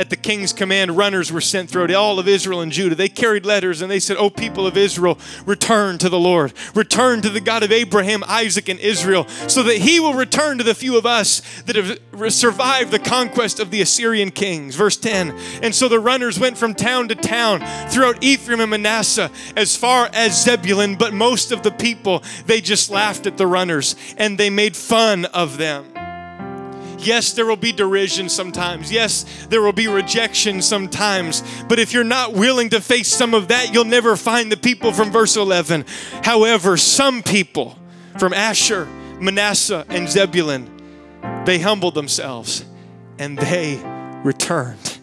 At 0.00 0.08
the 0.08 0.16
king's 0.16 0.54
command, 0.54 0.96
runners 0.96 1.30
were 1.30 1.42
sent 1.42 1.68
throughout 1.68 1.90
all 1.90 2.18
of 2.18 2.26
Israel 2.26 2.62
and 2.62 2.72
Judah. 2.72 2.94
They 2.94 3.10
carried 3.10 3.44
letters 3.44 3.82
and 3.82 3.90
they 3.90 4.00
said, 4.00 4.16
O 4.16 4.30
people 4.30 4.66
of 4.66 4.78
Israel, 4.78 5.18
return 5.44 5.98
to 5.98 6.08
the 6.08 6.18
Lord. 6.18 6.54
Return 6.74 7.20
to 7.20 7.28
the 7.28 7.38
God 7.38 7.62
of 7.62 7.70
Abraham, 7.70 8.24
Isaac, 8.26 8.70
and 8.70 8.80
Israel, 8.80 9.28
so 9.28 9.62
that 9.62 9.76
he 9.76 10.00
will 10.00 10.14
return 10.14 10.56
to 10.56 10.64
the 10.64 10.74
few 10.74 10.96
of 10.96 11.04
us 11.04 11.42
that 11.66 11.76
have 11.76 12.32
survived 12.32 12.92
the 12.92 12.98
conquest 12.98 13.60
of 13.60 13.70
the 13.70 13.82
Assyrian 13.82 14.30
kings. 14.30 14.74
Verse 14.74 14.96
10 14.96 15.38
And 15.62 15.74
so 15.74 15.86
the 15.86 16.00
runners 16.00 16.40
went 16.40 16.56
from 16.56 16.74
town 16.74 17.08
to 17.08 17.14
town 17.14 17.60
throughout 17.90 18.24
Ephraim 18.24 18.60
and 18.60 18.70
Manasseh 18.70 19.30
as 19.54 19.76
far 19.76 20.08
as 20.14 20.42
Zebulun, 20.42 20.96
but 20.96 21.12
most 21.12 21.52
of 21.52 21.62
the 21.62 21.72
people, 21.72 22.22
they 22.46 22.62
just 22.62 22.88
laughed 22.88 23.26
at 23.26 23.36
the 23.36 23.46
runners 23.46 23.96
and 24.16 24.38
they 24.38 24.48
made 24.48 24.76
fun 24.76 25.26
of 25.26 25.58
them. 25.58 25.89
Yes, 27.02 27.32
there 27.32 27.46
will 27.46 27.56
be 27.56 27.72
derision 27.72 28.28
sometimes. 28.28 28.92
Yes, 28.92 29.24
there 29.48 29.62
will 29.62 29.72
be 29.72 29.88
rejection 29.88 30.62
sometimes. 30.62 31.42
But 31.68 31.78
if 31.78 31.92
you're 31.92 32.04
not 32.04 32.32
willing 32.32 32.70
to 32.70 32.80
face 32.80 33.08
some 33.08 33.34
of 33.34 33.48
that, 33.48 33.72
you'll 33.72 33.84
never 33.84 34.16
find 34.16 34.50
the 34.50 34.56
people 34.56 34.92
from 34.92 35.10
verse 35.10 35.36
11. 35.36 35.84
However, 36.22 36.76
some 36.76 37.22
people 37.22 37.78
from 38.18 38.32
Asher, 38.32 38.86
Manasseh, 39.20 39.84
and 39.88 40.08
Zebulun, 40.08 40.68
they 41.44 41.58
humbled 41.58 41.94
themselves 41.94 42.64
and 43.18 43.38
they 43.38 43.80
returned. 44.24 44.98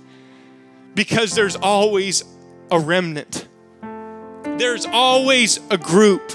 Because 0.95 1.33
there's 1.35 1.55
always 1.55 2.23
a 2.71 2.79
remnant, 2.79 3.47
there's 4.57 4.85
always 4.85 5.59
a 5.69 5.77
group 5.77 6.31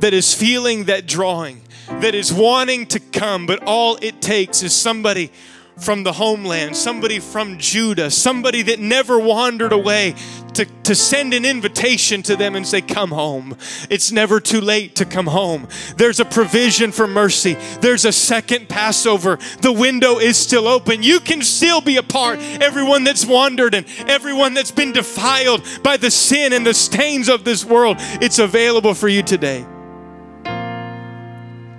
that 0.00 0.12
is 0.12 0.34
feeling 0.34 0.84
that 0.84 1.06
drawing 1.06 1.62
that 1.88 2.14
is 2.14 2.32
wanting 2.32 2.86
to 2.86 3.00
come, 3.00 3.46
but 3.46 3.62
all 3.64 3.98
it 4.02 4.20
takes 4.20 4.62
is 4.62 4.74
somebody 4.74 5.30
from 5.78 6.04
the 6.04 6.12
homeland, 6.12 6.74
somebody 6.74 7.18
from 7.18 7.58
Judah, 7.58 8.10
somebody 8.10 8.62
that 8.62 8.80
never 8.80 9.18
wandered 9.18 9.72
away 9.72 10.14
to, 10.54 10.64
to 10.84 10.94
send 10.94 11.34
an 11.34 11.44
invitation 11.44 12.22
to 12.22 12.36
them 12.36 12.54
and 12.54 12.66
say, 12.66 12.80
Come 12.80 13.10
home. 13.10 13.56
It's 13.90 14.10
never 14.10 14.40
too 14.40 14.62
late 14.62 14.96
to 14.96 15.04
come 15.04 15.26
home. 15.26 15.68
There's 15.96 16.18
a 16.18 16.24
provision 16.24 16.92
for 16.92 17.06
mercy, 17.06 17.54
there's 17.80 18.04
a 18.04 18.12
second 18.12 18.68
Passover. 18.68 19.38
The 19.60 19.72
window 19.72 20.18
is 20.18 20.36
still 20.36 20.66
open. 20.66 21.02
You 21.02 21.20
can 21.20 21.42
still 21.42 21.80
be 21.80 21.98
a 21.98 22.02
part. 22.02 22.38
Everyone 22.40 23.04
that's 23.04 23.26
wandered 23.26 23.74
and 23.74 23.86
everyone 24.08 24.54
that's 24.54 24.70
been 24.70 24.92
defiled 24.92 25.62
by 25.82 25.98
the 25.98 26.10
sin 26.10 26.52
and 26.52 26.66
the 26.66 26.74
stains 26.74 27.28
of 27.28 27.44
this 27.44 27.64
world, 27.64 27.96
it's 28.22 28.38
available 28.38 28.94
for 28.94 29.08
you 29.08 29.22
today. 29.22 29.66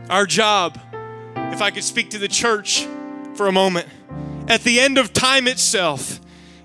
Our 0.10 0.26
job, 0.26 0.80
if 1.36 1.62
I 1.62 1.70
could 1.70 1.84
speak 1.84 2.12
to 2.12 2.18
the 2.18 2.30
church 2.30 2.88
for 3.36 3.48
a 3.48 3.52
moment, 3.52 3.88
at 4.48 4.62
the 4.62 4.80
end 4.80 4.98
of 4.98 5.12
time 5.12 5.48
itself, 5.48 6.22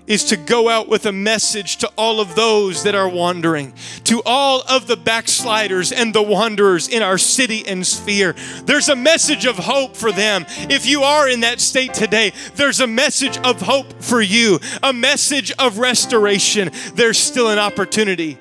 is 0.07 0.23
to 0.25 0.37
go 0.37 0.69
out 0.69 0.87
with 0.87 1.05
a 1.05 1.11
message 1.11 1.77
to 1.77 1.91
all 1.97 2.21
of 2.21 2.35
those 2.35 2.83
that 2.83 2.95
are 2.95 3.07
wandering, 3.07 3.73
to 4.05 4.21
all 4.25 4.61
of 4.69 4.87
the 4.87 4.95
backsliders 4.95 5.91
and 5.91 6.13
the 6.13 6.21
wanderers 6.21 6.87
in 6.87 7.01
our 7.01 7.17
city 7.17 7.67
and 7.67 7.85
sphere. 7.85 8.33
There's 8.63 8.87
a 8.87 8.95
message 8.95 9.45
of 9.45 9.57
hope 9.57 9.97
for 9.97 10.11
them. 10.13 10.45
If 10.69 10.85
you 10.85 11.03
are 11.03 11.27
in 11.27 11.41
that 11.41 11.59
state 11.59 11.93
today, 11.93 12.31
there's 12.55 12.79
a 12.79 12.87
message 12.87 13.37
of 13.39 13.61
hope 13.61 14.01
for 14.01 14.21
you, 14.21 14.59
a 14.81 14.93
message 14.93 15.51
of 15.59 15.79
restoration. 15.79 16.71
There's 16.95 17.17
still 17.17 17.49
an 17.49 17.59
opportunity 17.59 18.37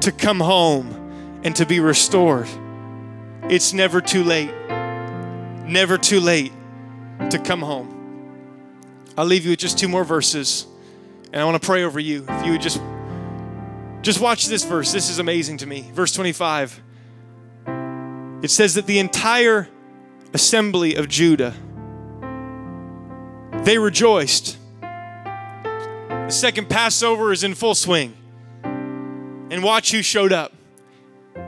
to 0.00 0.12
come 0.16 0.40
home 0.40 1.40
and 1.44 1.54
to 1.56 1.66
be 1.66 1.78
restored. 1.78 2.48
It's 3.52 3.74
never 3.74 4.00
too 4.00 4.24
late. 4.24 4.50
Never 5.66 5.98
too 5.98 6.20
late 6.20 6.54
to 7.28 7.38
come 7.38 7.60
home. 7.60 7.98
I'll 9.14 9.26
leave 9.26 9.44
you 9.44 9.50
with 9.50 9.58
just 9.58 9.78
two 9.78 9.88
more 9.88 10.04
verses, 10.04 10.66
and 11.34 11.42
I 11.42 11.44
want 11.44 11.60
to 11.60 11.66
pray 11.66 11.84
over 11.84 12.00
you. 12.00 12.24
If 12.26 12.46
you 12.46 12.52
would 12.52 12.62
just 12.62 12.80
just 14.00 14.20
watch 14.22 14.46
this 14.46 14.64
verse. 14.64 14.90
This 14.90 15.10
is 15.10 15.18
amazing 15.18 15.58
to 15.58 15.66
me. 15.66 15.90
Verse 15.92 16.12
25. 16.12 16.80
It 18.42 18.50
says 18.50 18.72
that 18.72 18.86
the 18.86 18.98
entire 18.98 19.68
assembly 20.32 20.94
of 20.94 21.10
Judah 21.10 21.54
they 23.64 23.76
rejoiced. 23.76 24.56
The 24.80 26.30
second 26.30 26.70
Passover 26.70 27.32
is 27.32 27.44
in 27.44 27.54
full 27.54 27.74
swing. 27.74 28.16
And 28.64 29.62
watch 29.62 29.92
who 29.92 30.00
showed 30.00 30.32
up. 30.32 30.54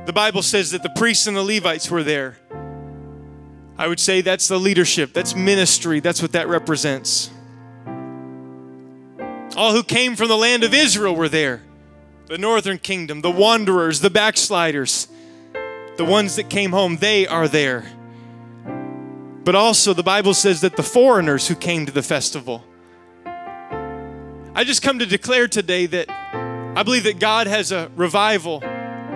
The 0.07 0.13
Bible 0.13 0.43
says 0.43 0.71
that 0.73 0.83
the 0.83 0.91
priests 0.91 1.27
and 1.27 1.37
the 1.37 1.43
Levites 1.43 1.91
were 1.91 2.03
there. 2.03 2.39
I 3.77 3.89
would 3.89 4.01
say 4.01 4.21
that's 4.21 4.49
the 4.49 4.59
leadership, 4.59 5.13
that's 5.13 5.35
ministry, 5.35 6.01
that's 6.01 6.23
what 6.23 6.33
that 6.33 6.49
represents. 6.49 7.31
All 9.57 9.73
who 9.73 9.83
came 9.83 10.17
from 10.17 10.29
the 10.29 10.37
land 10.37 10.65
of 10.65 10.75
Israel 10.75 11.15
were 11.15 11.29
there 11.29 11.63
the 12.27 12.39
northern 12.39 12.79
kingdom, 12.79 13.21
the 13.21 13.31
wanderers, 13.31 14.01
the 14.01 14.09
backsliders, 14.09 15.09
the 15.99 16.05
ones 16.05 16.37
that 16.37 16.49
came 16.49 16.71
home, 16.71 16.97
they 16.97 17.27
are 17.27 17.47
there. 17.47 17.85
But 19.45 19.55
also, 19.55 19.93
the 19.93 20.03
Bible 20.03 20.33
says 20.33 20.63
that 20.63 20.77
the 20.77 20.83
foreigners 20.83 21.49
who 21.49 21.55
came 21.55 21.85
to 21.85 21.93
the 21.93 22.03
festival. 22.03 22.65
I 23.27 24.65
just 24.65 24.81
come 24.81 25.01
to 25.01 25.07
declare 25.07 25.49
today 25.49 25.85
that 25.87 26.09
I 26.09 26.83
believe 26.83 27.05
that 27.05 27.19
God 27.19 27.47
has 27.47 27.73
a 27.73 27.91
revival 27.95 28.63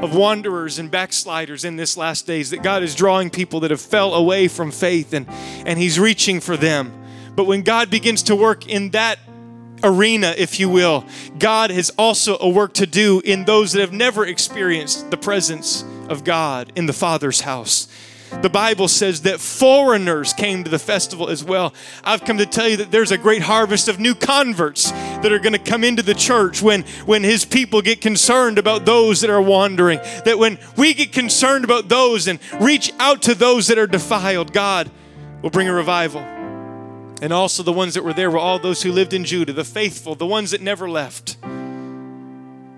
of 0.03 0.15
wanderers 0.15 0.79
and 0.79 0.91
backsliders 0.91 1.65
in 1.65 1.77
this 1.77 1.97
last 1.97 2.27
days 2.27 2.51
that 2.51 2.63
God 2.63 2.83
is 2.83 2.95
drawing 2.95 3.31
people 3.31 3.61
that 3.61 3.71
have 3.71 3.81
fell 3.81 4.15
away 4.15 4.47
from 4.49 4.71
faith 4.71 5.13
and 5.13 5.29
and 5.67 5.79
he's 5.79 5.99
reaching 5.99 6.41
for 6.41 6.57
them. 6.57 6.93
But 7.35 7.45
when 7.45 7.63
God 7.63 7.91
begins 7.91 8.23
to 8.25 8.37
work 8.37 8.69
in 8.69 8.91
that 8.91 9.19
arena, 9.83 10.35
if 10.37 10.59
you 10.59 10.69
will, 10.69 11.05
God 11.39 11.71
has 11.71 11.91
also 11.91 12.37
a 12.41 12.49
work 12.49 12.75
to 12.75 12.87
do 12.87 13.21
in 13.25 13.45
those 13.45 13.73
that 13.73 13.81
have 13.81 13.93
never 13.93 14.27
experienced 14.27 15.11
the 15.11 15.17
presence 15.17 15.85
of 16.09 16.25
God 16.25 16.73
in 16.75 16.87
the 16.87 16.93
Father's 16.93 17.41
house. 17.41 17.89
The 18.43 18.51
Bible 18.51 18.89
says 18.89 19.23
that 19.23 19.41
foreigners 19.41 20.33
came 20.33 20.65
to 20.65 20.71
the 20.71 20.79
festival 20.79 21.29
as 21.29 21.43
well. 21.43 21.75
I've 22.05 22.25
come 22.25 22.39
to 22.39 22.47
tell 22.47 22.69
you 22.69 22.77
that 22.79 22.91
there's 22.91 23.11
a 23.11 23.19
great 23.19 23.43
harvest 23.43 23.89
of 23.89 23.99
new 23.99 24.15
converts 24.15 24.91
that 24.91 25.33
are 25.33 25.39
going 25.39 25.55
to 25.55 25.59
come 25.59 25.85
into 25.85 26.03
the 26.03 26.15
church 26.15 26.63
when, 26.63 26.83
when 27.07 27.23
His 27.23 27.45
people 27.45 27.83
get 27.83 28.01
concerned 28.01 28.59
about 28.59 28.85
those 28.85 29.21
that 29.23 29.31
are 29.31 29.43
wandering. 29.43 29.99
That 30.25 30.39
when 30.39 30.59
we 30.77 30.95
get 30.95 31.13
concerned 31.13 31.65
about 31.65 31.89
those 31.89 32.29
and 32.29 32.39
reach 32.61 32.93
out 32.99 33.23
to 33.23 33.35
those 33.35 33.67
that 33.69 33.79
are 33.79 33.87
defiled, 33.87 34.53
God 34.53 34.91
will 35.43 35.51
bring 35.51 35.69
a 35.69 35.73
revival. 35.73 36.21
And 37.21 37.33
also, 37.33 37.63
the 37.63 37.73
ones 37.73 37.95
that 37.95 38.05
were 38.05 38.13
there 38.13 38.31
were 38.31 38.39
all 38.39 38.59
those 38.59 38.83
who 38.83 38.93
lived 38.93 39.13
in 39.13 39.25
Judah, 39.25 39.53
the 39.53 39.65
faithful, 39.65 40.15
the 40.15 40.27
ones 40.27 40.53
that 40.53 40.61
never 40.61 40.89
left. 40.89 41.37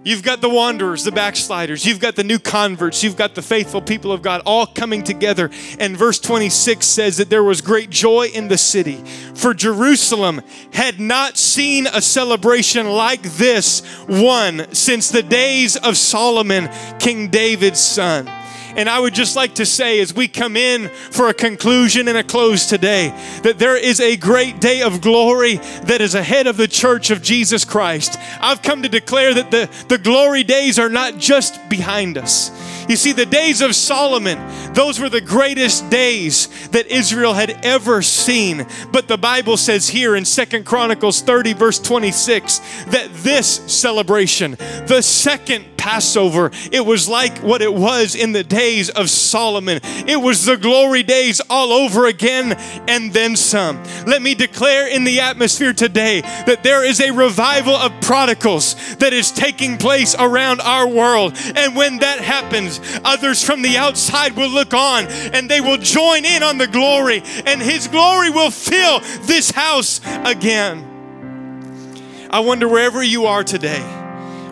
You've 0.02 0.22
got 0.22 0.40
the 0.40 0.48
wanderers, 0.48 1.04
the 1.04 1.12
backsliders. 1.12 1.84
You've 1.84 2.00
got 2.00 2.16
the 2.16 2.24
new 2.24 2.38
converts. 2.38 3.04
You've 3.04 3.16
got 3.16 3.34
the 3.34 3.42
faithful 3.42 3.82
people 3.82 4.12
of 4.12 4.22
God 4.22 4.40
all 4.46 4.66
coming 4.66 5.04
together. 5.04 5.50
And 5.78 5.94
verse 5.94 6.18
26 6.18 6.86
says 6.86 7.18
that 7.18 7.28
there 7.28 7.44
was 7.44 7.60
great 7.60 7.90
joy 7.90 8.28
in 8.32 8.48
the 8.48 8.56
city, 8.56 9.04
for 9.34 9.52
Jerusalem 9.52 10.40
had 10.72 10.98
not 11.00 11.36
seen 11.36 11.86
a 11.86 12.00
celebration 12.00 12.88
like 12.88 13.22
this 13.22 13.80
one 14.06 14.72
since 14.72 15.10
the 15.10 15.22
days 15.22 15.76
of 15.76 15.98
Solomon, 15.98 16.70
King 16.98 17.28
David's 17.28 17.80
son. 17.80 18.39
And 18.76 18.88
I 18.88 18.98
would 19.00 19.14
just 19.14 19.36
like 19.36 19.54
to 19.56 19.66
say, 19.66 20.00
as 20.00 20.14
we 20.14 20.28
come 20.28 20.56
in 20.56 20.88
for 20.88 21.28
a 21.28 21.34
conclusion 21.34 22.08
and 22.08 22.16
a 22.16 22.24
close 22.24 22.66
today, 22.66 23.08
that 23.42 23.58
there 23.58 23.76
is 23.76 24.00
a 24.00 24.16
great 24.16 24.60
day 24.60 24.82
of 24.82 25.00
glory 25.00 25.56
that 25.84 26.00
is 26.00 26.14
ahead 26.14 26.46
of 26.46 26.56
the 26.56 26.68
church 26.68 27.10
of 27.10 27.22
Jesus 27.22 27.64
Christ. 27.64 28.18
I've 28.40 28.62
come 28.62 28.82
to 28.82 28.88
declare 28.88 29.34
that 29.34 29.50
the, 29.50 29.68
the 29.88 29.98
glory 29.98 30.44
days 30.44 30.78
are 30.78 30.88
not 30.88 31.18
just 31.18 31.68
behind 31.68 32.18
us. 32.18 32.50
You 32.88 32.96
see, 32.96 33.12
the 33.12 33.26
days 33.26 33.60
of 33.60 33.76
Solomon, 33.76 34.38
those 34.72 34.98
were 34.98 35.08
the 35.08 35.20
greatest 35.20 35.88
days 35.90 36.48
that 36.70 36.88
Israel 36.88 37.34
had 37.34 37.50
ever 37.64 38.02
seen. 38.02 38.66
But 38.90 39.06
the 39.06 39.16
Bible 39.16 39.56
says 39.56 39.88
here 39.88 40.16
in 40.16 40.24
Second 40.24 40.66
Chronicles 40.66 41.22
30, 41.22 41.52
verse 41.52 41.78
26, 41.78 42.58
that 42.86 43.08
this 43.14 43.46
celebration, 43.72 44.56
the 44.86 45.02
second 45.02 45.69
Passover, 45.80 46.50
it 46.70 46.84
was 46.84 47.08
like 47.08 47.38
what 47.38 47.62
it 47.62 47.72
was 47.72 48.14
in 48.14 48.32
the 48.32 48.44
days 48.44 48.90
of 48.90 49.08
Solomon. 49.08 49.80
It 49.82 50.20
was 50.20 50.44
the 50.44 50.58
glory 50.58 51.02
days 51.02 51.40
all 51.48 51.72
over 51.72 52.04
again 52.04 52.52
and 52.86 53.14
then 53.14 53.34
some. 53.34 53.82
Let 54.06 54.20
me 54.20 54.34
declare 54.34 54.88
in 54.88 55.04
the 55.04 55.20
atmosphere 55.20 55.72
today 55.72 56.20
that 56.20 56.62
there 56.62 56.84
is 56.84 57.00
a 57.00 57.12
revival 57.12 57.74
of 57.74 57.98
prodigals 58.02 58.74
that 58.96 59.14
is 59.14 59.32
taking 59.32 59.78
place 59.78 60.14
around 60.18 60.60
our 60.60 60.86
world. 60.86 61.32
And 61.56 61.74
when 61.74 62.00
that 62.00 62.20
happens, 62.20 62.78
others 63.02 63.42
from 63.42 63.62
the 63.62 63.78
outside 63.78 64.36
will 64.36 64.50
look 64.50 64.74
on 64.74 65.06
and 65.06 65.50
they 65.50 65.62
will 65.62 65.78
join 65.78 66.26
in 66.26 66.42
on 66.42 66.58
the 66.58 66.66
glory, 66.66 67.22
and 67.46 67.62
His 67.62 67.88
glory 67.88 68.28
will 68.28 68.50
fill 68.50 69.00
this 69.22 69.50
house 69.50 70.02
again. 70.26 72.28
I 72.30 72.40
wonder 72.40 72.68
wherever 72.68 73.02
you 73.02 73.24
are 73.24 73.42
today 73.42 73.99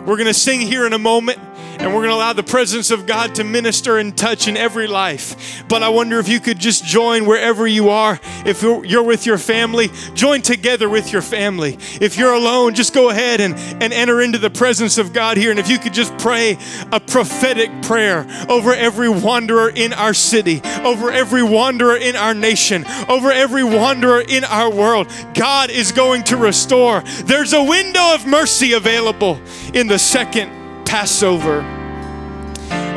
we're 0.05 0.17
going 0.17 0.27
to 0.27 0.33
sing 0.33 0.61
here 0.61 0.85
in 0.85 0.93
a 0.93 0.99
moment. 0.99 1.39
And 1.79 1.93
we're 1.93 2.01
going 2.01 2.09
to 2.09 2.15
allow 2.15 2.33
the 2.33 2.43
presence 2.43 2.91
of 2.91 3.05
God 3.05 3.35
to 3.35 3.45
minister 3.45 3.99
and 3.99 4.15
touch 4.15 4.49
in 4.49 4.57
every 4.57 4.85
life. 4.85 5.63
But 5.69 5.81
I 5.81 5.87
wonder 5.87 6.19
if 6.19 6.27
you 6.27 6.41
could 6.41 6.59
just 6.59 6.83
join 6.83 7.25
wherever 7.25 7.65
you 7.65 7.87
are. 7.87 8.19
If 8.45 8.61
you're 8.61 9.03
with 9.03 9.25
your 9.25 9.37
family, 9.37 9.89
join 10.13 10.41
together 10.41 10.89
with 10.89 11.13
your 11.13 11.21
family. 11.21 11.77
If 12.01 12.17
you're 12.17 12.33
alone, 12.33 12.75
just 12.75 12.93
go 12.93 13.09
ahead 13.11 13.39
and, 13.39 13.55
and 13.81 13.93
enter 13.93 14.19
into 14.19 14.37
the 14.37 14.49
presence 14.49 14.97
of 14.97 15.13
God 15.13 15.37
here. 15.37 15.51
And 15.51 15.59
if 15.59 15.69
you 15.69 15.79
could 15.79 15.93
just 15.93 16.17
pray 16.17 16.57
a 16.91 16.99
prophetic 16.99 17.71
prayer 17.81 18.27
over 18.49 18.73
every 18.73 19.07
wanderer 19.07 19.69
in 19.69 19.93
our 19.93 20.13
city, 20.13 20.61
over 20.83 21.11
every 21.11 21.43
wanderer 21.43 21.95
in 21.95 22.17
our 22.17 22.33
nation, 22.33 22.83
over 23.07 23.31
every 23.31 23.63
wanderer 23.63 24.21
in 24.27 24.43
our 24.43 24.69
world, 24.69 25.07
God 25.33 25.69
is 25.69 25.93
going 25.93 26.23
to 26.23 26.35
restore. 26.35 27.01
There's 27.23 27.53
a 27.53 27.63
window 27.63 28.13
of 28.13 28.25
mercy 28.25 28.73
available 28.73 29.39
in 29.73 29.87
the 29.87 29.97
second 29.97 30.58
Passover. 30.89 31.61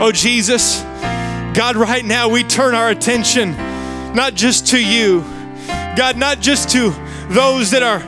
Oh, 0.00 0.12
Jesus, 0.12 0.80
God, 0.80 1.76
right 1.76 2.02
now 2.02 2.26
we 2.26 2.42
turn 2.42 2.74
our 2.74 2.88
attention 2.88 3.54
not 4.14 4.32
just 4.32 4.68
to 4.68 4.82
you, 4.82 5.20
God, 5.94 6.16
not 6.16 6.40
just 6.40 6.70
to 6.70 6.88
those 7.28 7.70
that 7.72 7.82
are, 7.82 8.00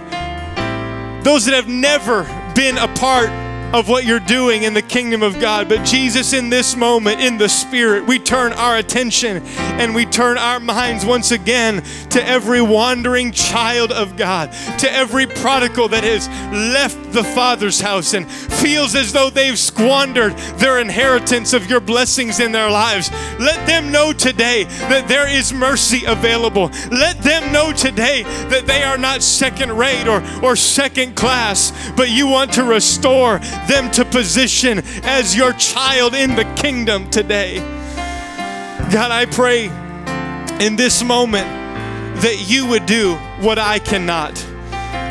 those 1.23 1.45
that 1.45 1.55
have 1.55 1.69
never 1.69 2.23
been 2.55 2.79
a 2.79 2.89
part 2.95 3.29
of 3.73 3.89
what 3.89 4.05
you're 4.05 4.21
doing 4.21 4.63
in 4.63 4.75
the 4.75 4.83
kingdom 4.83 5.23
of 5.23 5.41
God. 5.41 5.69
But 5.69 5.85
Jesus, 5.85 6.33
in 6.33 6.51
this 6.51 6.77
moment, 6.77 7.21
in 7.21 7.39
the 7.39 7.49
Spirit, 7.49 8.07
we 8.07 8.19
turn 8.19 8.53
our 8.53 8.77
attention 8.77 9.43
and 9.57 9.95
we 9.95 10.07
turn 10.07 10.39
our 10.39 10.61
minds 10.61 11.05
once 11.05 11.31
again 11.31 11.83
to 12.11 12.25
every 12.25 12.63
wandering 12.63 13.33
child 13.33 13.91
of 13.91 14.17
God, 14.17 14.53
to 14.79 14.93
every 14.93 15.27
prodigal 15.27 15.89
that 15.89 16.05
has 16.05 16.29
left 16.53 17.13
the 17.13 17.25
Father's 17.25 17.81
house 17.81 18.15
and 18.15 18.31
feels 18.31 18.95
as 18.95 19.13
though 19.13 19.31
they've 19.31 19.59
squandered 19.59 20.37
their 20.59 20.79
inheritance 20.81 21.53
of 21.53 21.69
your 21.69 21.81
blessings 21.81 22.41
in 22.41 22.53
their 22.53 22.71
lives. 22.71 23.11
Let 23.41 23.67
them 23.67 23.91
know 23.91 24.13
today 24.13 24.65
that 24.65 25.09
there 25.09 25.29
is 25.29 25.53
mercy 25.53 26.05
available. 26.05 26.71
Let 26.91 27.19
them 27.23 27.53
know 27.53 27.73
today 27.73 28.23
that 28.51 28.67
they 28.67 28.83
are 28.83 28.99
not 28.99 29.23
second 29.23 29.73
rate 29.77 30.07
or, 30.07 30.23
or 30.43 30.57
second 30.57 31.17
class, 31.17 31.73
but 31.97 32.11
you 32.11 32.29
want 32.29 32.53
to 32.55 32.65
restore 32.65 33.41
them 33.67 33.91
to 33.93 34.05
position 34.05 34.83
as 35.03 35.35
your 35.35 35.53
child 35.55 36.15
in 36.15 36.35
the 36.35 36.45
kingdom 36.57 37.11
today. 37.11 37.59
God, 38.91 39.11
I 39.11 39.27
pray 39.27 39.67
in 40.65 40.77
this 40.77 41.03
moment 41.03 41.47
that 42.21 42.49
you 42.49 42.67
would 42.67 42.87
do 42.87 43.15
what 43.41 43.59
I 43.59 43.79
cannot. 43.79 44.47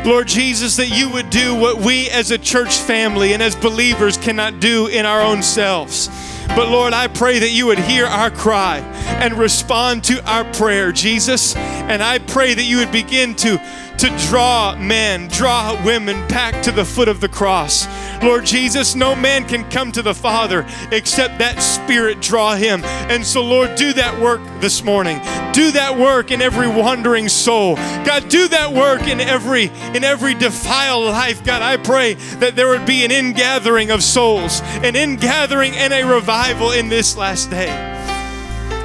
Lord 0.06 0.28
Jesus, 0.28 0.76
that 0.76 0.90
you 0.90 1.08
would 1.10 1.30
do 1.30 1.54
what 1.54 1.78
we 1.78 2.10
as 2.10 2.30
a 2.30 2.38
church 2.38 2.78
family 2.78 3.32
and 3.32 3.42
as 3.42 3.56
believers 3.56 4.16
cannot 4.16 4.60
do 4.60 4.86
in 4.86 5.06
our 5.06 5.20
own 5.20 5.42
selves. 5.42 6.08
But 6.48 6.68
Lord, 6.68 6.92
I 6.92 7.08
pray 7.08 7.38
that 7.38 7.50
you 7.50 7.66
would 7.66 7.78
hear 7.78 8.06
our 8.06 8.30
cry 8.30 8.78
and 9.06 9.34
respond 9.34 10.04
to 10.04 10.22
our 10.30 10.44
prayer, 10.52 10.92
Jesus. 10.92 11.56
And 11.56 12.02
I 12.02 12.18
pray 12.18 12.54
that 12.54 12.64
you 12.64 12.78
would 12.78 12.92
begin 12.92 13.34
to 13.36 13.58
to 13.98 14.08
draw 14.28 14.74
men, 14.76 15.28
draw 15.28 15.80
women 15.84 16.26
back 16.28 16.62
to 16.64 16.72
the 16.72 16.84
foot 16.84 17.08
of 17.08 17.20
the 17.20 17.28
cross. 17.28 17.86
Lord 18.24 18.46
Jesus, 18.46 18.94
no 18.94 19.14
man 19.14 19.46
can 19.46 19.68
come 19.70 19.92
to 19.92 20.02
the 20.02 20.14
Father 20.14 20.66
except 20.90 21.38
that 21.38 21.62
Spirit 21.62 22.20
draw 22.20 22.54
him. 22.54 22.82
And 22.84 23.24
so, 23.24 23.42
Lord, 23.42 23.74
do 23.76 23.92
that 23.92 24.18
work 24.20 24.40
this 24.60 24.82
morning. 24.82 25.18
Do 25.52 25.70
that 25.72 25.98
work 25.98 26.30
in 26.30 26.40
every 26.40 26.66
wandering 26.66 27.28
soul. 27.28 27.76
God, 27.76 28.28
do 28.28 28.48
that 28.48 28.72
work 28.72 29.06
in 29.06 29.20
every 29.20 29.64
in 29.94 30.04
every 30.04 30.34
defiled 30.34 31.04
life. 31.04 31.44
God, 31.44 31.60
I 31.60 31.76
pray 31.76 32.14
that 32.14 32.56
there 32.56 32.68
would 32.68 32.86
be 32.86 33.04
an 33.04 33.10
ingathering 33.10 33.90
of 33.90 34.02
souls, 34.02 34.62
an 34.82 34.96
ingathering 34.96 35.76
and 35.76 35.92
a 35.92 36.04
revival 36.04 36.72
in 36.72 36.88
this 36.88 37.16
last 37.16 37.50
day. 37.50 37.68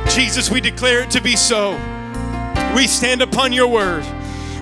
Jesus, 0.10 0.52
we 0.52 0.60
declare 0.60 1.02
it 1.02 1.12
to 1.12 1.22
be 1.22 1.36
so. 1.36 1.72
We 2.76 2.88
stand 2.88 3.22
upon 3.22 3.54
your 3.54 3.68
word. 3.68 4.06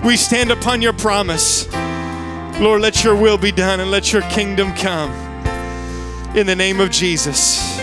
We 0.04 0.16
stand 0.16 0.52
upon 0.52 0.82
your 0.82 0.92
promise. 0.92 1.66
Lord, 2.60 2.80
let 2.80 3.04
your 3.04 3.14
will 3.14 3.38
be 3.38 3.52
done 3.52 3.78
and 3.78 3.88
let 3.88 4.12
your 4.12 4.22
kingdom 4.22 4.74
come. 4.74 5.12
In 6.36 6.44
the 6.44 6.56
name 6.56 6.80
of 6.80 6.90
Jesus. 6.90 7.78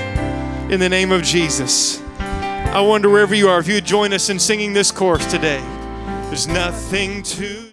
In 0.69 0.82
the 0.82 0.89
name 0.89 1.13
of 1.13 1.23
Jesus. 1.23 2.01
I 2.19 2.82
wonder 2.82 3.09
wherever 3.09 3.34
you 3.34 3.47
are, 3.47 3.57
if 3.59 3.69
you 3.69 3.76
would 3.76 3.86
join 3.86 4.11
us 4.11 4.30
in 4.30 4.38
singing 4.38 4.73
this 4.73 4.91
chorus 4.91 5.26
today. 5.32 5.61
There's 6.28 6.47
nothing 6.47 7.23
to 7.23 7.64